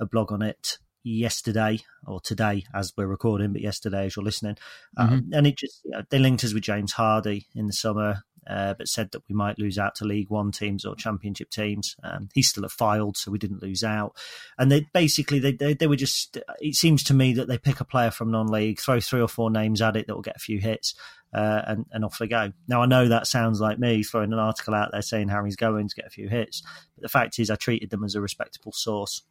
a 0.00 0.06
blog 0.06 0.32
on 0.32 0.42
it 0.42 0.78
yesterday 1.04 1.80
or 2.06 2.20
today 2.20 2.64
as 2.74 2.92
we're 2.96 3.06
recording, 3.06 3.52
but 3.52 3.62
yesterday 3.62 4.06
as 4.06 4.16
you're 4.16 4.24
listening. 4.24 4.56
Um, 4.96 5.08
mm-hmm. 5.08 5.32
And 5.32 5.46
it 5.46 5.58
just, 5.58 5.80
you 5.84 5.90
know, 5.90 6.02
they 6.10 6.18
linked 6.18 6.44
us 6.44 6.54
with 6.54 6.62
James 6.62 6.92
Hardy 6.92 7.46
in 7.54 7.66
the 7.66 7.72
summer 7.72 8.22
uh, 8.46 8.74
but 8.74 8.88
said 8.88 9.10
that 9.12 9.22
we 9.28 9.34
might 9.34 9.58
lose 9.58 9.78
out 9.78 9.94
to 9.96 10.04
League 10.04 10.30
One 10.30 10.50
teams 10.50 10.84
or 10.84 10.94
Championship 10.94 11.50
teams. 11.50 11.96
Um, 12.02 12.28
he's 12.34 12.48
still 12.48 12.64
at 12.64 12.70
Fylde, 12.70 13.16
so 13.16 13.30
we 13.30 13.38
didn't 13.38 13.62
lose 13.62 13.84
out. 13.84 14.16
And 14.58 14.70
they 14.70 14.86
basically 14.92 15.38
they, 15.38 15.52
they, 15.52 15.74
they 15.74 15.86
were 15.86 15.96
just. 15.96 16.38
It 16.60 16.74
seems 16.74 17.02
to 17.04 17.14
me 17.14 17.34
that 17.34 17.48
they 17.48 17.58
pick 17.58 17.80
a 17.80 17.84
player 17.84 18.10
from 18.10 18.30
non-league, 18.30 18.80
throw 18.80 19.00
three 19.00 19.20
or 19.20 19.28
four 19.28 19.50
names 19.50 19.80
at 19.80 19.96
it 19.96 20.06
that 20.06 20.14
will 20.14 20.22
get 20.22 20.36
a 20.36 20.40
few 20.40 20.58
hits, 20.58 20.94
uh, 21.32 21.62
and 21.66 21.86
and 21.92 22.04
off 22.04 22.18
they 22.18 22.26
go. 22.26 22.52
Now 22.68 22.82
I 22.82 22.86
know 22.86 23.08
that 23.08 23.26
sounds 23.26 23.60
like 23.60 23.78
me 23.78 24.02
throwing 24.02 24.32
an 24.32 24.38
article 24.38 24.74
out 24.74 24.90
there 24.92 25.02
saying 25.02 25.28
Harry's 25.28 25.56
going 25.56 25.88
to 25.88 25.94
get 25.94 26.06
a 26.06 26.10
few 26.10 26.28
hits, 26.28 26.62
but 26.94 27.02
the 27.02 27.08
fact 27.08 27.38
is 27.38 27.50
I 27.50 27.56
treated 27.56 27.90
them 27.90 28.04
as 28.04 28.14
a 28.14 28.20
respectable 28.20 28.72
source. 28.72 29.22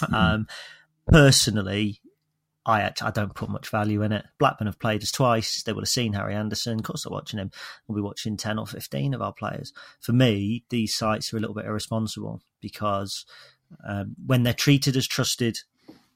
Mm-hmm. 0.00 0.14
Um, 0.14 0.46
personally, 1.08 2.00
I 2.66 2.82
actually, 2.82 3.08
I 3.08 3.10
don't 3.12 3.34
put 3.34 3.48
much 3.48 3.68
value 3.68 4.02
in 4.02 4.12
it. 4.12 4.26
Blackburn 4.38 4.66
have 4.66 4.78
played 4.78 5.02
us 5.02 5.10
twice. 5.10 5.62
They 5.62 5.72
would 5.72 5.82
have 5.82 5.88
seen 5.88 6.12
Harry 6.12 6.34
Anderson. 6.34 6.78
Of 6.78 6.84
course, 6.84 7.04
they're 7.04 7.12
watching 7.12 7.38
him. 7.38 7.50
We'll 7.86 7.96
be 7.96 8.02
watching 8.02 8.36
10 8.36 8.58
or 8.58 8.66
15 8.66 9.14
of 9.14 9.22
our 9.22 9.32
players. 9.32 9.72
For 10.00 10.12
me, 10.12 10.64
these 10.68 10.94
sites 10.94 11.32
are 11.32 11.38
a 11.38 11.40
little 11.40 11.54
bit 11.54 11.64
irresponsible 11.64 12.42
because 12.60 13.24
um, 13.86 14.14
when 14.24 14.42
they're 14.42 14.52
treated 14.52 14.96
as 14.96 15.06
trusted 15.06 15.58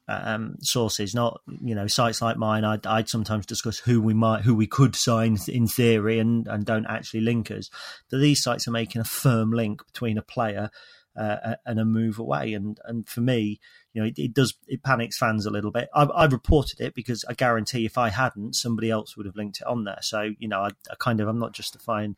um, 0.07 0.57
sources, 0.61 1.15
not 1.15 1.41
you 1.63 1.73
know 1.73 1.87
sites 1.87 2.21
like 2.21 2.37
mine. 2.37 2.63
I'd, 2.63 2.85
I'd, 2.85 3.09
sometimes 3.09 3.45
discuss 3.45 3.79
who 3.79 4.01
we 4.01 4.13
might, 4.13 4.41
who 4.41 4.53
we 4.53 4.67
could 4.67 4.95
sign 4.95 5.39
in 5.47 5.67
theory, 5.67 6.19
and 6.19 6.47
and 6.47 6.63
don't 6.63 6.85
actually 6.85 7.21
link 7.21 7.49
us. 7.49 7.69
But 8.11 8.19
these 8.19 8.43
sites 8.43 8.67
are 8.67 8.71
making 8.71 9.01
a 9.01 9.05
firm 9.05 9.51
link 9.51 9.85
between 9.85 10.17
a 10.17 10.21
player 10.21 10.69
uh, 11.15 11.55
and 11.65 11.79
a 11.79 11.85
move 11.85 12.19
away. 12.19 12.53
And 12.53 12.79
and 12.85 13.07
for 13.07 13.21
me, 13.21 13.59
you 13.95 14.01
know, 14.01 14.07
it, 14.07 14.19
it 14.19 14.33
does 14.33 14.53
it 14.67 14.83
panics 14.83 15.17
fans 15.17 15.45
a 15.45 15.49
little 15.49 15.71
bit. 15.71 15.87
I, 15.95 16.03
I, 16.03 16.25
reported 16.25 16.81
it 16.81 16.93
because 16.93 17.23
I 17.29 17.33
guarantee 17.33 17.85
if 17.85 17.97
I 17.97 18.09
hadn't, 18.09 18.55
somebody 18.55 18.91
else 18.91 19.15
would 19.15 19.25
have 19.25 19.37
linked 19.37 19.61
it 19.61 19.67
on 19.67 19.85
there. 19.85 19.99
So 20.01 20.31
you 20.37 20.49
know, 20.49 20.59
I, 20.59 20.71
I 20.91 20.95
kind 20.99 21.21
of 21.21 21.29
I'm 21.29 21.39
not 21.39 21.53
justifying. 21.53 22.17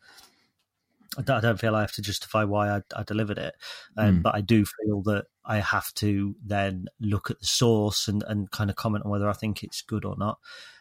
I 1.17 1.21
don't 1.21 1.59
feel 1.59 1.75
I 1.75 1.81
have 1.81 1.93
to 1.93 2.01
justify 2.01 2.43
why 2.43 2.69
I, 2.69 2.81
I 2.95 3.03
delivered 3.03 3.37
it, 3.37 3.55
um, 3.95 4.17
mm. 4.17 4.21
but 4.23 4.35
I 4.35 4.41
do 4.41 4.65
feel 4.65 5.03
that 5.03 5.25
I 5.45 5.57
have 5.59 5.93
to 5.95 6.35
then 6.43 6.87
look 6.99 7.31
at 7.31 7.39
the 7.39 7.45
source 7.45 8.07
and, 8.07 8.23
and 8.27 8.51
kind 8.51 8.69
of 8.69 8.75
comment 8.75 9.05
on 9.05 9.11
whether 9.11 9.29
I 9.29 9.33
think 9.33 9.63
it's 9.63 9.81
good 9.81 10.03
or 10.03 10.15
not. 10.17 10.39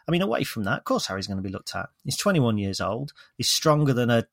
I 0.08 0.10
mean, 0.10 0.22
away 0.22 0.44
from 0.44 0.64
that, 0.64 0.78
of 0.78 0.84
course, 0.84 1.06
Harry's 1.06 1.26
going 1.26 1.38
to 1.38 1.42
be 1.42 1.52
looked 1.52 1.76
at. 1.76 1.88
He's 2.04 2.18
21 2.18 2.58
years 2.58 2.80
old. 2.80 3.12
He's 3.36 3.50
stronger 3.50 3.92
than 3.92 4.10
a 4.10 4.26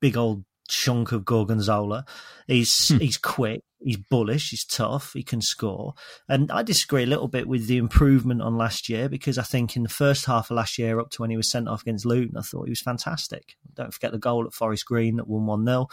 big 0.00 0.16
old 0.16 0.44
chunk 0.68 1.12
of 1.12 1.24
Gorgonzola. 1.24 2.04
He's 2.46 2.88
hmm. 2.88 2.98
he's 2.98 3.16
quick, 3.16 3.62
he's 3.80 3.96
bullish, 3.96 4.50
he's 4.50 4.64
tough, 4.64 5.12
he 5.12 5.22
can 5.22 5.40
score. 5.40 5.94
And 6.28 6.50
I 6.50 6.62
disagree 6.62 7.02
a 7.02 7.06
little 7.06 7.28
bit 7.28 7.48
with 7.48 7.66
the 7.66 7.76
improvement 7.76 8.42
on 8.42 8.56
last 8.56 8.88
year 8.88 9.08
because 9.08 9.38
I 9.38 9.42
think 9.42 9.76
in 9.76 9.82
the 9.82 9.88
first 9.88 10.26
half 10.26 10.50
of 10.50 10.56
last 10.56 10.78
year, 10.78 11.00
up 11.00 11.10
to 11.10 11.22
when 11.22 11.30
he 11.30 11.36
was 11.36 11.50
sent 11.50 11.68
off 11.68 11.82
against 11.82 12.06
Luton, 12.06 12.36
I 12.36 12.42
thought 12.42 12.66
he 12.66 12.70
was 12.70 12.80
fantastic. 12.80 13.56
Don't 13.74 13.92
forget 13.92 14.12
the 14.12 14.18
goal 14.18 14.46
at 14.46 14.54
Forest 14.54 14.86
Green 14.86 15.16
that 15.16 15.28
won 15.28 15.46
one 15.46 15.64
0 15.64 15.88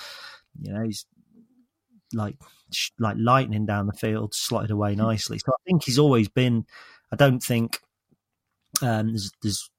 You 0.62 0.74
know, 0.74 0.84
he's 0.84 1.06
like 2.14 2.36
like 3.00 3.18
lightning 3.20 3.66
down 3.66 3.88
the 3.88 3.94
field, 3.94 4.34
slotted 4.34 4.72
away 4.72 4.94
hmm. 4.94 5.02
nicely. 5.02 5.40
So 5.40 5.52
I 5.52 5.62
think 5.66 5.84
he's 5.84 6.00
always 6.00 6.30
been. 6.30 6.66
I 7.14 7.18
don't 7.18 7.42
think 7.42 7.82
um, 8.82 9.10
there's, 9.10 9.32
there's 9.42 9.70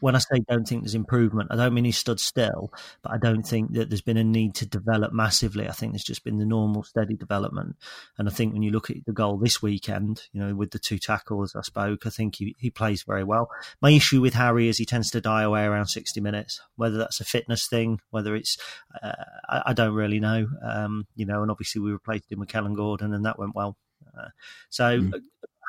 when 0.00 0.14
I 0.14 0.18
say 0.18 0.42
don't 0.48 0.66
think 0.66 0.82
there's 0.82 0.94
improvement, 0.94 1.50
I 1.50 1.56
don't 1.56 1.74
mean 1.74 1.84
he 1.84 1.92
stood 1.92 2.20
still, 2.20 2.72
but 3.02 3.12
I 3.12 3.18
don't 3.18 3.42
think 3.42 3.72
that 3.72 3.88
there's 3.88 4.02
been 4.02 4.16
a 4.16 4.24
need 4.24 4.54
to 4.56 4.66
develop 4.66 5.12
massively. 5.12 5.68
I 5.68 5.72
think 5.72 5.92
there's 5.92 6.04
just 6.04 6.24
been 6.24 6.38
the 6.38 6.44
normal 6.44 6.82
steady 6.82 7.14
development. 7.14 7.76
And 8.18 8.28
I 8.28 8.32
think 8.32 8.52
when 8.52 8.62
you 8.62 8.70
look 8.70 8.90
at 8.90 9.04
the 9.06 9.12
goal 9.12 9.38
this 9.38 9.62
weekend, 9.62 10.22
you 10.32 10.40
know, 10.40 10.54
with 10.54 10.70
the 10.70 10.78
two 10.78 10.98
tackles 10.98 11.54
I 11.56 11.62
spoke, 11.62 12.06
I 12.06 12.10
think 12.10 12.36
he, 12.36 12.54
he 12.58 12.70
plays 12.70 13.02
very 13.02 13.24
well. 13.24 13.50
My 13.80 13.90
issue 13.90 14.20
with 14.20 14.34
Harry 14.34 14.68
is 14.68 14.78
he 14.78 14.84
tends 14.84 15.10
to 15.10 15.20
die 15.20 15.42
away 15.42 15.64
around 15.64 15.86
60 15.86 16.20
minutes, 16.20 16.60
whether 16.76 16.98
that's 16.98 17.20
a 17.20 17.24
fitness 17.24 17.66
thing, 17.66 18.00
whether 18.10 18.34
it's, 18.34 18.56
uh, 19.02 19.12
I, 19.48 19.62
I, 19.66 19.72
don't 19.72 19.94
really 19.94 20.20
know. 20.20 20.46
Um, 20.62 21.06
you 21.14 21.26
know, 21.26 21.42
and 21.42 21.50
obviously 21.50 21.80
we 21.80 21.92
replaced 21.92 22.30
him 22.30 22.40
with 22.40 22.48
Kellan 22.48 22.74
Gordon 22.74 23.12
and 23.14 23.24
that 23.26 23.38
went 23.38 23.54
well. 23.54 23.76
Uh, 24.16 24.28
so 24.70 25.00
mm. 25.00 25.12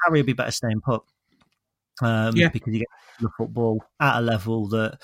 Harry 0.04 0.20
would 0.20 0.26
be 0.26 0.34
better 0.34 0.52
staying 0.52 0.82
put 0.82 1.04
um, 2.02 2.36
yeah. 2.36 2.50
because 2.50 2.74
you 2.74 2.80
get 2.80 2.88
the 3.20 3.30
football 3.38 3.84
at 4.00 4.20
a 4.20 4.22
level 4.22 4.68
that 4.70 5.00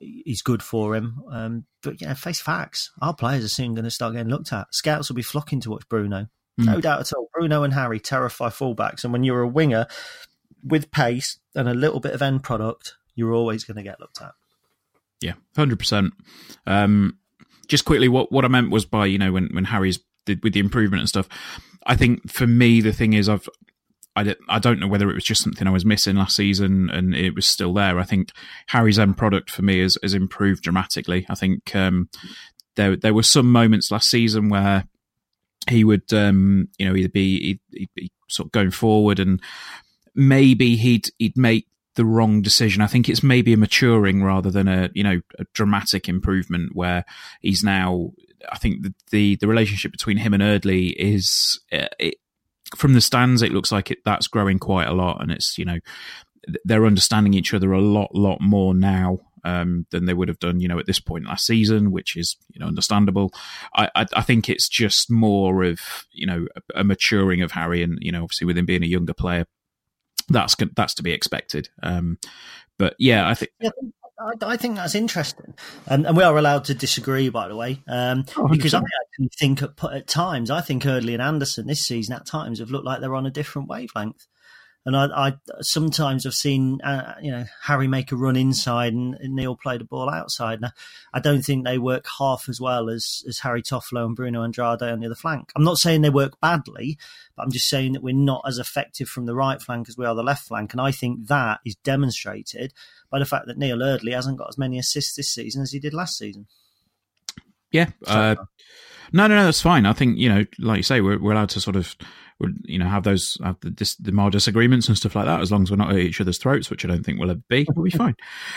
is 0.00 0.42
good 0.42 0.62
for 0.62 0.94
him. 0.94 1.22
Um, 1.30 1.64
but 1.82 2.00
yeah, 2.00 2.14
face 2.14 2.40
facts. 2.40 2.90
Our 3.00 3.14
players 3.14 3.44
are 3.44 3.48
soon 3.48 3.74
going 3.74 3.84
to 3.84 3.90
start 3.90 4.14
getting 4.14 4.30
looked 4.30 4.52
at. 4.52 4.66
Scouts 4.72 5.08
will 5.08 5.16
be 5.16 5.22
flocking 5.22 5.60
to 5.60 5.70
watch 5.70 5.88
Bruno. 5.88 6.28
Mm. 6.60 6.66
No 6.66 6.80
doubt 6.80 7.00
at 7.00 7.12
all. 7.12 7.28
Bruno 7.34 7.62
and 7.62 7.74
Harry 7.74 8.00
terrify 8.00 8.48
fullbacks. 8.48 9.04
And 9.04 9.12
when 9.12 9.24
you're 9.24 9.42
a 9.42 9.48
winger 9.48 9.86
with 10.62 10.90
pace 10.90 11.38
and 11.54 11.68
a 11.68 11.74
little 11.74 12.00
bit 12.00 12.12
of 12.12 12.22
end 12.22 12.42
product, 12.42 12.94
you're 13.14 13.34
always 13.34 13.64
going 13.64 13.76
to 13.76 13.82
get 13.82 14.00
looked 14.00 14.22
at. 14.22 14.32
Yeah, 15.20 15.34
hundred 15.56 15.74
um, 15.74 15.78
percent. 15.78 17.14
Just 17.66 17.84
quickly, 17.86 18.08
what 18.08 18.30
what 18.30 18.44
I 18.44 18.48
meant 18.48 18.70
was 18.70 18.84
by 18.84 19.06
you 19.06 19.18
know 19.18 19.32
when 19.32 19.48
when 19.52 19.64
Harry's 19.64 19.98
with 20.26 20.52
the 20.52 20.60
improvement 20.60 21.00
and 21.00 21.08
stuff. 21.08 21.28
I 21.86 21.96
think 21.96 22.30
for 22.30 22.46
me 22.46 22.80
the 22.80 22.92
thing 22.92 23.12
is 23.12 23.28
I've 23.28 23.48
I, 24.16 24.34
I 24.48 24.58
don't 24.58 24.78
know 24.78 24.86
whether 24.86 25.10
it 25.10 25.14
was 25.14 25.24
just 25.24 25.42
something 25.42 25.66
I 25.66 25.72
was 25.72 25.84
missing 25.84 26.16
last 26.16 26.36
season 26.36 26.88
and 26.90 27.14
it 27.14 27.34
was 27.34 27.48
still 27.48 27.72
there. 27.74 27.98
I 27.98 28.04
think 28.04 28.30
Harry's 28.68 28.98
end 28.98 29.16
product 29.16 29.50
for 29.50 29.62
me 29.62 29.80
has, 29.80 29.98
has 30.02 30.14
improved 30.14 30.62
dramatically. 30.62 31.26
I 31.28 31.34
think 31.34 31.74
um, 31.74 32.08
there 32.76 32.96
there 32.96 33.14
were 33.14 33.22
some 33.22 33.50
moments 33.50 33.90
last 33.90 34.08
season 34.08 34.48
where 34.48 34.84
he 35.68 35.82
would 35.84 36.12
um, 36.12 36.68
you 36.78 36.88
know 36.88 36.96
either 36.96 37.08
be 37.08 37.40
he'd, 37.40 37.60
he'd 37.72 37.94
be 37.94 38.12
sort 38.28 38.46
of 38.46 38.52
going 38.52 38.70
forward 38.70 39.18
and 39.18 39.40
maybe 40.14 40.76
he'd 40.76 41.06
he'd 41.18 41.36
make 41.36 41.66
the 41.96 42.04
wrong 42.04 42.42
decision. 42.42 42.82
I 42.82 42.86
think 42.86 43.08
it's 43.08 43.22
maybe 43.22 43.52
a 43.52 43.56
maturing 43.56 44.22
rather 44.22 44.50
than 44.50 44.68
a 44.68 44.90
you 44.94 45.02
know 45.02 45.20
a 45.38 45.44
dramatic 45.54 46.08
improvement 46.08 46.70
where 46.74 47.04
he's 47.40 47.62
now. 47.62 48.12
I 48.52 48.58
think 48.58 48.82
the 48.82 48.94
the, 49.10 49.36
the 49.36 49.48
relationship 49.48 49.90
between 49.90 50.18
him 50.18 50.34
and 50.34 50.42
Eardley 50.42 50.88
is 50.88 51.60
uh, 51.72 51.86
from 52.76 52.94
the 52.94 53.00
stands, 53.00 53.42
it 53.42 53.52
looks 53.52 53.72
like 53.72 53.90
it, 53.90 53.98
that's 54.04 54.28
growing 54.28 54.58
quite 54.58 54.88
a 54.88 54.94
lot, 54.94 55.20
and 55.20 55.30
it's 55.30 55.56
you 55.58 55.64
know 55.64 55.78
they're 56.64 56.86
understanding 56.86 57.34
each 57.34 57.54
other 57.54 57.72
a 57.72 57.80
lot, 57.80 58.14
lot 58.14 58.40
more 58.40 58.74
now 58.74 59.18
um, 59.44 59.86
than 59.90 60.06
they 60.06 60.14
would 60.14 60.28
have 60.28 60.38
done, 60.38 60.60
you 60.60 60.68
know, 60.68 60.78
at 60.78 60.86
this 60.86 61.00
point 61.00 61.26
last 61.26 61.46
season, 61.46 61.90
which 61.90 62.16
is 62.16 62.36
you 62.52 62.60
know 62.60 62.66
understandable. 62.66 63.32
I, 63.74 63.90
I, 63.94 64.06
I 64.14 64.22
think 64.22 64.48
it's 64.48 64.68
just 64.68 65.10
more 65.10 65.64
of 65.64 65.78
you 66.12 66.26
know 66.26 66.46
a, 66.56 66.80
a, 66.80 66.84
maturing 66.84 67.42
of 67.42 67.52
Harry, 67.52 67.82
and 67.82 67.98
you 68.00 68.12
know, 68.12 68.22
obviously 68.22 68.46
with 68.46 68.58
him 68.58 68.66
being 68.66 68.82
a 68.82 68.86
younger 68.86 69.14
player, 69.14 69.46
that's 70.28 70.56
that's 70.74 70.94
to 70.94 71.02
be 71.02 71.12
expected. 71.12 71.68
Um, 71.82 72.18
but 72.78 72.94
yeah, 72.98 73.28
I 73.28 73.34
think. 73.34 73.50
I, 74.18 74.52
I, 74.52 74.56
think 74.56 74.76
that's 74.76 74.94
interesting, 74.94 75.54
and, 75.86 76.06
and, 76.06 76.16
we 76.16 76.22
are 76.22 76.36
allowed 76.36 76.64
to 76.66 76.74
disagree, 76.74 77.28
by 77.30 77.48
the 77.48 77.56
way, 77.56 77.82
um, 77.88 78.24
oh, 78.36 78.48
because 78.48 78.72
I 78.74 78.78
actually 78.78 79.30
think 79.38 79.62
at, 79.62 79.72
at, 79.92 80.06
times 80.06 80.50
I 80.50 80.60
think 80.60 80.86
Eardley 80.86 81.14
and 81.14 81.22
Anderson 81.22 81.66
this 81.66 81.84
season 81.84 82.14
at 82.14 82.26
times 82.26 82.60
have 82.60 82.70
looked 82.70 82.84
like 82.84 83.00
they're 83.00 83.14
on 83.14 83.26
a 83.26 83.30
different 83.30 83.68
wavelength. 83.68 84.26
And 84.86 84.94
I, 84.94 85.06
I 85.06 85.32
sometimes 85.62 86.24
have 86.24 86.34
seen, 86.34 86.80
uh, 86.82 87.14
you 87.22 87.30
know, 87.30 87.44
Harry 87.62 87.88
make 87.88 88.12
a 88.12 88.16
run 88.16 88.36
inside 88.36 88.92
and, 88.92 89.14
and 89.14 89.34
Neil 89.34 89.56
play 89.56 89.78
the 89.78 89.84
ball 89.84 90.10
outside. 90.10 90.60
Now, 90.60 90.72
I 91.12 91.20
don't 91.20 91.40
think 91.40 91.64
they 91.64 91.78
work 91.78 92.04
half 92.18 92.50
as 92.50 92.60
well 92.60 92.90
as, 92.90 93.24
as 93.26 93.38
Harry 93.38 93.62
Toffolo 93.62 94.04
and 94.04 94.14
Bruno 94.14 94.42
Andrade 94.42 94.82
on 94.82 95.00
the 95.00 95.06
other 95.06 95.14
flank. 95.14 95.52
I'm 95.56 95.64
not 95.64 95.78
saying 95.78 96.02
they 96.02 96.10
work 96.10 96.38
badly, 96.38 96.98
but 97.34 97.44
I'm 97.44 97.50
just 97.50 97.68
saying 97.68 97.94
that 97.94 98.02
we're 98.02 98.14
not 98.14 98.44
as 98.46 98.58
effective 98.58 99.08
from 99.08 99.24
the 99.24 99.34
right 99.34 99.60
flank 99.60 99.88
as 99.88 99.96
we 99.96 100.04
are 100.04 100.14
the 100.14 100.22
left 100.22 100.46
flank. 100.46 100.72
And 100.72 100.80
I 100.82 100.90
think 100.90 101.28
that 101.28 101.60
is 101.64 101.76
demonstrated 101.76 102.74
by 103.10 103.18
the 103.18 103.24
fact 103.24 103.46
that 103.46 103.56
Neil 103.56 103.80
Eardley 103.80 104.12
hasn't 104.12 104.36
got 104.36 104.50
as 104.50 104.58
many 104.58 104.78
assists 104.78 105.16
this 105.16 105.32
season 105.32 105.62
as 105.62 105.72
he 105.72 105.78
did 105.78 105.94
last 105.94 106.18
season. 106.18 106.46
Yeah. 107.70 107.88
Uh, 108.06 108.36
no, 109.12 109.26
no, 109.28 109.36
no, 109.36 109.44
that's 109.44 109.62
fine. 109.62 109.86
I 109.86 109.94
think, 109.94 110.18
you 110.18 110.28
know, 110.28 110.44
like 110.58 110.76
you 110.76 110.82
say, 110.82 111.00
we're, 111.00 111.18
we're 111.18 111.32
allowed 111.32 111.48
to 111.50 111.60
sort 111.60 111.76
of 111.76 111.96
you 112.64 112.78
know 112.78 112.88
have 112.88 113.04
those 113.04 113.38
have 113.42 113.56
the, 113.60 113.70
dis, 113.70 113.94
the 113.96 114.12
mild 114.12 114.32
disagreements 114.32 114.88
and 114.88 114.96
stuff 114.96 115.14
like 115.14 115.24
that 115.24 115.40
as 115.40 115.52
long 115.52 115.62
as 115.62 115.70
we're 115.70 115.76
not 115.76 115.90
at 115.90 115.98
each 115.98 116.20
other's 116.20 116.38
throats 116.38 116.68
which 116.68 116.84
i 116.84 116.88
don't 116.88 117.04
think 117.04 117.18
we'll 117.18 117.30
ever 117.30 117.40
be 117.48 117.66
we'll 117.74 117.84
be 117.84 117.90
fine. 117.96 118.16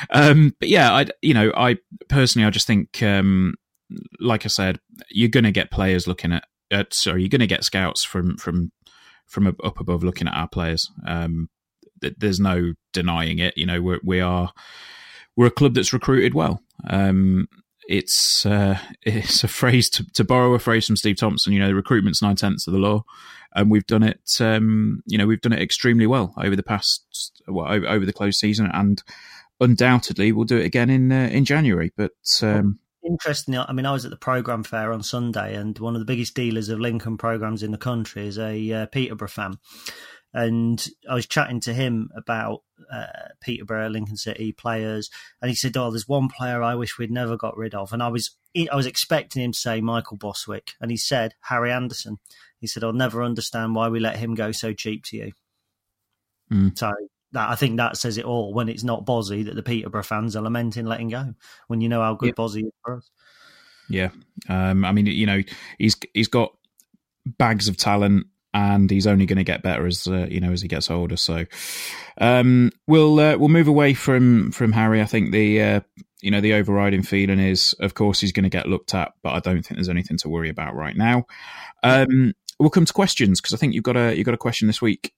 Um, 0.09 0.55
but 0.59 0.67
yeah 0.67 0.93
i 0.93 1.05
you 1.21 1.33
know 1.33 1.51
i 1.55 1.77
personally 2.09 2.45
i 2.45 2.49
just 2.49 2.67
think 2.67 3.01
um, 3.03 3.55
like 4.19 4.45
i 4.45 4.49
said 4.49 4.79
you're 5.09 5.29
going 5.29 5.43
to 5.43 5.51
get 5.51 5.71
players 5.71 6.07
looking 6.07 6.33
at, 6.33 6.43
at 6.71 6.93
sorry 6.93 7.21
you're 7.21 7.29
going 7.29 7.39
to 7.39 7.47
get 7.47 7.63
scouts 7.63 8.03
from 8.03 8.35
from 8.37 8.71
from 9.27 9.47
up 9.47 9.79
above 9.79 10.03
looking 10.03 10.27
at 10.27 10.33
our 10.33 10.47
players. 10.47 10.89
Um, 11.05 11.49
there's 11.99 12.39
no 12.39 12.73
denying 12.93 13.39
it 13.39 13.57
you 13.57 13.65
know 13.65 13.81
we're, 13.81 13.99
we 14.03 14.21
are 14.21 14.51
we're 15.35 15.47
a 15.47 15.51
club 15.51 15.75
that's 15.75 15.93
recruited 15.93 16.33
well. 16.33 16.61
Um, 16.89 17.47
it's 17.87 18.45
uh, 18.45 18.77
it's 19.01 19.43
a 19.43 19.47
phrase 19.47 19.89
to, 19.91 20.05
to 20.13 20.23
borrow 20.23 20.53
a 20.53 20.59
phrase 20.59 20.85
from 20.85 20.95
Steve 20.95 21.17
Thompson. 21.17 21.53
You 21.53 21.59
know, 21.59 21.71
recruitment's 21.71 22.21
nine 22.21 22.35
tenths 22.35 22.67
of 22.67 22.73
the 22.73 22.79
law, 22.79 23.03
and 23.55 23.71
we've 23.71 23.87
done 23.87 24.03
it. 24.03 24.21
Um, 24.39 25.01
you 25.05 25.17
know, 25.17 25.25
we've 25.25 25.41
done 25.41 25.53
it 25.53 25.61
extremely 25.61 26.07
well 26.07 26.33
over 26.37 26.55
the 26.55 26.63
past 26.63 27.33
well 27.47 27.71
over, 27.71 27.87
over 27.87 28.05
the 28.05 28.13
closed 28.13 28.39
season, 28.39 28.69
and 28.73 29.01
undoubtedly 29.59 30.31
we'll 30.31 30.45
do 30.45 30.57
it 30.57 30.65
again 30.65 30.89
in 30.89 31.11
uh, 31.11 31.29
in 31.31 31.45
January. 31.45 31.91
But 31.95 32.11
um, 32.41 32.79
interesting. 33.03 33.57
I 33.57 33.71
mean, 33.73 33.85
I 33.85 33.91
was 33.91 34.05
at 34.05 34.11
the 34.11 34.17
program 34.17 34.63
fair 34.63 34.91
on 34.91 35.01
Sunday, 35.03 35.55
and 35.55 35.77
one 35.79 35.95
of 35.95 35.99
the 35.99 36.05
biggest 36.05 36.35
dealers 36.35 36.69
of 36.69 36.79
Lincoln 36.79 37.17
programs 37.17 37.63
in 37.63 37.71
the 37.71 37.77
country 37.77 38.27
is 38.27 38.37
a 38.37 38.71
uh, 38.71 38.85
Peterborough 38.87 39.27
fan. 39.29 39.57
And 40.33 40.85
I 41.09 41.15
was 41.15 41.25
chatting 41.25 41.59
to 41.61 41.73
him 41.73 42.09
about 42.15 42.61
uh, 42.91 43.29
Peterborough, 43.41 43.89
Lincoln 43.89 44.17
City 44.17 44.51
players, 44.51 45.09
and 45.41 45.49
he 45.49 45.55
said, 45.55 45.75
"Oh, 45.77 45.89
there's 45.89 46.07
one 46.07 46.27
player 46.27 46.61
I 46.61 46.75
wish 46.75 46.97
we'd 46.97 47.11
never 47.11 47.37
got 47.37 47.57
rid 47.57 47.73
of." 47.73 47.93
And 47.93 48.03
I 48.03 48.09
was, 48.09 48.31
I 48.55 48.75
was 48.75 48.85
expecting 48.85 49.41
him 49.41 49.51
to 49.53 49.57
say 49.59 49.81
Michael 49.81 50.17
Bostwick, 50.17 50.73
and 50.79 50.91
he 50.91 50.97
said 50.97 51.33
Harry 51.41 51.71
Anderson. 51.71 52.19
He 52.59 52.67
said, 52.67 52.83
"I'll 52.83 52.93
never 52.93 53.23
understand 53.23 53.73
why 53.73 53.89
we 53.89 53.99
let 53.99 54.17
him 54.17 54.35
go 54.35 54.51
so 54.51 54.73
cheap 54.73 55.05
to 55.05 55.17
you." 55.17 55.31
Mm. 56.51 56.77
So 56.77 56.93
that 57.31 57.49
I 57.49 57.55
think 57.55 57.77
that 57.77 57.97
says 57.97 58.17
it 58.17 58.25
all. 58.25 58.53
When 58.53 58.69
it's 58.69 58.83
not 58.83 59.05
Bozzy, 59.05 59.45
that 59.45 59.55
the 59.55 59.63
Peterborough 59.63 60.03
fans 60.03 60.35
are 60.35 60.43
lamenting 60.43 60.85
letting 60.85 61.09
go. 61.09 61.33
When 61.67 61.81
you 61.81 61.89
know 61.89 62.01
how 62.01 62.15
good 62.15 62.27
yeah. 62.37 62.43
Bozzy 62.43 62.65
is 62.65 62.71
for 62.83 62.97
us. 62.97 63.09
Yeah, 63.89 64.09
um, 64.49 64.83
I 64.83 64.91
mean, 64.91 65.05
you 65.05 65.25
know, 65.25 65.41
he's 65.77 65.95
he's 66.13 66.27
got 66.27 66.53
bags 67.25 67.67
of 67.67 67.77
talent, 67.77 68.27
and 68.57 68.89
he's 68.89 69.05
only 69.05 69.27
going 69.27 69.37
to 69.37 69.43
get 69.43 69.61
better 69.61 69.85
as 69.85 70.07
uh, 70.07 70.25
you 70.29 70.39
know 70.39 70.51
as 70.51 70.61
he 70.61 70.67
gets 70.67 70.89
older. 70.89 71.15
So 71.15 71.45
um, 72.19 72.71
we'll 72.87 73.19
uh, 73.19 73.37
we'll 73.37 73.49
move 73.49 73.67
away 73.67 73.93
from 73.93 74.51
from 74.51 74.71
Harry. 74.71 74.99
I 74.99 75.05
think 75.05 75.31
the 75.31 75.61
uh, 75.61 75.81
you 76.21 76.31
know 76.31 76.41
the 76.41 76.53
overriding 76.53 77.03
feeling 77.03 77.39
is, 77.39 77.73
of 77.79 77.93
course, 77.93 78.19
he's 78.19 78.31
going 78.31 78.43
to 78.43 78.49
get 78.49 78.67
looked 78.67 78.95
at, 78.95 79.13
but 79.21 79.33
I 79.33 79.39
don't 79.39 79.61
think 79.63 79.77
there's 79.77 79.89
anything 79.89 80.17
to 80.17 80.29
worry 80.29 80.49
about 80.49 80.75
right 80.75 80.97
now. 80.97 81.27
Um, 81.83 82.33
we'll 82.59 82.71
come 82.71 82.85
to 82.85 82.93
questions 82.93 83.39
because 83.39 83.53
I 83.53 83.57
think 83.57 83.75
you've 83.75 83.83
got 83.83 83.95
a 83.95 84.15
you've 84.15 84.25
got 84.25 84.33
a 84.33 84.39
question 84.39 84.67
this 84.67 84.81
week. 84.81 85.13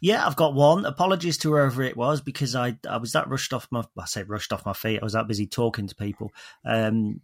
Yeah, 0.00 0.26
I've 0.26 0.36
got 0.36 0.54
one. 0.54 0.84
Apologies 0.84 1.38
to 1.38 1.50
whoever 1.50 1.82
it 1.82 1.96
was 1.96 2.20
because 2.20 2.54
I 2.54 2.76
I 2.88 2.98
was 2.98 3.12
that 3.12 3.28
rushed 3.28 3.52
off 3.52 3.68
my 3.70 3.84
I 3.98 4.06
say 4.06 4.22
rushed 4.22 4.52
off 4.52 4.66
my 4.66 4.72
feet. 4.72 5.00
I 5.00 5.04
was 5.04 5.12
that 5.14 5.28
busy 5.28 5.46
talking 5.46 5.86
to 5.86 5.94
people 5.94 6.32
um, 6.64 7.20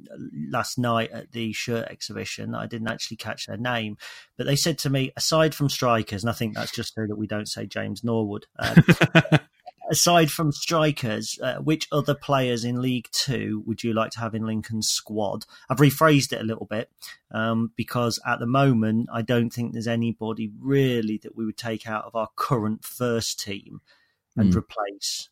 last 0.50 0.78
night 0.78 1.10
at 1.12 1.32
the 1.32 1.52
shirt 1.52 1.88
exhibition. 1.88 2.54
I 2.54 2.66
didn't 2.66 2.88
actually 2.88 3.18
catch 3.18 3.46
their 3.46 3.56
name, 3.56 3.96
but 4.36 4.46
they 4.46 4.56
said 4.56 4.78
to 4.78 4.90
me, 4.90 5.12
aside 5.16 5.54
from 5.54 5.68
strikers, 5.68 6.22
and 6.22 6.30
I 6.30 6.34
think 6.34 6.54
that's 6.54 6.72
just 6.72 6.94
so 6.94 7.06
that 7.06 7.16
we 7.16 7.26
don't 7.26 7.48
say 7.48 7.66
James 7.66 8.04
Norwood. 8.04 8.46
Um, 8.58 8.84
aside 9.90 10.30
from 10.30 10.52
strikers, 10.52 11.38
uh, 11.42 11.56
which 11.56 11.88
other 11.92 12.14
players 12.14 12.64
in 12.64 12.82
League 12.82 13.08
Two 13.12 13.62
would 13.66 13.82
you 13.82 13.92
like 13.92 14.10
to 14.12 14.20
have 14.20 14.34
in 14.34 14.46
Lincoln's 14.46 14.88
squad? 14.88 15.44
I've 15.68 15.78
rephrased 15.78 16.32
it 16.32 16.40
a 16.40 16.44
little 16.44 16.66
bit 16.66 16.90
um, 17.30 17.72
because 17.76 18.20
at 18.26 18.38
the 18.38 18.46
moment 18.46 19.08
I 19.12 19.22
don't 19.22 19.50
think 19.50 19.72
there's 19.72 19.88
anybody 19.88 20.50
really 20.58 21.18
that 21.22 21.36
we 21.36 21.44
would 21.44 21.56
take 21.56 21.86
out 21.86 22.04
of 22.04 22.14
our 22.14 22.28
current 22.36 22.84
first 22.84 23.40
team 23.40 23.80
and 24.36 24.52
mm. 24.52 24.56
replace. 24.56 25.28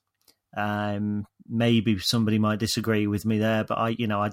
Um, 0.57 1.27
maybe 1.49 1.99
somebody 1.99 2.39
might 2.39 2.59
disagree 2.59 3.07
with 3.07 3.25
me 3.25 3.39
there, 3.39 3.65
but 3.65 3.79
I, 3.79 3.89
you 3.91 4.07
know, 4.07 4.23
I. 4.23 4.31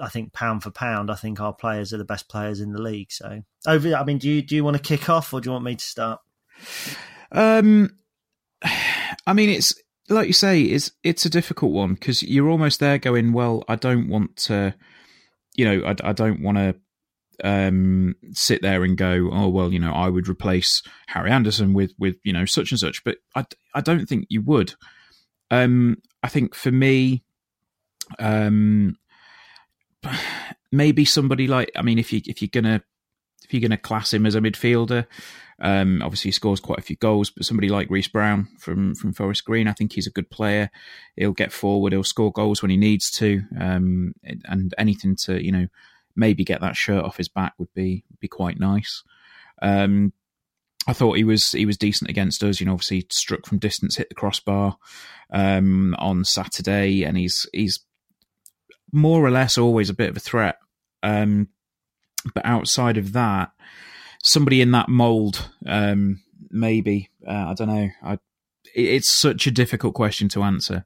I 0.00 0.08
think 0.08 0.32
pound 0.32 0.62
for 0.62 0.70
pound, 0.70 1.10
I 1.10 1.14
think 1.14 1.40
our 1.40 1.52
players 1.52 1.92
are 1.92 1.98
the 1.98 2.06
best 2.06 2.28
players 2.28 2.60
in 2.60 2.72
the 2.72 2.80
league. 2.80 3.12
So, 3.12 3.42
over. 3.66 3.94
I 3.94 4.02
mean, 4.02 4.16
do 4.18 4.28
you 4.28 4.40
do 4.40 4.56
you 4.56 4.64
want 4.64 4.76
to 4.76 4.82
kick 4.82 5.10
off, 5.10 5.32
or 5.32 5.40
do 5.40 5.48
you 5.48 5.52
want 5.52 5.64
me 5.64 5.76
to 5.76 5.84
start? 5.84 6.20
Um, 7.30 7.90
I 9.26 9.32
mean, 9.32 9.48
it's 9.48 9.74
like 10.08 10.26
you 10.26 10.32
say, 10.32 10.62
it's 10.62 10.92
it's 11.02 11.24
a 11.24 11.30
difficult 11.30 11.72
one 11.72 11.94
because 11.94 12.22
you're 12.22 12.50
almost 12.50 12.80
there 12.80 12.98
going, 12.98 13.32
well, 13.32 13.64
I 13.68 13.76
don't 13.76 14.08
want 14.08 14.36
to, 14.36 14.74
you 15.54 15.64
know, 15.64 15.86
I, 15.86 16.10
I 16.10 16.12
don't 16.12 16.42
want 16.42 16.58
to 16.58 16.74
um, 17.42 18.14
sit 18.32 18.62
there 18.62 18.84
and 18.84 18.96
go, 18.96 19.30
oh 19.32 19.48
well, 19.48 19.72
you 19.72 19.78
know, 19.78 19.92
I 19.92 20.08
would 20.08 20.28
replace 20.28 20.82
Harry 21.08 21.30
Anderson 21.30 21.72
with 21.72 21.92
with 21.98 22.16
you 22.22 22.32
know 22.32 22.44
such 22.44 22.70
and 22.70 22.78
such, 22.78 23.02
but 23.04 23.18
I 23.34 23.44
I 23.74 23.80
don't 23.80 24.06
think 24.06 24.26
you 24.28 24.42
would. 24.42 24.74
Um, 25.50 25.98
I 26.22 26.28
think 26.28 26.54
for 26.54 26.70
me, 26.70 27.24
um, 28.18 28.96
maybe 30.72 31.04
somebody 31.04 31.46
like 31.46 31.70
I 31.76 31.82
mean, 31.82 31.98
if 31.98 32.12
you 32.12 32.20
if 32.26 32.42
you're 32.42 32.50
gonna 32.52 32.82
if 33.44 33.52
you're 33.52 33.60
gonna 33.60 33.76
class 33.76 34.12
him 34.12 34.26
as 34.26 34.34
a 34.34 34.40
midfielder, 34.40 35.06
um, 35.60 36.02
obviously, 36.02 36.28
he 36.28 36.32
scores 36.32 36.60
quite 36.60 36.78
a 36.78 36.82
few 36.82 36.96
goals, 36.96 37.30
but 37.30 37.44
somebody 37.44 37.68
like 37.68 37.90
Reece 37.90 38.08
Brown 38.08 38.48
from 38.58 38.94
from 38.94 39.12
Forest 39.12 39.44
Green, 39.44 39.68
I 39.68 39.72
think 39.72 39.92
he's 39.92 40.06
a 40.06 40.10
good 40.10 40.30
player. 40.30 40.70
He'll 41.16 41.32
get 41.32 41.52
forward, 41.52 41.92
he'll 41.92 42.04
score 42.04 42.32
goals 42.32 42.60
when 42.60 42.70
he 42.70 42.76
needs 42.76 43.10
to, 43.12 43.42
um, 43.60 44.14
and 44.44 44.74
anything 44.78 45.16
to 45.24 45.42
you 45.42 45.52
know 45.52 45.68
maybe 46.16 46.44
get 46.44 46.60
that 46.60 46.76
shirt 46.76 47.04
off 47.04 47.16
his 47.16 47.28
back 47.28 47.54
would 47.58 47.72
be 47.74 48.04
be 48.20 48.28
quite 48.28 48.58
nice. 48.58 49.02
Um, 49.62 50.12
I 50.86 50.92
thought 50.92 51.16
he 51.16 51.24
was 51.24 51.50
he 51.52 51.66
was 51.66 51.78
decent 51.78 52.10
against 52.10 52.42
us. 52.42 52.58
You 52.58 52.66
know, 52.66 52.72
obviously 52.72 53.06
struck 53.10 53.46
from 53.46 53.58
distance, 53.58 53.96
hit 53.96 54.08
the 54.08 54.14
crossbar 54.14 54.76
um, 55.32 55.94
on 55.98 56.24
Saturday, 56.24 57.04
and 57.04 57.16
he's 57.16 57.46
he's 57.52 57.78
more 58.92 59.24
or 59.24 59.30
less 59.30 59.56
always 59.56 59.88
a 59.88 59.94
bit 59.94 60.10
of 60.10 60.16
a 60.16 60.20
threat. 60.20 60.56
Um, 61.02 61.48
but 62.32 62.44
outside 62.46 62.96
of 62.96 63.12
that, 63.12 63.50
somebody 64.22 64.60
in 64.60 64.70
that 64.72 64.88
mold, 64.88 65.50
um, 65.66 66.22
maybe. 66.50 67.10
Uh, 67.26 67.48
I 67.48 67.54
don't 67.54 67.68
know. 67.68 67.88
I, 68.02 68.18
it's 68.74 69.10
such 69.10 69.46
a 69.46 69.50
difficult 69.50 69.94
question 69.94 70.28
to 70.30 70.42
answer. 70.42 70.84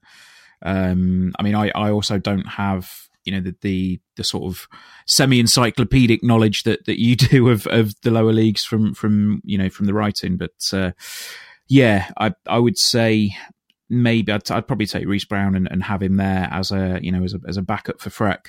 Um, 0.63 1.33
I 1.39 1.43
mean, 1.43 1.55
I, 1.55 1.71
I 1.75 1.91
also 1.91 2.19
don't 2.19 2.49
have 2.49 2.91
you 3.25 3.33
know 3.33 3.41
the 3.41 3.55
the, 3.61 4.01
the 4.17 4.25
sort 4.25 4.45
of 4.45 4.67
semi 5.07 5.39
encyclopedic 5.39 6.23
knowledge 6.23 6.63
that, 6.63 6.87
that 6.87 6.99
you 7.01 7.15
do 7.17 7.49
of, 7.51 7.67
of 7.67 7.93
the 8.03 8.11
lower 8.11 8.33
leagues 8.33 8.65
from 8.65 8.95
from 8.95 9.43
you 9.45 9.59
know 9.59 9.69
from 9.69 9.87
the 9.87 9.95
writing, 9.95 10.37
but 10.37 10.53
uh, 10.73 10.93
yeah, 11.69 12.11
I 12.19 12.33
I 12.47 12.59
would 12.59 12.79
say 12.79 13.37
maybe 13.91 14.33
I'd, 14.33 14.51
I'd 14.51 14.67
probably 14.67 14.87
take 14.87 15.07
Reece 15.07 15.25
Brown 15.25 15.55
and, 15.55 15.67
and, 15.71 15.83
have 15.83 16.03
him 16.03 16.17
there 16.17 16.49
as 16.51 16.71
a 16.71 16.99
you 17.03 17.13
know 17.13 17.23
as 17.23 17.35
a 17.35 17.41
as 17.47 17.57
a 17.57 17.63
backup 17.63 18.01
for 18.01 18.11
Freck. 18.11 18.49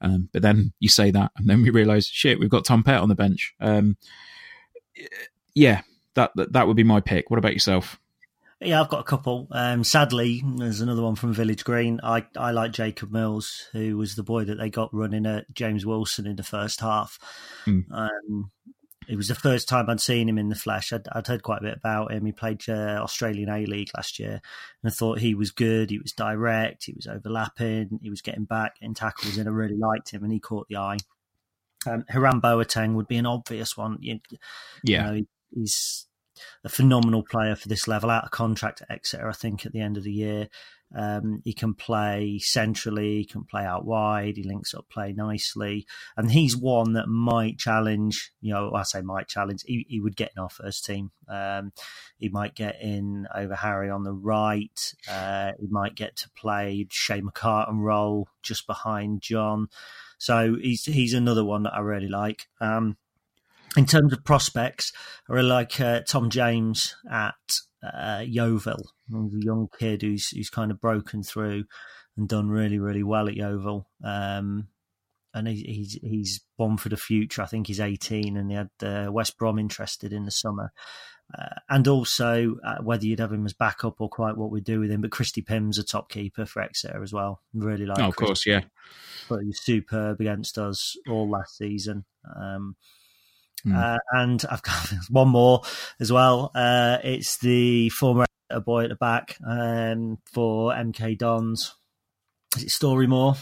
Um, 0.00 0.28
but 0.32 0.42
then 0.42 0.72
you 0.78 0.88
say 0.88 1.10
that, 1.10 1.32
and 1.36 1.48
then 1.48 1.62
we 1.62 1.70
realise, 1.70 2.06
shit, 2.06 2.38
we've 2.38 2.50
got 2.50 2.64
Tom 2.64 2.82
Pett 2.82 3.00
on 3.00 3.08
the 3.08 3.14
bench. 3.14 3.54
Um, 3.60 3.96
yeah, 5.54 5.82
that, 6.14 6.32
that, 6.36 6.52
that 6.52 6.66
would 6.66 6.76
be 6.76 6.84
my 6.84 7.00
pick. 7.00 7.30
What 7.30 7.38
about 7.38 7.54
yourself? 7.54 7.98
Yeah, 8.60 8.80
I've 8.80 8.88
got 8.88 9.00
a 9.00 9.04
couple. 9.04 9.46
Um, 9.52 9.84
sadly, 9.84 10.42
there's 10.44 10.80
another 10.80 11.02
one 11.02 11.14
from 11.14 11.32
Village 11.32 11.64
Green. 11.64 12.00
I, 12.02 12.26
I 12.36 12.50
like 12.50 12.72
Jacob 12.72 13.12
Mills, 13.12 13.68
who 13.72 13.96
was 13.96 14.16
the 14.16 14.24
boy 14.24 14.44
that 14.44 14.56
they 14.56 14.68
got 14.68 14.92
running 14.92 15.26
at 15.26 15.52
James 15.54 15.86
Wilson 15.86 16.26
in 16.26 16.34
the 16.34 16.42
first 16.42 16.80
half. 16.80 17.20
Mm. 17.66 17.84
Um, 17.92 18.50
it 19.08 19.16
was 19.16 19.28
the 19.28 19.34
first 19.34 19.68
time 19.68 19.88
I'd 19.88 20.00
seen 20.00 20.28
him 20.28 20.36
in 20.36 20.50
the 20.50 20.54
flesh. 20.54 20.92
I'd, 20.92 21.08
I'd 21.10 21.26
heard 21.26 21.42
quite 21.42 21.60
a 21.60 21.64
bit 21.64 21.76
about 21.78 22.12
him. 22.12 22.26
He 22.26 22.32
played 22.32 22.62
uh, 22.68 23.00
Australian 23.02 23.48
A 23.48 23.64
League 23.64 23.90
last 23.96 24.18
year, 24.18 24.40
and 24.82 24.84
I 24.84 24.90
thought 24.90 25.18
he 25.18 25.34
was 25.34 25.50
good. 25.50 25.88
He 25.90 25.98
was 25.98 26.12
direct. 26.12 26.84
He 26.84 26.92
was 26.92 27.06
overlapping. 27.06 28.00
He 28.02 28.10
was 28.10 28.20
getting 28.20 28.44
back 28.44 28.76
in 28.82 28.92
tackles, 28.92 29.38
and 29.38 29.48
I 29.48 29.52
really 29.52 29.78
liked 29.78 30.10
him. 30.10 30.24
And 30.24 30.32
he 30.32 30.40
caught 30.40 30.68
the 30.68 30.76
eye. 30.76 30.98
Um, 31.86 32.04
Hiram 32.10 32.42
Boateng 32.42 32.94
would 32.94 33.08
be 33.08 33.16
an 33.16 33.26
obvious 33.26 33.76
one. 33.76 33.96
You, 34.00 34.20
yeah, 34.84 35.10
you 35.10 35.20
know, 35.20 35.26
he's 35.54 36.06
a 36.62 36.68
phenomenal 36.68 37.22
player 37.22 37.56
for 37.56 37.68
this 37.68 37.88
level. 37.88 38.10
Out 38.10 38.24
of 38.24 38.30
contract 38.30 38.82
at 38.82 38.90
Exeter, 38.90 39.28
I 39.28 39.32
think, 39.32 39.64
at 39.64 39.72
the 39.72 39.80
end 39.80 39.96
of 39.96 40.04
the 40.04 40.12
year. 40.12 40.48
Um, 40.96 41.42
he 41.44 41.52
can 41.52 41.74
play 41.74 42.38
centrally, 42.42 43.18
he 43.18 43.24
can 43.24 43.44
play 43.44 43.64
out 43.64 43.84
wide, 43.84 44.36
he 44.36 44.42
links 44.42 44.74
up 44.74 44.88
play 44.88 45.12
nicely. 45.12 45.86
And 46.16 46.30
he's 46.30 46.56
one 46.56 46.94
that 46.94 47.08
might 47.08 47.58
challenge, 47.58 48.32
you 48.40 48.52
know, 48.52 48.72
I 48.74 48.84
say 48.84 49.02
might 49.02 49.28
challenge, 49.28 49.62
he, 49.66 49.84
he 49.88 50.00
would 50.00 50.16
get 50.16 50.32
in 50.36 50.42
our 50.42 50.48
first 50.48 50.84
team. 50.84 51.10
Um, 51.28 51.72
he 52.18 52.28
might 52.30 52.54
get 52.54 52.80
in 52.80 53.26
over 53.34 53.54
Harry 53.54 53.90
on 53.90 54.04
the 54.04 54.12
right. 54.12 54.94
Uh, 55.10 55.52
he 55.60 55.66
might 55.68 55.94
get 55.94 56.16
to 56.16 56.30
play 56.36 56.86
Shay 56.90 57.20
McCartan 57.20 57.80
role 57.80 58.28
just 58.42 58.66
behind 58.66 59.20
John. 59.20 59.68
So 60.18 60.56
he's 60.60 60.84
he's 60.84 61.14
another 61.14 61.44
one 61.44 61.62
that 61.62 61.74
I 61.74 61.80
really 61.80 62.08
like. 62.08 62.48
Um, 62.60 62.96
in 63.76 63.86
terms 63.86 64.12
of 64.12 64.24
prospects, 64.24 64.92
I 65.28 65.34
really 65.34 65.48
like 65.48 65.80
uh, 65.80 66.00
Tom 66.00 66.30
James 66.30 66.96
at 67.10 67.34
uh, 67.82 68.24
Yeovil, 68.26 68.90
a 69.12 69.28
young 69.32 69.68
kid 69.78 70.02
who's 70.02 70.28
who's 70.30 70.50
kind 70.50 70.70
of 70.70 70.80
broken 70.80 71.22
through 71.22 71.64
and 72.16 72.28
done 72.28 72.48
really 72.48 72.78
really 72.78 73.02
well 73.02 73.28
at 73.28 73.36
Yeovil. 73.36 73.88
Um, 74.02 74.68
and 75.34 75.46
he, 75.46 75.62
he's 75.62 75.92
he's 76.02 76.40
one 76.56 76.76
for 76.76 76.88
the 76.88 76.96
future. 76.96 77.42
I 77.42 77.46
think 77.46 77.66
he's 77.66 77.80
18, 77.80 78.36
and 78.36 78.50
he 78.50 78.56
had 78.56 78.70
uh, 78.82 79.12
West 79.12 79.38
Brom 79.38 79.58
interested 79.58 80.12
in 80.12 80.24
the 80.24 80.30
summer. 80.30 80.72
Uh, 81.38 81.60
and 81.68 81.86
also, 81.86 82.56
uh, 82.64 82.78
whether 82.82 83.04
you'd 83.04 83.20
have 83.20 83.32
him 83.32 83.44
as 83.44 83.52
backup 83.52 84.00
or 84.00 84.08
quite 84.08 84.38
what 84.38 84.50
we 84.50 84.62
do 84.62 84.80
with 84.80 84.90
him, 84.90 85.02
but 85.02 85.10
Christy 85.10 85.42
Pym's 85.42 85.78
a 85.78 85.84
top 85.84 86.08
keeper 86.08 86.46
for 86.46 86.62
Exeter 86.62 87.02
as 87.02 87.12
well. 87.12 87.42
Really 87.52 87.84
like. 87.84 87.98
Oh, 87.98 88.08
of 88.08 88.16
course, 88.16 88.46
yeah. 88.46 88.62
But 89.28 89.40
he 89.40 89.48
was 89.48 89.60
superb 89.60 90.20
against 90.20 90.56
us 90.56 90.96
all 91.06 91.28
last 91.28 91.58
season. 91.58 92.06
Um, 92.34 92.76
Mm. 93.66 93.76
Uh, 93.76 93.98
and 94.12 94.44
I've 94.50 94.62
got 94.62 94.90
one 95.10 95.28
more 95.28 95.62
as 96.00 96.12
well. 96.12 96.50
Uh, 96.54 96.98
it's 97.02 97.38
the 97.38 97.88
former 97.90 98.26
boy 98.64 98.84
at 98.84 98.90
the 98.90 98.96
back 98.96 99.36
um, 99.46 100.18
for 100.32 100.72
MK 100.72 101.18
Dons. 101.18 101.74
Is 102.56 102.64
it 102.64 102.68
Storymore? 102.70 103.38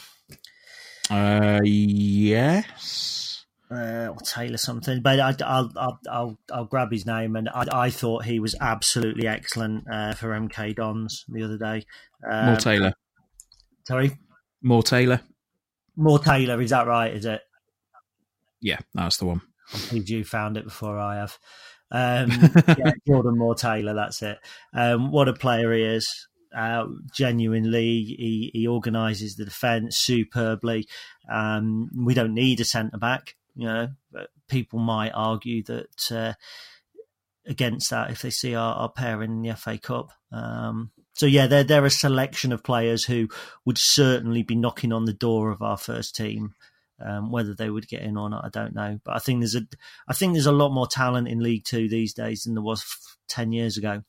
Uh, 1.09 1.61
yes. 1.63 3.45
uh, 3.71 4.09
or 4.09 4.17
Taylor 4.25 4.57
something, 4.57 5.01
but 5.03 5.21
I, 5.21 5.31
will 5.31 5.73
I'll, 5.77 6.01
I'll, 6.11 6.39
I'll 6.53 6.65
grab 6.65 6.91
his 6.91 7.07
name. 7.07 7.37
And 7.37 7.49
I, 7.49 7.67
I 7.73 7.91
thought 7.91 8.25
he 8.25 8.41
was 8.41 8.55
absolutely 8.61 9.29
excellent 9.29 9.85
uh, 9.91 10.15
for 10.15 10.29
MK 10.29 10.77
Dons 10.77 11.25
the 11.29 11.45
other 11.45 11.59
day. 11.59 11.85
Um, 12.29 12.47
Moore 12.47 12.57
Taylor. 12.57 12.93
Sorry, 13.87 14.19
Moore 14.63 14.83
Taylor. 14.83 15.21
Moore 15.97 16.19
Taylor. 16.19 16.61
Is 16.61 16.71
that 16.71 16.87
right? 16.87 17.13
Is 17.13 17.25
it? 17.25 17.41
Yeah, 18.61 18.79
that's 18.95 19.19
the 19.19 19.27
one. 19.27 19.43
I'm 19.73 19.81
pleased 19.81 20.09
you 20.09 20.25
found 20.25 20.57
it 20.57 20.65
before 20.65 20.99
I 20.99 21.17
have. 21.17 21.39
Um, 21.91 22.31
yeah, 22.69 22.93
Jordan 23.07 23.39
Moore 23.39 23.55
Taylor. 23.55 23.95
That's 23.95 24.23
it. 24.23 24.39
Um, 24.73 25.11
what 25.11 25.29
a 25.29 25.33
player 25.33 25.73
he 25.73 25.83
is. 25.83 26.29
Uh, 26.57 26.87
genuinely, 27.15 28.03
he, 28.03 28.51
he 28.53 28.67
organises 28.67 29.37
the 29.37 29.45
defence 29.45 29.99
superbly. 29.99 30.87
Um, 31.31 31.91
we 31.97 32.15
don't 32.15 32.35
need 32.35 32.61
a 32.61 32.65
centre 32.65 32.99
back, 32.99 33.37
you 33.55 33.67
know. 33.67 33.89
But 34.11 34.29
people 34.49 34.79
might 34.79 35.11
argue 35.11 35.63
that 35.65 36.11
uh, 36.11 36.33
against 37.47 37.91
that 37.91 38.11
if 38.11 38.23
they 38.23 38.31
see 38.31 38.55
our, 38.55 38.75
our 38.75 38.91
pair 38.91 39.23
in 39.23 39.43
the 39.43 39.55
FA 39.55 39.79
Cup. 39.79 40.13
Um, 40.33 40.91
so 41.15 41.27
yeah, 41.27 41.47
they're 41.47 41.65
they're 41.65 41.85
a 41.85 41.91
selection 41.91 42.53
of 42.53 42.63
players 42.63 43.05
who 43.05 43.29
would 43.65 43.79
certainly 43.79 44.43
be 44.43 44.55
knocking 44.55 44.93
on 44.93 45.05
the 45.05 45.13
door 45.13 45.51
of 45.51 45.63
our 45.63 45.79
first 45.79 46.15
team. 46.15 46.55
Um, 47.05 47.31
whether 47.31 47.55
they 47.55 47.69
would 47.69 47.89
get 47.89 48.03
in 48.03 48.17
or 48.17 48.31
not, 48.31 48.45
I 48.45 48.49
don't 48.49 48.75
know. 48.75 48.99
But 49.05 49.17
I 49.17 49.19
think 49.19 49.41
there's 49.41 49.55
a, 49.55 49.63
I 50.09 50.15
think 50.15 50.33
there's 50.33 50.47
a 50.47 50.53
lot 50.53 50.71
more 50.73 50.87
talent 50.87 51.29
in 51.29 51.41
League 51.41 51.65
Two 51.65 51.89
these 51.89 52.15
days 52.15 52.45
than 52.45 52.55
there 52.55 52.63
was 52.63 52.81
f- 52.81 53.17
ten 53.29 53.53
years 53.53 53.77
ago. 53.77 54.03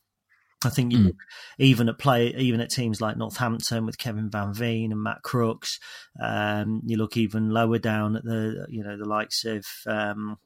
I 0.64 0.70
think 0.70 0.92
you, 0.92 0.98
Mm. 0.98 1.14
even 1.58 1.88
at 1.88 1.98
play, 1.98 2.34
even 2.34 2.60
at 2.60 2.70
teams 2.70 3.00
like 3.00 3.16
Northampton 3.16 3.86
with 3.86 3.96
Kevin 3.98 4.28
Van 4.28 4.52
Veen 4.52 4.90
and 4.90 5.00
Matt 5.02 5.22
Crooks, 5.22 5.78
um, 6.20 6.82
you 6.84 6.96
look 6.96 7.16
even 7.16 7.50
lower 7.50 7.78
down 7.78 8.16
at 8.16 8.24
the, 8.24 8.66
you 8.68 8.82
know, 8.82 8.96
the 8.96 9.04
likes 9.04 9.44
of 9.44 9.64
um, 9.86 10.36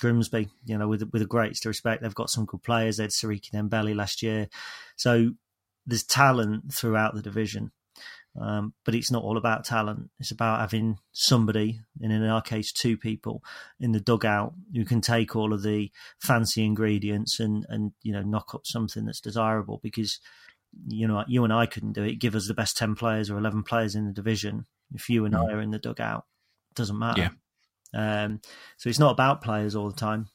Grimsby. 0.00 0.48
You 0.66 0.76
know, 0.76 0.88
with 0.88 1.08
with 1.12 1.22
the 1.22 1.26
greatest 1.26 1.64
respect, 1.64 2.02
they've 2.02 2.14
got 2.14 2.30
some 2.30 2.44
good 2.44 2.62
players. 2.62 2.96
They 2.98 3.04
had 3.04 3.12
Siriki 3.12 3.50
Dembele 3.50 3.94
last 3.94 4.22
year, 4.22 4.48
so 4.96 5.30
there's 5.86 6.04
talent 6.04 6.74
throughout 6.74 7.14
the 7.14 7.22
division. 7.22 7.70
Um, 8.40 8.74
but 8.84 8.94
it's 8.96 9.12
not 9.12 9.22
all 9.22 9.36
about 9.36 9.64
talent. 9.64 10.10
It's 10.18 10.32
about 10.32 10.58
having 10.58 10.98
somebody, 11.12 11.80
and 12.00 12.12
in 12.12 12.24
our 12.24 12.42
case, 12.42 12.72
two 12.72 12.96
people 12.96 13.44
in 13.78 13.92
the 13.92 14.00
dugout 14.00 14.54
who 14.74 14.84
can 14.84 15.00
take 15.00 15.36
all 15.36 15.52
of 15.52 15.62
the 15.62 15.92
fancy 16.18 16.64
ingredients 16.64 17.38
and 17.38 17.64
and 17.68 17.92
you 18.02 18.12
know 18.12 18.22
knock 18.22 18.54
up 18.54 18.62
something 18.64 19.04
that's 19.04 19.20
desirable. 19.20 19.78
Because 19.82 20.18
you 20.88 21.06
know 21.06 21.24
you 21.28 21.44
and 21.44 21.52
I 21.52 21.66
couldn't 21.66 21.92
do 21.92 22.02
it. 22.02 22.18
Give 22.18 22.34
us 22.34 22.48
the 22.48 22.54
best 22.54 22.76
ten 22.76 22.96
players 22.96 23.30
or 23.30 23.38
eleven 23.38 23.62
players 23.62 23.94
in 23.94 24.06
the 24.06 24.12
division. 24.12 24.66
If 24.92 25.08
you 25.08 25.24
and 25.26 25.36
I 25.36 25.44
are 25.52 25.60
in 25.60 25.70
the 25.70 25.78
dugout, 25.78 26.24
it 26.70 26.76
doesn't 26.76 26.98
matter. 26.98 27.22
Um, 27.94 28.40
so 28.78 28.88
it's 28.88 28.98
not 28.98 29.12
about 29.12 29.42
players 29.42 29.76
all 29.76 29.88
the 29.88 29.96
time. 29.96 30.26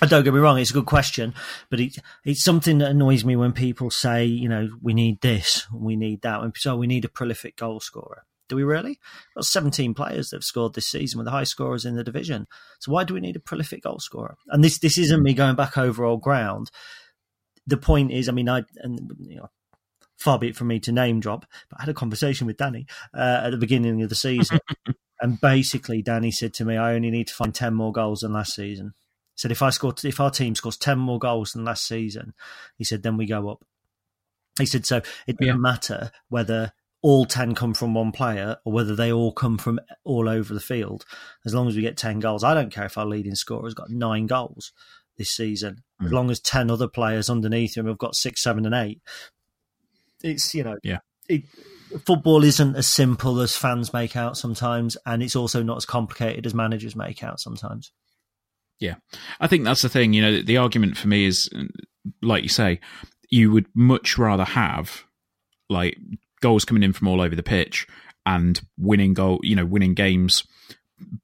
And 0.00 0.10
Don't 0.10 0.22
get 0.22 0.32
me 0.32 0.38
wrong; 0.38 0.58
it's 0.58 0.70
a 0.70 0.74
good 0.74 0.86
question, 0.86 1.34
but 1.70 1.80
it, 1.80 1.96
it's 2.24 2.44
something 2.44 2.78
that 2.78 2.90
annoys 2.90 3.24
me 3.24 3.34
when 3.34 3.52
people 3.52 3.90
say, 3.90 4.24
you 4.24 4.48
know, 4.48 4.68
we 4.80 4.94
need 4.94 5.20
this, 5.22 5.66
we 5.74 5.96
need 5.96 6.22
that, 6.22 6.40
and 6.40 6.54
so 6.56 6.76
we 6.76 6.86
need 6.86 7.04
a 7.04 7.08
prolific 7.08 7.56
goal 7.56 7.80
scorer. 7.80 8.24
Do 8.48 8.56
we 8.56 8.62
really? 8.62 8.98
Got 9.34 9.44
17 9.44 9.94
players 9.94 10.30
that 10.30 10.36
have 10.36 10.44
scored 10.44 10.74
this 10.74 10.88
season 10.88 11.18
with 11.18 11.26
the 11.26 11.32
high 11.32 11.44
scorers 11.44 11.84
in 11.84 11.96
the 11.96 12.04
division. 12.04 12.46
So 12.80 12.92
why 12.92 13.04
do 13.04 13.12
we 13.12 13.20
need 13.20 13.36
a 13.36 13.40
prolific 13.40 13.82
goal 13.82 13.98
scorer? 13.98 14.36
And 14.48 14.64
this 14.64 14.78
this 14.78 14.98
isn't 14.98 15.22
me 15.22 15.34
going 15.34 15.56
back 15.56 15.76
over 15.76 16.04
old 16.04 16.22
ground. 16.22 16.70
The 17.66 17.76
point 17.76 18.12
is, 18.12 18.28
I 18.28 18.32
mean, 18.32 18.48
I 18.48 18.62
and 18.76 19.12
you 19.20 19.36
know, 19.36 19.50
far 20.16 20.38
be 20.38 20.48
it 20.48 20.56
from 20.56 20.68
me 20.68 20.80
to 20.80 20.92
name 20.92 21.20
drop, 21.20 21.44
but 21.68 21.80
I 21.80 21.82
had 21.82 21.90
a 21.90 21.94
conversation 21.94 22.46
with 22.46 22.56
Danny 22.56 22.86
uh, 23.12 23.42
at 23.44 23.50
the 23.50 23.58
beginning 23.58 24.02
of 24.02 24.08
the 24.08 24.14
season, 24.14 24.60
and 25.20 25.40
basically 25.40 26.02
Danny 26.02 26.30
said 26.30 26.54
to 26.54 26.64
me, 26.64 26.76
"I 26.76 26.94
only 26.94 27.10
need 27.10 27.26
to 27.26 27.34
find 27.34 27.54
10 27.54 27.74
more 27.74 27.92
goals 27.92 28.20
than 28.20 28.32
last 28.32 28.54
season." 28.54 28.94
Said, 29.38 29.52
"If 29.52 29.62
I 29.62 29.70
score, 29.70 29.94
if 30.02 30.18
our 30.18 30.32
team 30.32 30.56
scores 30.56 30.76
10 30.76 30.98
more 30.98 31.20
goals 31.20 31.52
than 31.52 31.64
last 31.64 31.86
season," 31.86 32.34
he 32.76 32.82
said, 32.82 33.04
"then 33.04 33.16
we 33.16 33.24
go 33.24 33.48
up." 33.48 33.64
He 34.58 34.66
said, 34.66 34.84
"So 34.84 35.00
it 35.28 35.38
doesn't 35.38 35.62
matter 35.62 36.10
whether." 36.28 36.72
All 37.00 37.26
10 37.26 37.54
come 37.54 37.74
from 37.74 37.94
one 37.94 38.10
player 38.10 38.56
or 38.64 38.72
whether 38.72 38.96
they 38.96 39.12
all 39.12 39.30
come 39.30 39.56
from 39.56 39.78
all 40.02 40.28
over 40.28 40.52
the 40.52 40.58
field. 40.58 41.04
As 41.46 41.54
long 41.54 41.68
as 41.68 41.76
we 41.76 41.80
get 41.82 41.96
10 41.96 42.18
goals, 42.18 42.42
I 42.42 42.54
don't 42.54 42.72
care 42.72 42.86
if 42.86 42.98
our 42.98 43.06
leading 43.06 43.36
scorer's 43.36 43.72
got 43.72 43.88
nine 43.88 44.26
goals 44.26 44.72
this 45.16 45.30
season. 45.30 45.84
As 46.00 46.08
Mm. 46.10 46.12
long 46.12 46.28
as 46.28 46.40
10 46.40 46.72
other 46.72 46.88
players 46.88 47.30
underneath 47.30 47.76
him 47.76 47.86
have 47.86 47.98
got 47.98 48.16
six, 48.16 48.42
seven, 48.42 48.66
and 48.66 48.74
eight. 48.74 49.00
It's, 50.24 50.52
you 50.54 50.64
know, 50.64 50.78
Yeah. 50.82 50.98
it, 51.28 51.44
football 52.04 52.42
isn't 52.42 52.74
as 52.74 52.88
simple 52.88 53.40
as 53.42 53.56
fans 53.56 53.92
make 53.92 54.16
out 54.16 54.36
sometimes, 54.36 54.96
and 55.06 55.22
it's 55.22 55.36
also 55.36 55.62
not 55.62 55.76
as 55.76 55.86
complicated 55.86 56.46
as 56.46 56.52
managers 56.52 56.96
make 56.96 57.22
out 57.22 57.38
sometimes. 57.38 57.92
I 59.40 59.46
think 59.46 59.64
that's 59.64 59.82
the 59.82 59.88
thing. 59.88 60.12
You 60.12 60.22
know, 60.22 60.42
the 60.42 60.56
argument 60.56 60.96
for 60.96 61.08
me 61.08 61.26
is, 61.26 61.48
like 62.22 62.42
you 62.42 62.48
say, 62.48 62.80
you 63.30 63.50
would 63.52 63.66
much 63.74 64.18
rather 64.18 64.44
have 64.44 65.04
like 65.68 65.98
goals 66.40 66.64
coming 66.64 66.82
in 66.82 66.92
from 66.92 67.08
all 67.08 67.20
over 67.20 67.36
the 67.36 67.42
pitch 67.42 67.86
and 68.24 68.60
winning 68.78 69.14
goal. 69.14 69.40
You 69.42 69.56
know, 69.56 69.66
winning 69.66 69.94
games 69.94 70.44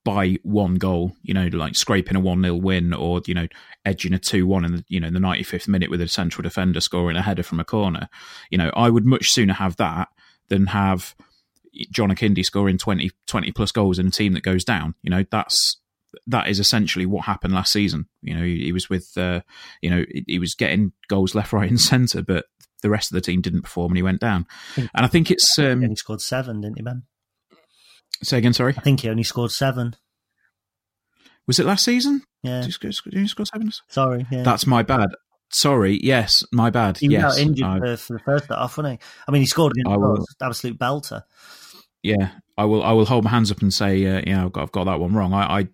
by 0.05 0.38
one 0.42 0.74
goal. 0.76 1.12
You 1.22 1.34
know, 1.34 1.46
like 1.52 1.76
scraping 1.76 2.16
a 2.16 2.20
one 2.20 2.42
0 2.42 2.57
win 2.57 2.92
or 2.92 3.20
you 3.26 3.34
know 3.34 3.48
edging 3.84 4.14
a 4.14 4.18
two 4.18 4.46
one 4.46 4.64
in 4.64 4.76
the 4.76 4.84
you 4.88 5.00
know 5.00 5.11
the 5.11 5.20
ninety 5.20 5.44
fifth 5.44 5.68
minute 5.68 5.90
with 5.90 6.00
a 6.00 6.09
central 6.09 6.42
defender 6.42 6.80
scoring 6.80 7.16
a 7.16 7.22
header 7.22 7.42
from 7.42 7.61
a 7.61 7.64
corner. 7.64 8.09
You 8.50 8.59
know, 8.59 8.70
I 8.74 8.90
would 8.90 9.07
much 9.07 9.28
sooner 9.28 9.55
have 9.55 9.76
that 9.76 10.09
than 10.48 10.66
have 10.66 11.14
John 11.90 12.11
Akinde 12.11 12.44
scoring 12.44 12.78
20, 12.78 13.11
20 13.26 13.52
plus 13.52 13.72
goals 13.72 13.98
in 13.98 14.07
a 14.07 14.11
team 14.11 14.34
that 14.34 14.42
goes 14.42 14.64
down. 14.64 14.94
You 15.02 15.11
know, 15.11 15.24
that's 15.30 15.80
that 16.26 16.48
is 16.48 16.58
essentially 16.60 17.06
what 17.06 17.24
happened 17.24 17.54
last 17.54 17.72
season. 17.72 18.06
You 18.22 18.34
know, 18.34 18.42
he, 18.42 18.64
he 18.64 18.72
was 18.72 18.88
with, 18.90 19.10
uh, 19.16 19.40
you 19.82 19.90
know, 19.90 20.04
he, 20.10 20.24
he 20.26 20.38
was 20.38 20.54
getting 20.54 20.92
goals 21.08 21.34
left, 21.34 21.52
right, 21.54 21.68
and 21.70 21.80
centre, 21.80 22.22
but 22.22 22.46
the 22.82 22.90
rest 22.90 23.10
of 23.10 23.14
the 23.14 23.20
team 23.20 23.40
didn't 23.40 23.62
perform 23.62 23.92
and 23.92 23.96
he 23.96 24.02
went 24.02 24.20
down. 24.20 24.46
And 24.76 24.90
I 24.94 25.06
think 25.06 25.30
it's. 25.30 25.54
He 25.56 25.64
Um, 25.66 25.82
only 25.82 25.96
scored 25.96 26.20
seven, 26.20 26.60
didn't 26.60 26.76
he, 26.78 26.82
Ben? 26.82 27.02
say 28.22 28.38
again, 28.38 28.52
sorry. 28.52 28.74
I 28.76 28.80
think 28.80 29.00
he 29.00 29.08
only 29.08 29.22
scored 29.22 29.50
seven. 29.50 29.96
Was 31.46 31.58
it 31.58 31.66
last 31.66 31.84
season? 31.84 32.22
Yeah. 32.42 32.60
Did 32.60 32.66
he 32.66 32.72
score, 32.72 32.90
did 33.10 33.20
he 33.20 33.26
score 33.28 33.46
seven? 33.46 33.70
Sorry. 33.88 34.26
Yeah. 34.30 34.42
That's 34.42 34.66
my 34.66 34.82
bad. 34.82 35.08
Sorry. 35.50 36.00
Yes, 36.02 36.42
my 36.52 36.70
bad. 36.70 36.98
he 36.98 37.08
was 37.08 37.12
yes. 37.12 37.38
injured 37.38 37.66
I- 37.66 37.96
for, 37.96 38.14
the 38.14 38.18
first 38.20 38.46
half, 38.48 38.76
wasn't 38.78 39.00
he? 39.00 39.06
I 39.28 39.30
mean, 39.32 39.42
he 39.42 39.46
scored 39.46 39.72
against 39.72 39.90
I 39.92 39.96
will- 39.96 40.20
us, 40.20 40.26
absolute 40.42 40.78
belter. 40.78 41.22
yeah, 42.02 42.30
I 42.56 42.64
will. 42.64 42.82
I 42.82 42.92
will 42.92 43.04
hold 43.04 43.24
my 43.24 43.30
hands 43.30 43.50
up 43.52 43.60
and 43.62 43.72
say, 43.72 44.04
uh, 44.06 44.22
yeah, 44.26 44.44
I've 44.44 44.52
got, 44.52 44.62
I've 44.62 44.72
got 44.72 44.84
that 44.84 45.00
one 45.00 45.12
wrong. 45.14 45.32
I, 45.34 45.60
I, 45.60 45.68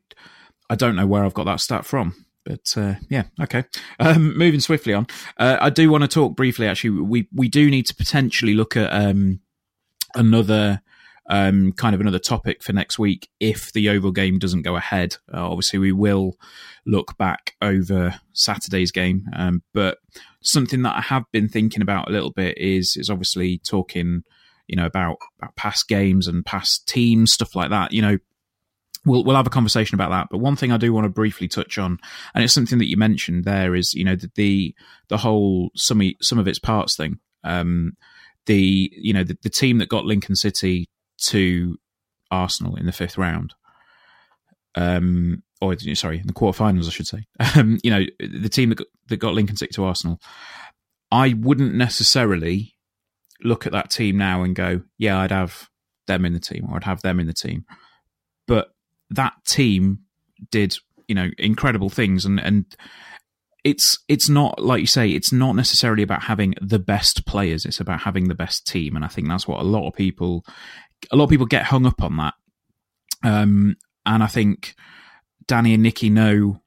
I 0.71 0.77
don't 0.77 0.95
know 0.95 1.07
where 1.07 1.25
I've 1.25 1.35
got 1.35 1.45
that 1.45 1.61
stat 1.61 1.85
from, 1.85 2.25
but 2.45 2.65
uh, 2.77 2.95
yeah, 3.09 3.25
okay. 3.43 3.65
Um, 3.99 4.39
moving 4.39 4.61
swiftly 4.61 4.95
on, 4.95 5.09
uh, 5.37 5.59
I 5.61 5.69
do 5.69 5.91
want 5.91 6.03
to 6.03 6.09
talk 6.09 6.37
briefly. 6.37 6.69
Actually, 6.69 7.01
we 7.01 7.29
we 7.35 7.49
do 7.49 7.69
need 7.69 7.87
to 7.87 7.95
potentially 7.95 8.55
look 8.55 8.77
at 8.77 8.91
um, 8.93 9.41
another. 10.15 10.81
Um, 11.29 11.71
kind 11.71 11.95
of 11.95 12.01
another 12.01 12.19
topic 12.19 12.61
for 12.61 12.73
next 12.73 12.99
week 12.99 13.29
if 13.39 13.73
the 13.73 13.89
Oval 13.91 14.11
game 14.11 14.41
doesn't 14.41 14.63
go 14.63 14.75
ahead. 14.75 15.15
Uh, 15.33 15.49
obviously, 15.49 15.79
we 15.79 15.93
will 15.93 16.35
look 16.85 17.17
back 17.19 17.55
over 17.63 18.19
Saturday's 18.33 18.91
game, 18.91 19.29
um, 19.37 19.63
but 19.73 19.99
something 20.43 20.83
that 20.83 20.97
I 20.97 21.03
have 21.03 21.23
been 21.31 21.49
thinking 21.49 21.83
about 21.83 22.09
a 22.09 22.13
little 22.13 22.33
bit 22.33 22.59
is 22.59 22.97
is 22.99 23.09
obviously 23.11 23.59
talking 23.59 24.25
you 24.67 24.77
know 24.77 24.87
about, 24.87 25.19
about 25.41 25.55
past 25.55 25.87
games 25.89 26.27
and 26.27 26.45
past 26.45 26.87
teams 26.89 27.33
stuff 27.33 27.55
like 27.55 27.71
that 27.71 27.93
you 27.93 28.03
know 28.03 28.19
we'll 29.05 29.25
we'll 29.25 29.37
have 29.37 29.47
a 29.47 29.51
conversation 29.51 29.95
about 29.95 30.11
that. 30.11 30.29
But 30.31 30.39
one 30.39 30.57
thing 30.57 30.73
i 30.73 30.77
do 30.77 30.93
want 30.93 31.05
to 31.05 31.11
briefly 31.11 31.49
touch 31.49 31.79
on 31.79 31.99
and 32.35 32.45
it's 32.45 32.55
something 32.55 32.79
that 32.79 32.89
you 32.89 32.97
mentioned 32.97 33.45
there 33.45 33.75
is 33.75 33.93
you 33.95 34.05
know 34.05 34.17
the 34.17 34.31
the, 34.35 34.75
the 35.09 35.19
whole 35.19 35.71
some 35.75 36.03
some 36.21 36.39
of 36.39 36.49
its 36.49 36.59
parts 36.59 36.97
thing. 36.97 37.19
Um 37.45 37.93
the 38.47 38.91
you 38.95 39.13
know 39.13 39.25
the, 39.25 39.37
the 39.43 39.51
team 39.51 39.79
that 39.79 39.89
got 39.89 40.05
lincoln 40.05 40.37
city 40.37 40.89
to 41.25 41.77
arsenal 42.31 42.77
in 42.77 42.87
the 42.87 42.93
fifth 42.93 43.19
round 43.19 43.55
um 44.77 45.43
or 45.61 45.77
sorry 45.95 46.19
in 46.19 46.27
the 46.27 46.33
quarterfinals 46.33 46.87
i 46.87 46.91
should 46.91 47.07
say. 47.07 47.25
Um 47.57 47.79
you 47.83 47.91
know 47.91 48.05
the 48.19 48.49
team 48.49 48.71
that 48.71 48.77
got, 48.79 48.87
that 49.09 49.17
got 49.17 49.35
lincoln 49.35 49.57
city 49.57 49.73
to 49.75 49.85
arsenal. 49.85 50.21
I 51.13 51.35
wouldn't 51.37 51.75
necessarily 51.75 52.77
look 53.43 53.67
at 53.67 53.73
that 53.73 53.91
team 53.91 54.17
now 54.17 54.43
and 54.43 54.55
go, 54.55 54.83
yeah, 54.99 55.19
I'd 55.19 55.33
have 55.33 55.69
them 56.07 56.25
in 56.25 56.33
the 56.33 56.41
team 56.41 56.67
or 56.69 56.77
I'd 56.77 56.85
have 56.85 57.03
them 57.03 57.21
in 57.21 57.27
the 57.27 57.33
team. 57.33 57.65
That 59.11 59.35
team 59.47 60.01
did, 60.51 60.75
you 61.09 61.15
know, 61.15 61.29
incredible 61.39 61.91
things 61.91 62.25
and 62.25 62.41
and 62.41 62.65
it's 63.65 63.99
it's 64.09 64.29
not 64.29 64.63
like 64.63 64.81
you 64.81 64.87
say, 64.87 65.11
it's 65.11 65.33
not 65.33 65.55
necessarily 65.55 66.03
about 66.03 66.23
having 66.23 66.55
the 66.61 66.79
best 66.79 67.27
players, 67.27 67.65
it's 67.65 67.81
about 67.81 68.01
having 68.01 68.29
the 68.29 68.35
best 68.35 68.67
team. 68.67 68.97
And 68.97 69.05
I 69.05 69.09
think 69.09 69.29
that's 69.29 69.47
what 69.47 69.61
a 69.61 69.65
lot 69.65 69.87
of 69.87 69.95
people 69.95 70.45
a 71.11 71.17
lot 71.17 71.25
of 71.25 71.31
people 71.31 71.47
get 71.47 71.65
hung 71.65 71.87
up 71.87 72.03
on 72.03 72.17
that. 72.17 72.35
Um 73.23 73.77
and 74.07 74.23
I 74.23 74.27
think 74.27 74.75
Danny 75.47 75.75
and 75.75 75.83
Nikki 75.83 76.09
know 76.11 76.63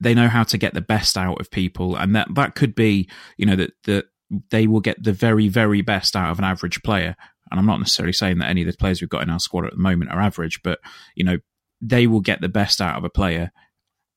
they 0.00 0.14
know 0.14 0.28
how 0.28 0.44
to 0.44 0.56
get 0.56 0.72
the 0.72 0.80
best 0.80 1.18
out 1.18 1.40
of 1.40 1.50
people 1.50 1.94
and 1.94 2.16
that 2.16 2.28
that 2.34 2.54
could 2.54 2.74
be, 2.74 3.08
you 3.36 3.44
know, 3.44 3.56
that 3.56 3.72
that 3.84 4.06
they 4.50 4.66
will 4.66 4.80
get 4.80 5.02
the 5.02 5.12
very, 5.12 5.48
very 5.48 5.82
best 5.82 6.16
out 6.16 6.30
of 6.30 6.38
an 6.38 6.44
average 6.44 6.82
player. 6.82 7.16
and 7.50 7.58
I'm 7.58 7.66
not 7.66 7.80
necessarily 7.80 8.12
saying 8.12 8.38
that 8.38 8.48
any 8.48 8.62
of 8.62 8.68
the 8.68 8.76
players 8.76 9.00
we've 9.00 9.10
got 9.10 9.22
in 9.22 9.30
our 9.30 9.40
squad 9.40 9.66
at 9.66 9.72
the 9.72 9.78
moment 9.78 10.10
are 10.10 10.20
average, 10.20 10.62
but 10.62 10.78
you 11.14 11.24
know 11.24 11.38
they 11.80 12.06
will 12.06 12.20
get 12.20 12.40
the 12.40 12.48
best 12.48 12.80
out 12.80 12.96
of 12.96 13.04
a 13.04 13.10
player, 13.10 13.52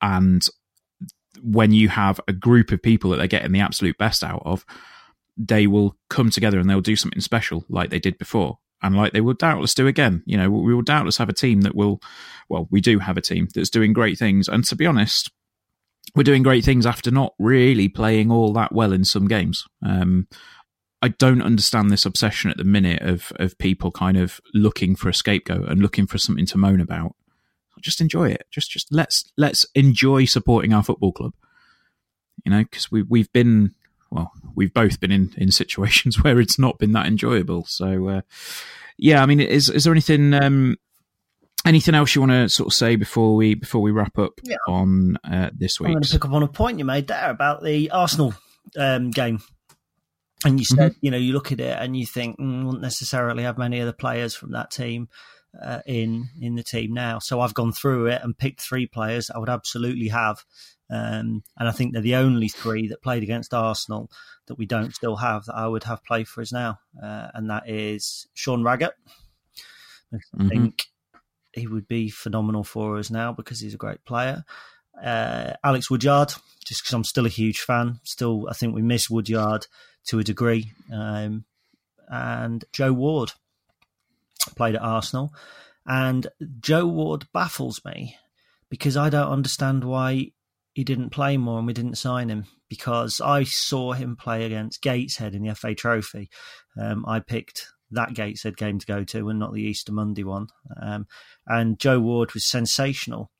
and 0.00 0.42
when 1.42 1.72
you 1.72 1.88
have 1.88 2.20
a 2.28 2.32
group 2.32 2.70
of 2.72 2.82
people 2.82 3.10
that 3.10 3.16
they're 3.16 3.26
getting 3.26 3.52
the 3.52 3.60
absolute 3.60 3.98
best 3.98 4.22
out 4.22 4.42
of, 4.44 4.64
they 5.36 5.66
will 5.66 5.96
come 6.08 6.30
together 6.30 6.58
and 6.58 6.70
they'll 6.70 6.80
do 6.80 6.96
something 6.96 7.20
special 7.20 7.64
like 7.68 7.90
they 7.90 7.98
did 7.98 8.16
before 8.18 8.58
and 8.82 8.96
like 8.96 9.12
they 9.12 9.20
will 9.20 9.34
doubtless 9.34 9.74
do 9.74 9.86
again. 9.86 10.22
You 10.26 10.36
know, 10.36 10.50
we 10.50 10.74
will 10.74 10.82
doubtless 10.82 11.16
have 11.16 11.28
a 11.28 11.34
team 11.34 11.62
that 11.62 11.74
will, 11.74 12.00
well, 12.48 12.68
we 12.70 12.80
do 12.80 12.98
have 12.98 13.16
a 13.16 13.22
team 13.22 13.48
that's 13.54 13.70
doing 13.70 13.92
great 13.92 14.18
things. 14.18 14.46
And 14.48 14.64
to 14.64 14.76
be 14.76 14.86
honest, 14.86 15.30
we're 16.14 16.22
doing 16.22 16.42
great 16.42 16.64
things 16.64 16.86
after 16.86 17.10
not 17.10 17.34
really 17.38 17.88
playing 17.88 18.30
all 18.30 18.52
that 18.52 18.72
well 18.72 18.92
in 18.92 19.04
some 19.04 19.26
games. 19.26 19.64
Um, 19.84 20.28
I 21.02 21.08
don't 21.08 21.42
understand 21.42 21.90
this 21.90 22.06
obsession 22.06 22.50
at 22.50 22.56
the 22.56 22.64
minute 22.64 23.02
of 23.02 23.32
of 23.36 23.58
people 23.58 23.90
kind 23.90 24.16
of 24.16 24.40
looking 24.54 24.96
for 24.96 25.08
a 25.08 25.14
scapegoat 25.14 25.68
and 25.68 25.82
looking 25.82 26.06
for 26.06 26.18
something 26.18 26.46
to 26.46 26.58
moan 26.58 26.80
about. 26.80 27.14
Just 27.84 28.00
enjoy 28.00 28.30
it. 28.30 28.46
Just 28.50 28.70
just 28.70 28.88
let's 28.90 29.30
let's 29.36 29.66
enjoy 29.74 30.24
supporting 30.24 30.72
our 30.72 30.82
football 30.82 31.12
club. 31.12 31.34
You 32.44 32.50
know, 32.50 32.62
because 32.62 32.90
we 32.90 33.02
we've 33.02 33.32
been 33.32 33.74
well, 34.10 34.32
we've 34.54 34.72
both 34.72 35.00
been 35.00 35.10
in, 35.10 35.34
in 35.36 35.50
situations 35.50 36.16
where 36.22 36.40
it's 36.40 36.58
not 36.58 36.78
been 36.78 36.92
that 36.92 37.06
enjoyable. 37.06 37.64
So, 37.66 38.08
uh, 38.08 38.20
yeah, 38.96 39.22
I 39.22 39.26
mean, 39.26 39.40
is 39.40 39.68
is 39.68 39.84
there 39.84 39.92
anything 39.92 40.32
um, 40.32 40.76
anything 41.66 41.94
else 41.94 42.14
you 42.14 42.22
want 42.22 42.32
to 42.32 42.48
sort 42.48 42.68
of 42.68 42.74
say 42.74 42.96
before 42.96 43.34
we 43.34 43.54
before 43.54 43.82
we 43.82 43.90
wrap 43.90 44.18
up 44.18 44.32
yeah. 44.44 44.56
on 44.68 45.18
uh, 45.24 45.50
this 45.52 45.80
week? 45.80 45.88
I'm 45.88 45.94
going 45.94 46.04
to 46.04 46.12
pick 46.12 46.24
up 46.24 46.32
on 46.32 46.42
a 46.42 46.48
point 46.48 46.78
you 46.78 46.84
made 46.84 47.08
there 47.08 47.30
about 47.30 47.62
the 47.62 47.90
Arsenal 47.90 48.34
um, 48.78 49.10
game. 49.10 49.40
And 50.46 50.60
you 50.60 50.66
said, 50.66 50.92
mm-hmm. 50.92 50.98
you 51.00 51.10
know, 51.10 51.16
you 51.16 51.32
look 51.32 51.52
at 51.52 51.60
it 51.60 51.76
and 51.80 51.96
you 51.96 52.04
think, 52.04 52.38
mm, 52.38 52.64
wouldn't 52.64 52.82
necessarily 52.82 53.44
have 53.44 53.56
many 53.56 53.80
of 53.80 53.86
the 53.86 53.94
players 53.94 54.34
from 54.34 54.52
that 54.52 54.70
team 54.70 55.08
uh, 55.62 55.80
in 55.86 56.28
in 56.40 56.54
the 56.54 56.62
team 56.62 56.92
now. 56.92 57.18
So 57.18 57.40
I've 57.40 57.54
gone 57.54 57.72
through 57.72 58.06
it 58.06 58.22
and 58.22 58.36
picked 58.36 58.60
three 58.60 58.86
players 58.86 59.30
I 59.30 59.38
would 59.38 59.48
absolutely 59.48 60.08
have 60.08 60.44
um, 60.90 61.42
and 61.56 61.68
I 61.68 61.72
think 61.72 61.92
they're 61.92 62.02
the 62.02 62.16
only 62.16 62.48
three 62.48 62.88
that 62.88 63.02
played 63.02 63.22
against 63.22 63.54
Arsenal 63.54 64.10
that 64.46 64.58
we 64.58 64.66
don't 64.66 64.94
still 64.94 65.16
have 65.16 65.46
that 65.46 65.56
I 65.56 65.66
would 65.66 65.84
have 65.84 66.04
play 66.04 66.24
for 66.24 66.42
us 66.42 66.52
now. 66.52 66.78
Uh, 67.02 67.28
and 67.34 67.48
that 67.50 67.68
is 67.68 68.26
Sean 68.34 68.62
Raggett. 68.62 68.92
I 70.12 70.16
mm-hmm. 70.16 70.48
think 70.48 70.84
he 71.52 71.66
would 71.66 71.88
be 71.88 72.10
phenomenal 72.10 72.64
for 72.64 72.98
us 72.98 73.10
now 73.10 73.32
because 73.32 73.60
he's 73.60 73.74
a 73.74 73.78
great 73.78 74.04
player. 74.04 74.44
Uh, 75.02 75.54
Alex 75.64 75.90
Woodyard, 75.90 76.34
just 76.64 76.82
because 76.82 76.92
I'm 76.92 77.04
still 77.04 77.26
a 77.26 77.30
huge 77.30 77.60
fan. 77.60 78.00
Still, 78.04 78.46
I 78.48 78.52
think 78.52 78.74
we 78.74 78.82
miss 78.82 79.08
Woodyard 79.08 79.66
to 80.06 80.18
a 80.18 80.24
degree. 80.24 80.72
Um, 80.92 81.44
and 82.08 82.64
Joe 82.72 82.92
Ward 82.92 83.32
played 84.56 84.74
at 84.74 84.82
Arsenal. 84.82 85.32
And 85.86 86.26
Joe 86.60 86.86
Ward 86.86 87.26
baffles 87.32 87.80
me 87.84 88.16
because 88.70 88.96
I 88.96 89.10
don't 89.10 89.30
understand 89.30 89.84
why 89.84 90.32
he 90.72 90.84
didn't 90.84 91.10
play 91.10 91.36
more 91.36 91.58
and 91.58 91.66
we 91.66 91.72
didn't 91.72 91.98
sign 91.98 92.28
him 92.28 92.46
because 92.68 93.20
I 93.20 93.44
saw 93.44 93.92
him 93.92 94.16
play 94.16 94.44
against 94.44 94.82
Gateshead 94.82 95.34
in 95.34 95.42
the 95.42 95.54
FA 95.54 95.74
Trophy. 95.74 96.30
Um, 96.80 97.04
I 97.06 97.20
picked 97.20 97.68
that 97.90 98.14
Gateshead 98.14 98.56
game 98.56 98.78
to 98.78 98.86
go 98.86 99.04
to 99.04 99.28
and 99.28 99.38
not 99.38 99.52
the 99.52 99.62
Easter 99.62 99.92
Monday 99.92 100.24
one. 100.24 100.48
Um, 100.80 101.06
and 101.46 101.78
Joe 101.78 102.00
Ward 102.00 102.34
was 102.34 102.48
sensational. 102.48 103.30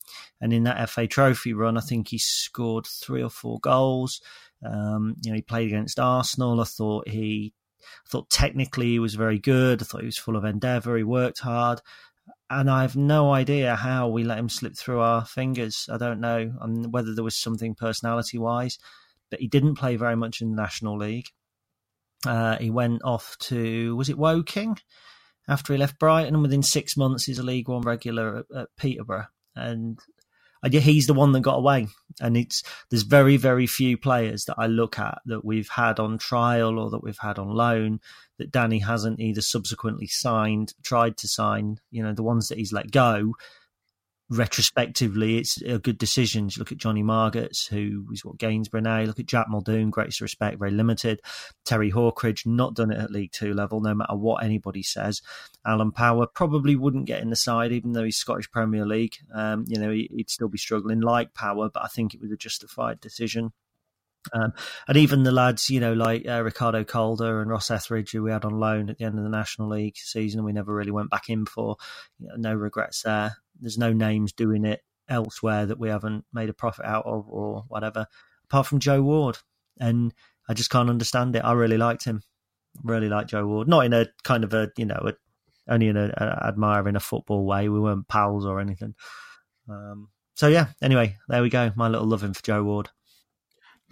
And 0.41 0.53
in 0.53 0.65
that 0.65 0.89
FA 0.91 1.07
Trophy 1.07 1.53
run, 1.55 1.77
I 1.77 1.81
think 1.81 2.09
he 2.09 2.19
scored 2.19 2.87
three 2.87 3.23
or 3.23 3.31
four 3.31 3.59
goals. 3.61 4.21
Um, 4.65 5.17
you 5.23 5.31
know, 5.31 5.37
he 5.37 5.43
played 5.43 5.69
against 5.69 5.99
Arsenal. 5.99 6.61
I 6.61 6.65
thought 6.65 7.09
he, 7.09 7.53
I 7.85 8.09
thought 8.09 8.31
technically 8.31 8.91
he 8.91 8.99
was 8.99 9.15
very 9.15 9.39
good. 9.39 9.83
I 9.83 9.85
thought 9.85 10.01
he 10.01 10.07
was 10.07 10.19
full 10.19 10.37
of 10.37 10.45
endeavour. 10.45 10.97
He 10.97 11.05
worked 11.05 11.41
hard 11.41 11.81
and 12.51 12.71
I 12.71 12.83
have 12.83 12.97
no 12.97 13.33
idea 13.33 13.75
how 13.75 14.09
we 14.09 14.25
let 14.25 14.39
him 14.39 14.49
slip 14.49 14.77
through 14.77 15.01
our 15.01 15.25
fingers. 15.25 15.89
I 15.91 15.97
don't 15.97 16.21
know 16.21 16.53
um, 16.61 16.91
whether 16.91 17.15
there 17.15 17.25
was 17.25 17.37
something 17.37 17.75
personality 17.75 18.39
wise, 18.39 18.79
but 19.31 19.41
he 19.41 19.49
didn't 19.49 19.77
play 19.77 19.97
very 19.97 20.17
much 20.17 20.41
in 20.41 20.51
the 20.51 20.61
National 20.61 20.99
League. 20.99 21.29
Uh, 22.27 22.57
he 22.59 22.71
went 22.71 23.03
off 23.05 23.37
to 23.39 23.95
was 23.97 24.09
it 24.09 24.19
Woking 24.19 24.79
after 25.49 25.73
he 25.73 25.79
left 25.79 25.99
Brighton, 25.99 26.35
and 26.35 26.43
within 26.43 26.63
six 26.63 26.97
months 26.97 27.25
he's 27.25 27.39
a 27.39 27.43
League 27.43 27.69
One 27.69 27.83
regular 27.83 28.39
at, 28.39 28.57
at 28.57 28.69
Peterborough, 28.77 29.27
and 29.55 29.99
he's 30.73 31.07
the 31.07 31.15
one 31.15 31.33
that 31.33 31.41
got 31.41 31.57
away. 31.57 31.89
And 32.21 32.37
it's 32.37 32.63
there's 32.91 33.03
very 33.03 33.37
very 33.37 33.67
few 33.67 33.97
players 33.97 34.45
that 34.45 34.57
I 34.59 34.67
look 34.67 34.99
at 34.99 35.19
that 35.27 35.45
we've 35.45 35.69
had 35.69 35.99
on 35.99 36.19
trial 36.19 36.79
or 36.79 36.91
that 36.91 37.03
we've 37.03 37.19
had 37.19 37.39
on 37.39 37.49
loan 37.49 38.01
that 38.39 38.53
Danny 38.53 38.79
hasn't 38.81 39.21
either 39.21 39.41
subsequently 39.41 40.07
signed, 40.07 40.75
tried 40.83 41.17
to 41.19 41.29
sign. 41.29 41.81
You 41.91 42.03
know 42.03 42.13
the 42.13 42.23
ones 42.23 42.49
that 42.49 42.59
he's 42.59 42.73
let 42.73 42.91
go. 42.91 43.35
Retrospectively, 44.31 45.37
it's 45.37 45.61
a 45.61 45.79
good 45.79 45.99
decision. 45.99 46.45
You 46.45 46.59
look 46.59 46.73
at 46.73 46.79
Jonny 46.79 47.03
Margetts, 47.03 47.69
who 47.69 48.07
is 48.11 48.25
what 48.25 48.39
Gainsborough 48.39 48.81
now. 48.81 49.01
You 49.01 49.07
look 49.07 49.21
at 49.21 49.27
Jack 49.27 49.49
Muldoon, 49.51 49.91
greatest 49.91 50.23
respect, 50.23 50.59
very 50.59 50.71
limited. 50.71 51.21
Terry 51.67 51.93
Hawkridge, 51.93 52.47
not 52.47 52.75
done 52.75 52.91
it 52.91 52.99
at 52.99 53.11
League 53.11 53.33
Two 53.33 53.53
level, 53.53 53.83
no 53.83 53.95
matter 53.95 54.17
what 54.17 54.43
anybody 54.43 54.83
says. 54.83 55.21
Alan 55.67 55.93
Power 55.93 56.27
probably 56.27 56.75
wouldn't 56.75 57.05
get 57.05 57.21
in 57.21 57.29
the 57.29 57.37
side, 57.37 57.71
even 57.71 57.93
though 57.93 58.05
he's 58.05 58.17
Scottish 58.17 58.51
Premier 58.51 58.87
League. 58.87 59.17
Um, 59.35 59.67
you 59.69 59.79
know, 59.79 59.91
he'd 59.91 60.31
still 60.31 60.49
be 60.49 60.59
struggling 60.59 61.01
like 61.01 61.35
Power, 61.35 61.69
but 61.69 61.85
I 61.85 61.89
think 61.89 62.15
it 62.15 62.21
was 62.23 62.33
a 62.33 62.37
justified 62.37 63.01
decision. 63.01 63.53
Um, 64.33 64.53
and 64.89 64.97
even 64.97 65.23
the 65.23 65.33
lads, 65.33 65.69
you 65.69 65.81
know, 65.81 65.93
like 65.93 66.27
uh, 66.27 66.43
Ricardo 66.43 66.85
Calder 66.85 67.41
and 67.41 67.51
Ross 67.51 67.71
Etheridge, 67.71 68.13
who 68.13 68.23
we 68.23 68.31
had 68.31 68.45
on 68.45 68.59
loan 68.59 68.89
at 68.91 68.99
the 68.99 69.05
end 69.05 69.19
of 69.19 69.25
the 69.25 69.31
National 69.31 69.69
League 69.69 69.97
season, 69.97 70.45
we 70.45 70.53
never 70.53 70.75
really 70.75 70.91
went 70.91 71.11
back 71.11 71.29
in 71.29 71.47
for. 71.47 71.77
You 72.19 72.29
know, 72.29 72.35
no 72.37 72.55
regrets 72.55 73.03
there. 73.03 73.37
There's 73.61 73.79
no 73.79 73.93
names 73.93 74.33
doing 74.33 74.65
it 74.65 74.83
elsewhere 75.09 75.67
that 75.67 75.79
we 75.79 75.89
haven't 75.89 76.25
made 76.33 76.49
a 76.49 76.55
profit 76.55 76.87
out 76.87 77.05
of 77.07 77.29
or 77.29 77.65
whatever, 77.69 78.07
apart 78.45 78.67
from 78.67 78.81
Joe 78.81 79.03
Ward. 79.03 79.39
And 79.79 80.15
I 80.49 80.55
just 80.55 80.71
can't 80.71 80.91
understand 80.91 81.37
it. 81.37 81.45
I 81.45 81.53
really 81.53 81.79
liked 81.79 82.05
him. 82.05 82.23
Really 82.83 83.09
liked 83.09 83.31
Joe 83.31 83.47
Ward. 83.47 83.69
Not 83.69 83.85
in 83.85 83.93
a 83.93 84.07
kind 84.23 84.45
of 84.45 84.55
a, 84.55 84.71
you 84.77 84.87
know, 84.87 85.01
a, 85.07 85.13
only 85.73 85.89
in 85.89 85.97
a, 85.97 86.07
a 86.17 86.49
admiring 86.49 86.97
a 86.97 87.01
football 87.01 87.45
way. 87.45 87.69
We 87.69 87.81
weren't 87.81 88.09
pals 88.09 88.45
or 88.45 88.61
anything. 88.61 88.95
Um, 89.69 90.09
so 90.35 90.49
yeah. 90.49 90.69
Anyway, 90.83 91.17
there 91.29 91.43
we 91.43 91.49
go. 91.49 91.73
My 91.77 91.89
little 91.89 92.07
loving 92.07 92.35
for 92.35 92.43
Joe 92.43 92.63
Ward. 92.63 92.91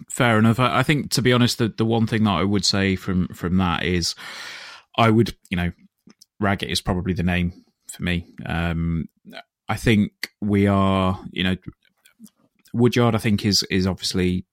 Fair 0.09 0.37
enough. 0.39 0.59
I, 0.59 0.79
I 0.79 0.83
think, 0.83 1.11
to 1.11 1.21
be 1.21 1.33
honest, 1.33 1.57
the, 1.57 1.69
the 1.69 1.85
one 1.85 2.07
thing 2.07 2.23
that 2.23 2.31
I 2.31 2.43
would 2.43 2.65
say 2.65 2.95
from 2.95 3.27
from 3.29 3.57
that 3.57 3.83
is, 3.83 4.15
I 4.97 5.09
would, 5.09 5.35
you 5.49 5.57
know, 5.57 5.71
Raggett 6.39 6.69
is 6.69 6.81
probably 6.81 7.13
the 7.13 7.23
name 7.23 7.53
for 7.91 8.03
me. 8.03 8.27
Um, 8.45 9.05
I 9.69 9.77
think 9.77 10.11
we 10.41 10.67
are, 10.67 11.19
you 11.31 11.43
know, 11.43 11.55
Woodyard. 12.73 13.15
I 13.15 13.19
think 13.19 13.45
is 13.45 13.63
is 13.69 13.87
obviously 13.87 14.45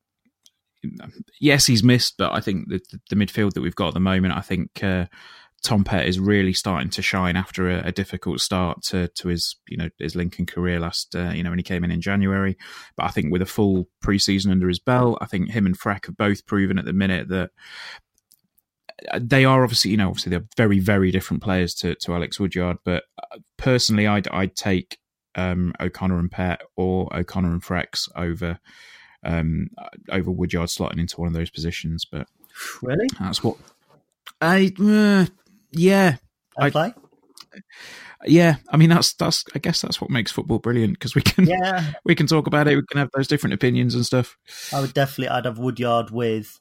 yes, 1.40 1.66
he's 1.66 1.82
missed, 1.82 2.14
but 2.16 2.32
I 2.32 2.40
think 2.40 2.68
the, 2.68 2.80
the, 3.08 3.16
midfield 3.16 3.52
that 3.52 3.60
we've 3.60 3.74
got 3.74 3.88
at 3.88 3.94
the 3.94 4.00
moment, 4.00 4.34
I 4.34 4.40
think 4.40 4.82
uh, 4.82 5.06
Tom 5.62 5.84
Pett 5.84 6.06
is 6.06 6.18
really 6.18 6.52
starting 6.52 6.88
to 6.90 7.02
shine 7.02 7.36
after 7.36 7.68
a, 7.68 7.88
a, 7.88 7.92
difficult 7.92 8.40
start 8.40 8.82
to, 8.84 9.08
to 9.08 9.28
his 9.28 9.56
you 9.68 9.76
know 9.76 9.90
his 9.98 10.16
Lincoln 10.16 10.46
career 10.46 10.80
last 10.80 11.14
uh, 11.14 11.30
you 11.30 11.42
know 11.42 11.50
when 11.50 11.58
he 11.58 11.64
came 11.64 11.84
in 11.84 11.90
in 11.90 12.00
January. 12.00 12.56
But 12.96 13.04
I 13.04 13.08
think 13.08 13.30
with 13.30 13.42
a 13.42 13.46
full 13.46 13.88
preseason 14.02 14.50
under 14.50 14.68
his 14.68 14.78
belt, 14.78 15.18
I 15.20 15.26
think 15.26 15.50
him 15.50 15.66
and 15.66 15.78
Freck 15.78 16.06
have 16.06 16.16
both 16.16 16.46
proven 16.46 16.78
at 16.78 16.86
the 16.86 16.94
minute 16.94 17.28
that 17.28 17.50
uh, 19.12 19.20
they 19.22 19.44
are 19.44 19.62
obviously 19.62 19.90
you 19.90 19.96
know 19.98 20.08
obviously 20.08 20.30
they're 20.30 20.48
very 20.56 20.78
very 20.78 21.10
different 21.10 21.42
players 21.42 21.74
to, 21.74 21.94
to 21.96 22.14
Alex 22.14 22.40
Woodyard. 22.40 22.78
But 22.84 23.04
uh, 23.22 23.38
personally, 23.58 24.06
I'd 24.06 24.28
I'd 24.28 24.56
take 24.56 24.98
um, 25.34 25.74
O'Connor 25.78 26.18
and 26.18 26.30
Pett 26.30 26.62
or 26.76 27.14
O'Connor 27.14 27.52
and 27.52 27.62
Frecks 27.62 28.08
over 28.16 28.58
um, 29.24 29.68
over 30.10 30.30
Woodyard 30.30 30.68
slotting 30.68 30.98
into 30.98 31.20
one 31.20 31.28
of 31.28 31.34
those 31.34 31.50
positions. 31.50 32.06
But 32.10 32.28
really, 32.82 33.08
that's 33.18 33.44
what 33.44 33.56
I. 34.40 34.72
Uh, 34.80 35.26
yeah, 35.72 36.16
I 36.56 36.70
play. 36.70 36.94
Yeah, 38.26 38.56
I 38.68 38.76
mean 38.76 38.90
that's 38.90 39.14
that's 39.14 39.44
I 39.54 39.58
guess 39.58 39.80
that's 39.80 40.00
what 40.00 40.10
makes 40.10 40.30
football 40.30 40.58
brilliant 40.58 40.94
because 40.94 41.14
we 41.14 41.22
can 41.22 41.46
yeah. 41.46 41.92
we 42.04 42.14
can 42.14 42.26
talk 42.26 42.46
about 42.46 42.68
it. 42.68 42.76
We 42.76 42.82
can 42.90 42.98
have 42.98 43.10
those 43.14 43.26
different 43.26 43.54
opinions 43.54 43.94
and 43.94 44.04
stuff. 44.04 44.36
I 44.72 44.80
would 44.80 44.92
definitely 44.92 45.28
I'd 45.28 45.46
have 45.46 45.58
Woodyard 45.58 46.10
with 46.10 46.58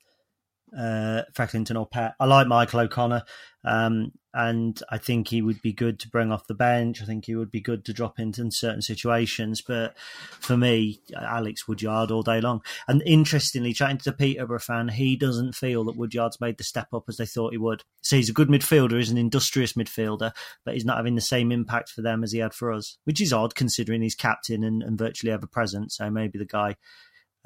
uh, 0.77 1.23
Frecklington 1.33 1.77
or 1.77 1.87
Pett. 1.87 2.15
I 2.19 2.25
like 2.25 2.47
Michael 2.47 2.81
O'Connor. 2.81 3.23
Um, 3.65 4.13
and 4.33 4.81
I 4.89 4.99
think 4.99 5.27
he 5.27 5.41
would 5.41 5.61
be 5.61 5.73
good 5.73 5.99
to 5.99 6.09
bring 6.09 6.31
off 6.31 6.47
the 6.47 6.53
bench. 6.53 7.01
I 7.01 7.05
think 7.05 7.25
he 7.25 7.35
would 7.35 7.49
be 7.49 7.61
good 7.61 7.83
to 7.85 7.93
drop 7.93 8.19
into 8.19 8.41
in 8.41 8.51
certain 8.51 8.81
situations. 8.81 9.61
But 9.61 9.97
for 9.97 10.55
me, 10.55 11.01
Alex 11.15 11.67
Woodyard 11.67 12.11
all 12.11 12.21
day 12.21 12.39
long. 12.39 12.61
And 12.87 13.01
interestingly, 13.05 13.73
chatting 13.73 13.97
to 13.97 14.11
the 14.11 14.15
Peterborough 14.15 14.59
fan, 14.59 14.89
he 14.89 15.15
doesn't 15.15 15.55
feel 15.55 15.83
that 15.85 15.97
Woodyard's 15.97 16.39
made 16.39 16.57
the 16.57 16.63
step 16.63 16.93
up 16.93 17.05
as 17.09 17.17
they 17.17 17.25
thought 17.25 17.53
he 17.53 17.57
would. 17.57 17.83
So 18.01 18.17
he's 18.17 18.29
a 18.29 18.33
good 18.33 18.49
midfielder, 18.49 18.97
he's 18.97 19.09
an 19.09 19.17
industrious 19.17 19.73
midfielder, 19.73 20.31
but 20.63 20.75
he's 20.75 20.85
not 20.85 20.97
having 20.97 21.15
the 21.15 21.21
same 21.21 21.51
impact 21.51 21.89
for 21.89 22.01
them 22.01 22.23
as 22.23 22.31
he 22.31 22.39
had 22.39 22.53
for 22.53 22.71
us, 22.71 22.97
which 23.05 23.21
is 23.21 23.33
odd 23.33 23.55
considering 23.55 24.03
he's 24.03 24.15
captain 24.15 24.63
and, 24.63 24.83
and 24.83 24.97
virtually 24.97 25.31
ever 25.31 25.47
present. 25.47 25.91
So 25.91 26.09
maybe 26.11 26.37
the 26.37 26.45
guy, 26.45 26.75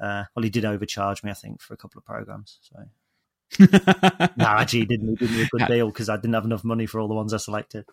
uh, 0.00 0.24
well, 0.36 0.42
he 0.42 0.50
did 0.50 0.66
overcharge 0.66 1.22
me, 1.24 1.30
I 1.30 1.34
think, 1.34 1.62
for 1.62 1.72
a 1.72 1.78
couple 1.78 1.98
of 1.98 2.04
programs. 2.04 2.58
So 2.60 2.84
no, 3.58 3.68
actually, 4.46 4.80
he 4.80 4.86
didn't. 4.86 5.18
He 5.20 5.26
did 5.26 5.30
me 5.30 5.42
a 5.42 5.48
good 5.48 5.66
deal 5.68 5.86
because 5.88 6.08
I 6.08 6.16
didn't 6.16 6.34
have 6.34 6.44
enough 6.44 6.64
money 6.64 6.86
for 6.86 7.00
all 7.00 7.08
the 7.08 7.14
ones 7.14 7.32
I 7.32 7.38
selected. 7.38 7.84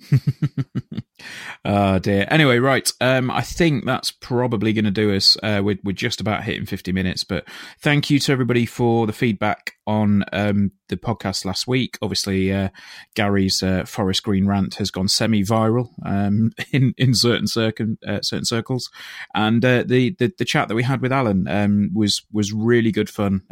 oh 1.64 1.98
dear. 1.98 2.26
Anyway, 2.30 2.58
right. 2.58 2.90
Um, 3.00 3.30
I 3.30 3.42
think 3.42 3.84
that's 3.84 4.10
probably 4.10 4.72
going 4.72 4.84
to 4.84 4.90
do 4.90 5.14
us. 5.14 5.36
Uh, 5.42 5.60
we're, 5.62 5.78
we're 5.84 5.92
just 5.92 6.20
about 6.20 6.44
hitting 6.44 6.66
50 6.66 6.92
minutes, 6.92 7.24
but 7.24 7.46
thank 7.80 8.10
you 8.10 8.18
to 8.20 8.32
everybody 8.32 8.66
for 8.66 9.06
the 9.06 9.12
feedback 9.12 9.72
on 9.86 10.24
um, 10.32 10.72
the 10.88 10.96
podcast 10.96 11.44
last 11.44 11.66
week. 11.66 11.98
Obviously, 12.02 12.52
uh, 12.52 12.70
Gary's 13.14 13.62
uh, 13.62 13.84
Forest 13.84 14.22
Green 14.22 14.46
rant 14.46 14.76
has 14.76 14.90
gone 14.90 15.08
semi-viral 15.08 15.88
um, 16.04 16.52
in 16.72 16.94
in 16.96 17.14
certain 17.14 17.46
circum, 17.46 17.98
uh, 18.06 18.20
certain 18.22 18.44
circles, 18.44 18.88
and 19.34 19.64
uh, 19.64 19.84
the, 19.86 20.14
the 20.18 20.32
the 20.38 20.44
chat 20.44 20.68
that 20.68 20.74
we 20.74 20.82
had 20.82 21.02
with 21.02 21.12
Alan 21.12 21.46
um, 21.48 21.90
was 21.94 22.22
was 22.32 22.52
really 22.52 22.92
good 22.92 23.10
fun. 23.10 23.42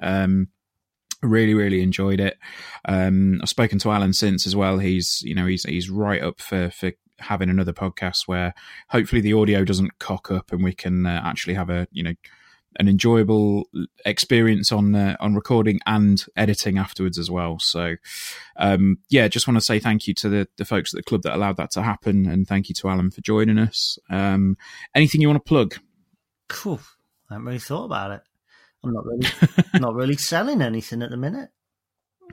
Really 1.21 1.55
really 1.55 1.83
enjoyed 1.83 2.21
it 2.21 2.39
um 2.85 3.41
i've 3.43 3.49
spoken 3.49 3.81
to 3.81 3.91
alan 3.91 4.13
since 4.13 4.47
as 4.47 4.55
well 4.55 4.79
he's 4.79 5.21
you 5.25 5.35
know 5.35 5.47
he's 5.47 5.65
he's 5.65 5.91
right 5.91 6.23
up 6.23 6.41
for 6.41 6.71
for 6.71 6.93
having 7.19 7.51
another 7.51 7.73
podcast 7.73 8.27
where 8.27 8.55
hopefully 8.91 9.21
the 9.21 9.33
audio 9.33 9.65
doesn't 9.65 9.99
cock 9.99 10.31
up 10.31 10.53
and 10.53 10.63
we 10.63 10.73
can 10.73 11.07
uh, 11.07 11.21
actually 11.25 11.55
have 11.55 11.71
a 11.71 11.89
you 11.91 12.05
know 12.05 12.15
an 12.77 12.89
enjoyable 12.89 13.69
experience 14.05 14.71
on 14.71 14.95
uh, 14.95 15.17
on 15.21 15.35
recording 15.35 15.81
and 15.87 16.25
editing 16.37 16.79
afterwards 16.79 17.19
as 17.19 17.31
well. 17.31 17.59
So, 17.59 17.97
um, 18.57 18.99
yeah, 19.09 19.27
just 19.27 19.49
want 19.49 19.57
to 19.57 19.65
say 19.65 19.81
thank 19.81 20.07
you 20.07 20.15
to 20.15 20.29
the, 20.29 20.49
the 20.59 20.65
folks 20.65 20.95
at 20.95 20.99
the 20.99 21.03
club 21.03 21.23
that 21.23 21.35
allowed 21.35 21.57
that 21.57 21.73
to 21.73 21.83
happen, 21.83 22.27
and 22.27 22.47
thank 22.47 22.69
you 22.69 22.75
to 22.77 22.89
Alan 22.89 23.11
for 23.11 23.21
joining 23.21 23.59
us. 23.59 23.99
Um, 24.11 24.57
anything 24.95 25.21
you 25.21 25.29
want 25.29 25.45
to 25.45 25.49
plug? 25.49 25.77
Cool. 26.49 26.81
I 27.31 27.35
haven't 27.35 27.47
really 27.47 27.59
thought 27.59 27.85
about 27.85 28.11
it. 28.13 28.21
I'm 28.85 28.93
not 28.93 29.05
really 29.05 29.29
not 29.81 29.95
really 29.95 30.17
selling 30.17 30.63
anything 30.63 31.03
at 31.03 31.11
the 31.11 31.17
minute. 31.17 31.51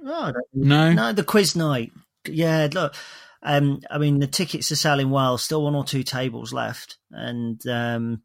No, 0.01 0.33
no, 0.53 0.93
no. 0.93 1.13
The 1.13 1.23
quiz 1.23 1.55
night. 1.55 1.91
Yeah, 2.27 2.67
look. 2.71 2.93
Um, 3.41 3.81
I 3.91 3.99
mean, 3.99 4.19
the 4.19 4.27
tickets 4.27 4.71
are 4.71 4.75
selling 4.75 5.09
well. 5.09 5.37
Still 5.37 5.63
one 5.63 5.75
or 5.75 5.83
two 5.83 6.03
tables 6.03 6.51
left, 6.51 6.97
and 7.11 7.61
um, 7.67 8.23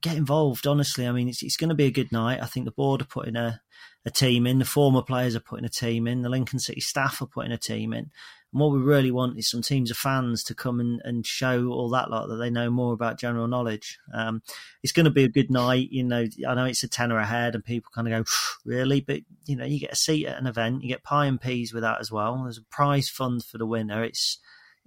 get 0.00 0.16
involved. 0.16 0.66
Honestly, 0.66 1.06
I 1.06 1.12
mean, 1.12 1.28
it's 1.28 1.42
it's 1.42 1.56
going 1.56 1.70
to 1.70 1.74
be 1.74 1.86
a 1.86 1.90
good 1.90 2.12
night. 2.12 2.42
I 2.42 2.46
think 2.46 2.66
the 2.66 2.72
board 2.72 3.02
are 3.02 3.06
putting 3.06 3.36
a 3.36 3.60
a 4.04 4.10
team 4.10 4.46
in. 4.46 4.58
The 4.58 4.64
former 4.64 5.02
players 5.02 5.36
are 5.36 5.40
putting 5.40 5.64
a 5.64 5.70
team 5.70 6.06
in. 6.06 6.22
The 6.22 6.28
Lincoln 6.28 6.58
City 6.58 6.80
staff 6.80 7.22
are 7.22 7.26
putting 7.26 7.52
a 7.52 7.58
team 7.58 7.92
in. 7.92 8.10
And 8.52 8.60
what 8.60 8.70
we 8.70 8.78
really 8.78 9.10
want 9.10 9.38
is 9.38 9.48
some 9.48 9.62
teams 9.62 9.90
of 9.90 9.96
fans 9.96 10.44
to 10.44 10.54
come 10.54 10.78
and, 10.78 11.00
and 11.04 11.26
show 11.26 11.68
all 11.68 11.88
that 11.90 12.10
lot 12.10 12.28
that 12.28 12.36
they 12.36 12.50
know 12.50 12.70
more 12.70 12.92
about 12.92 13.18
general 13.18 13.48
knowledge. 13.48 13.98
Um, 14.12 14.42
it's 14.82 14.92
going 14.92 15.04
to 15.04 15.10
be 15.10 15.24
a 15.24 15.28
good 15.28 15.50
night. 15.50 15.88
You 15.90 16.04
know, 16.04 16.26
I 16.46 16.54
know 16.54 16.66
it's 16.66 16.82
a 16.82 16.88
tenner 16.88 17.18
ahead 17.18 17.54
and 17.54 17.64
people 17.64 17.90
kind 17.94 18.08
of 18.08 18.24
go, 18.24 18.30
really? 18.64 19.00
But, 19.00 19.20
you 19.46 19.56
know, 19.56 19.64
you 19.64 19.80
get 19.80 19.92
a 19.92 19.96
seat 19.96 20.26
at 20.26 20.38
an 20.38 20.46
event, 20.46 20.82
you 20.82 20.88
get 20.88 21.02
pie 21.02 21.26
and 21.26 21.40
peas 21.40 21.72
with 21.72 21.82
that 21.82 22.00
as 22.00 22.12
well. 22.12 22.42
There's 22.42 22.58
a 22.58 22.64
prize 22.64 23.08
fund 23.08 23.44
for 23.44 23.56
the 23.56 23.66
winner. 23.66 24.04
It's, 24.04 24.38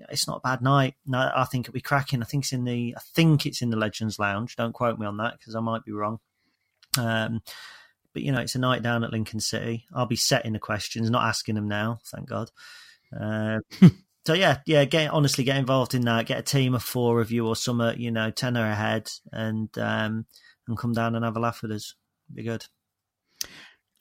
it's 0.09 0.27
not 0.27 0.37
a 0.37 0.47
bad 0.47 0.61
night. 0.61 0.95
No, 1.05 1.31
I 1.35 1.45
think 1.45 1.65
it'll 1.65 1.73
be 1.73 1.81
cracking. 1.81 2.21
I 2.21 2.25
think 2.25 2.43
it's 2.43 2.53
in 2.53 2.65
the, 2.65 2.93
I 2.95 3.01
think 3.15 3.45
it's 3.45 3.61
in 3.61 3.71
the 3.71 3.77
Legends 3.77 4.19
Lounge. 4.19 4.55
Don't 4.55 4.73
quote 4.73 4.99
me 4.99 5.07
on 5.07 5.17
that 5.17 5.39
because 5.39 5.55
I 5.55 5.59
might 5.59 5.85
be 5.85 5.91
wrong. 5.91 6.19
Um, 6.99 7.41
but 8.13 8.21
you 8.21 8.31
know, 8.31 8.39
it's 8.39 8.55
a 8.55 8.59
night 8.59 8.83
down 8.83 9.03
at 9.03 9.11
Lincoln 9.11 9.39
City. 9.39 9.85
I'll 9.93 10.05
be 10.05 10.15
setting 10.15 10.53
the 10.53 10.59
questions, 10.59 11.09
not 11.09 11.27
asking 11.27 11.55
them 11.55 11.67
now. 11.67 11.99
Thank 12.05 12.29
God. 12.29 12.51
Uh, 13.17 13.59
so 14.25 14.33
yeah, 14.33 14.59
yeah. 14.65 14.85
Get 14.85 15.11
honestly 15.11 15.43
get 15.43 15.57
involved 15.57 15.93
in 15.93 16.01
that. 16.03 16.27
Get 16.27 16.39
a 16.39 16.43
team 16.43 16.75
of 16.75 16.83
four 16.83 17.21
of 17.21 17.31
you 17.31 17.47
or 17.47 17.55
some, 17.55 17.81
you 17.97 18.11
know, 18.11 18.31
ten 18.31 18.53
tenner 18.53 18.69
ahead, 18.69 19.09
and 19.31 19.69
um, 19.77 20.25
and 20.67 20.77
come 20.77 20.93
down 20.93 21.15
and 21.15 21.25
have 21.25 21.37
a 21.37 21.39
laugh 21.39 21.61
with 21.61 21.71
us. 21.71 21.95
Be 22.33 22.43
good. 22.43 22.65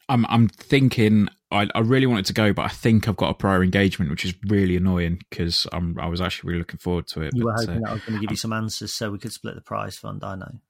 I'm 0.09 0.27
I'm 0.27 0.49
thinking 0.49 1.29
I, 1.51 1.69
I 1.75 1.81
really 1.81 2.07
wanted 2.07 2.27
to 2.27 2.33
go, 2.33 2.53
but 2.53 2.63
I 2.63 2.69
think 2.69 3.09
I've 3.09 3.17
got 3.17 3.31
a 3.31 3.35
prior 3.35 3.63
engagement, 3.63 4.11
which 4.11 4.25
is 4.25 4.35
really 4.49 4.77
annoying 4.77 5.21
because 5.31 5.67
I'm 5.73 5.99
I 5.99 6.07
was 6.07 6.21
actually 6.21 6.49
really 6.49 6.59
looking 6.61 6.79
forward 6.79 7.07
to 7.09 7.23
it. 7.23 7.33
You 7.35 7.45
but, 7.45 7.47
were 7.47 7.55
hoping 7.55 7.77
uh, 7.77 7.81
that 7.81 7.91
I 7.91 7.93
was 7.95 8.03
going 8.03 8.15
to 8.15 8.21
give 8.21 8.31
you 8.31 8.37
some 8.37 8.53
answers 8.53 8.93
so 8.93 9.11
we 9.11 9.19
could 9.19 9.33
split 9.33 9.55
the 9.55 9.61
prize 9.61 9.97
fund. 9.97 10.23
I 10.25 10.37
know. 10.37 10.61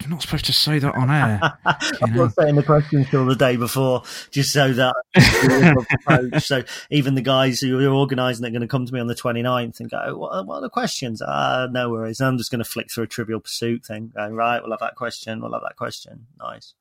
You're 0.00 0.10
not 0.10 0.22
supposed 0.22 0.44
to 0.46 0.52
say 0.52 0.78
that 0.78 0.94
on 0.94 1.10
air. 1.10 1.40
I'm 2.02 2.14
not 2.14 2.34
saying 2.34 2.56
the 2.56 2.62
questions 2.62 3.08
till 3.10 3.26
the 3.26 3.34
day 3.34 3.56
before, 3.56 4.02
just 4.30 4.52
so 4.52 4.72
that 4.72 6.42
so 6.44 6.62
even 6.90 7.14
the 7.14 7.22
guys 7.22 7.60
who 7.60 7.78
are 7.78 7.92
organising 7.92 8.44
are 8.44 8.50
going 8.50 8.60
to 8.60 8.68
come 8.68 8.86
to 8.86 8.92
me 8.92 9.00
on 9.00 9.06
the 9.06 9.14
29th 9.14 9.80
and 9.80 9.90
go, 9.90 10.16
"What, 10.16 10.46
what 10.46 10.56
are 10.56 10.60
the 10.62 10.70
questions?" 10.70 11.22
Ah, 11.22 11.68
no 11.70 11.90
worries. 11.90 12.20
I'm 12.20 12.38
just 12.38 12.50
going 12.50 12.62
to 12.62 12.68
flick 12.68 12.90
through 12.90 13.04
a 13.04 13.08
Trivial 13.08 13.40
Pursuit 13.40 13.84
thing. 13.84 14.12
Going 14.14 14.34
right, 14.34 14.62
we'll 14.62 14.72
have 14.72 14.80
that 14.80 14.96
question. 14.96 15.40
We'll 15.40 15.52
have 15.52 15.62
that 15.62 15.76
question. 15.76 16.26
Nice. 16.38 16.74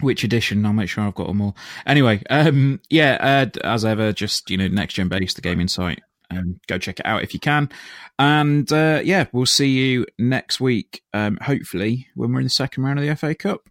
Which 0.00 0.22
edition? 0.22 0.64
I'll 0.64 0.72
make 0.72 0.88
sure 0.88 1.04
I've 1.04 1.14
got 1.14 1.26
them 1.26 1.40
all. 1.40 1.56
Anyway, 1.84 2.22
um, 2.30 2.80
yeah, 2.88 3.18
uh, 3.20 3.58
as 3.64 3.84
ever, 3.84 4.12
just 4.12 4.48
you 4.48 4.56
know, 4.56 4.68
next 4.68 4.94
gen 4.94 5.08
based, 5.08 5.36
the 5.36 5.42
gaming 5.42 5.68
site. 5.68 6.00
Um, 6.30 6.60
go 6.66 6.78
check 6.78 7.00
it 7.00 7.06
out 7.06 7.22
if 7.22 7.32
you 7.32 7.40
can. 7.40 7.70
And 8.18 8.70
uh, 8.72 9.00
yeah, 9.02 9.26
we'll 9.32 9.46
see 9.46 9.68
you 9.68 10.06
next 10.18 10.60
week. 10.60 11.02
Um, 11.14 11.38
hopefully, 11.42 12.08
when 12.14 12.32
we're 12.32 12.40
in 12.40 12.44
the 12.44 12.50
second 12.50 12.84
round 12.84 12.98
of 12.98 13.06
the 13.06 13.16
FA 13.16 13.34
Cup. 13.34 13.68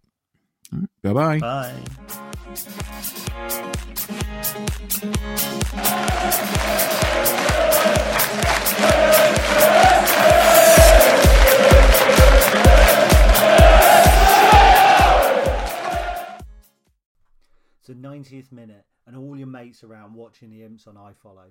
Right, 0.72 0.88
bye-bye. 1.02 1.38
Bye. 1.38 1.74
The 17.86 17.94
90th 17.94 18.52
minute, 18.52 18.84
and 19.06 19.16
all 19.16 19.34
your 19.34 19.46
mates 19.46 19.82
around 19.82 20.12
watching 20.12 20.50
the 20.50 20.62
imps 20.62 20.86
on 20.86 20.96
iFollow. 20.96 21.50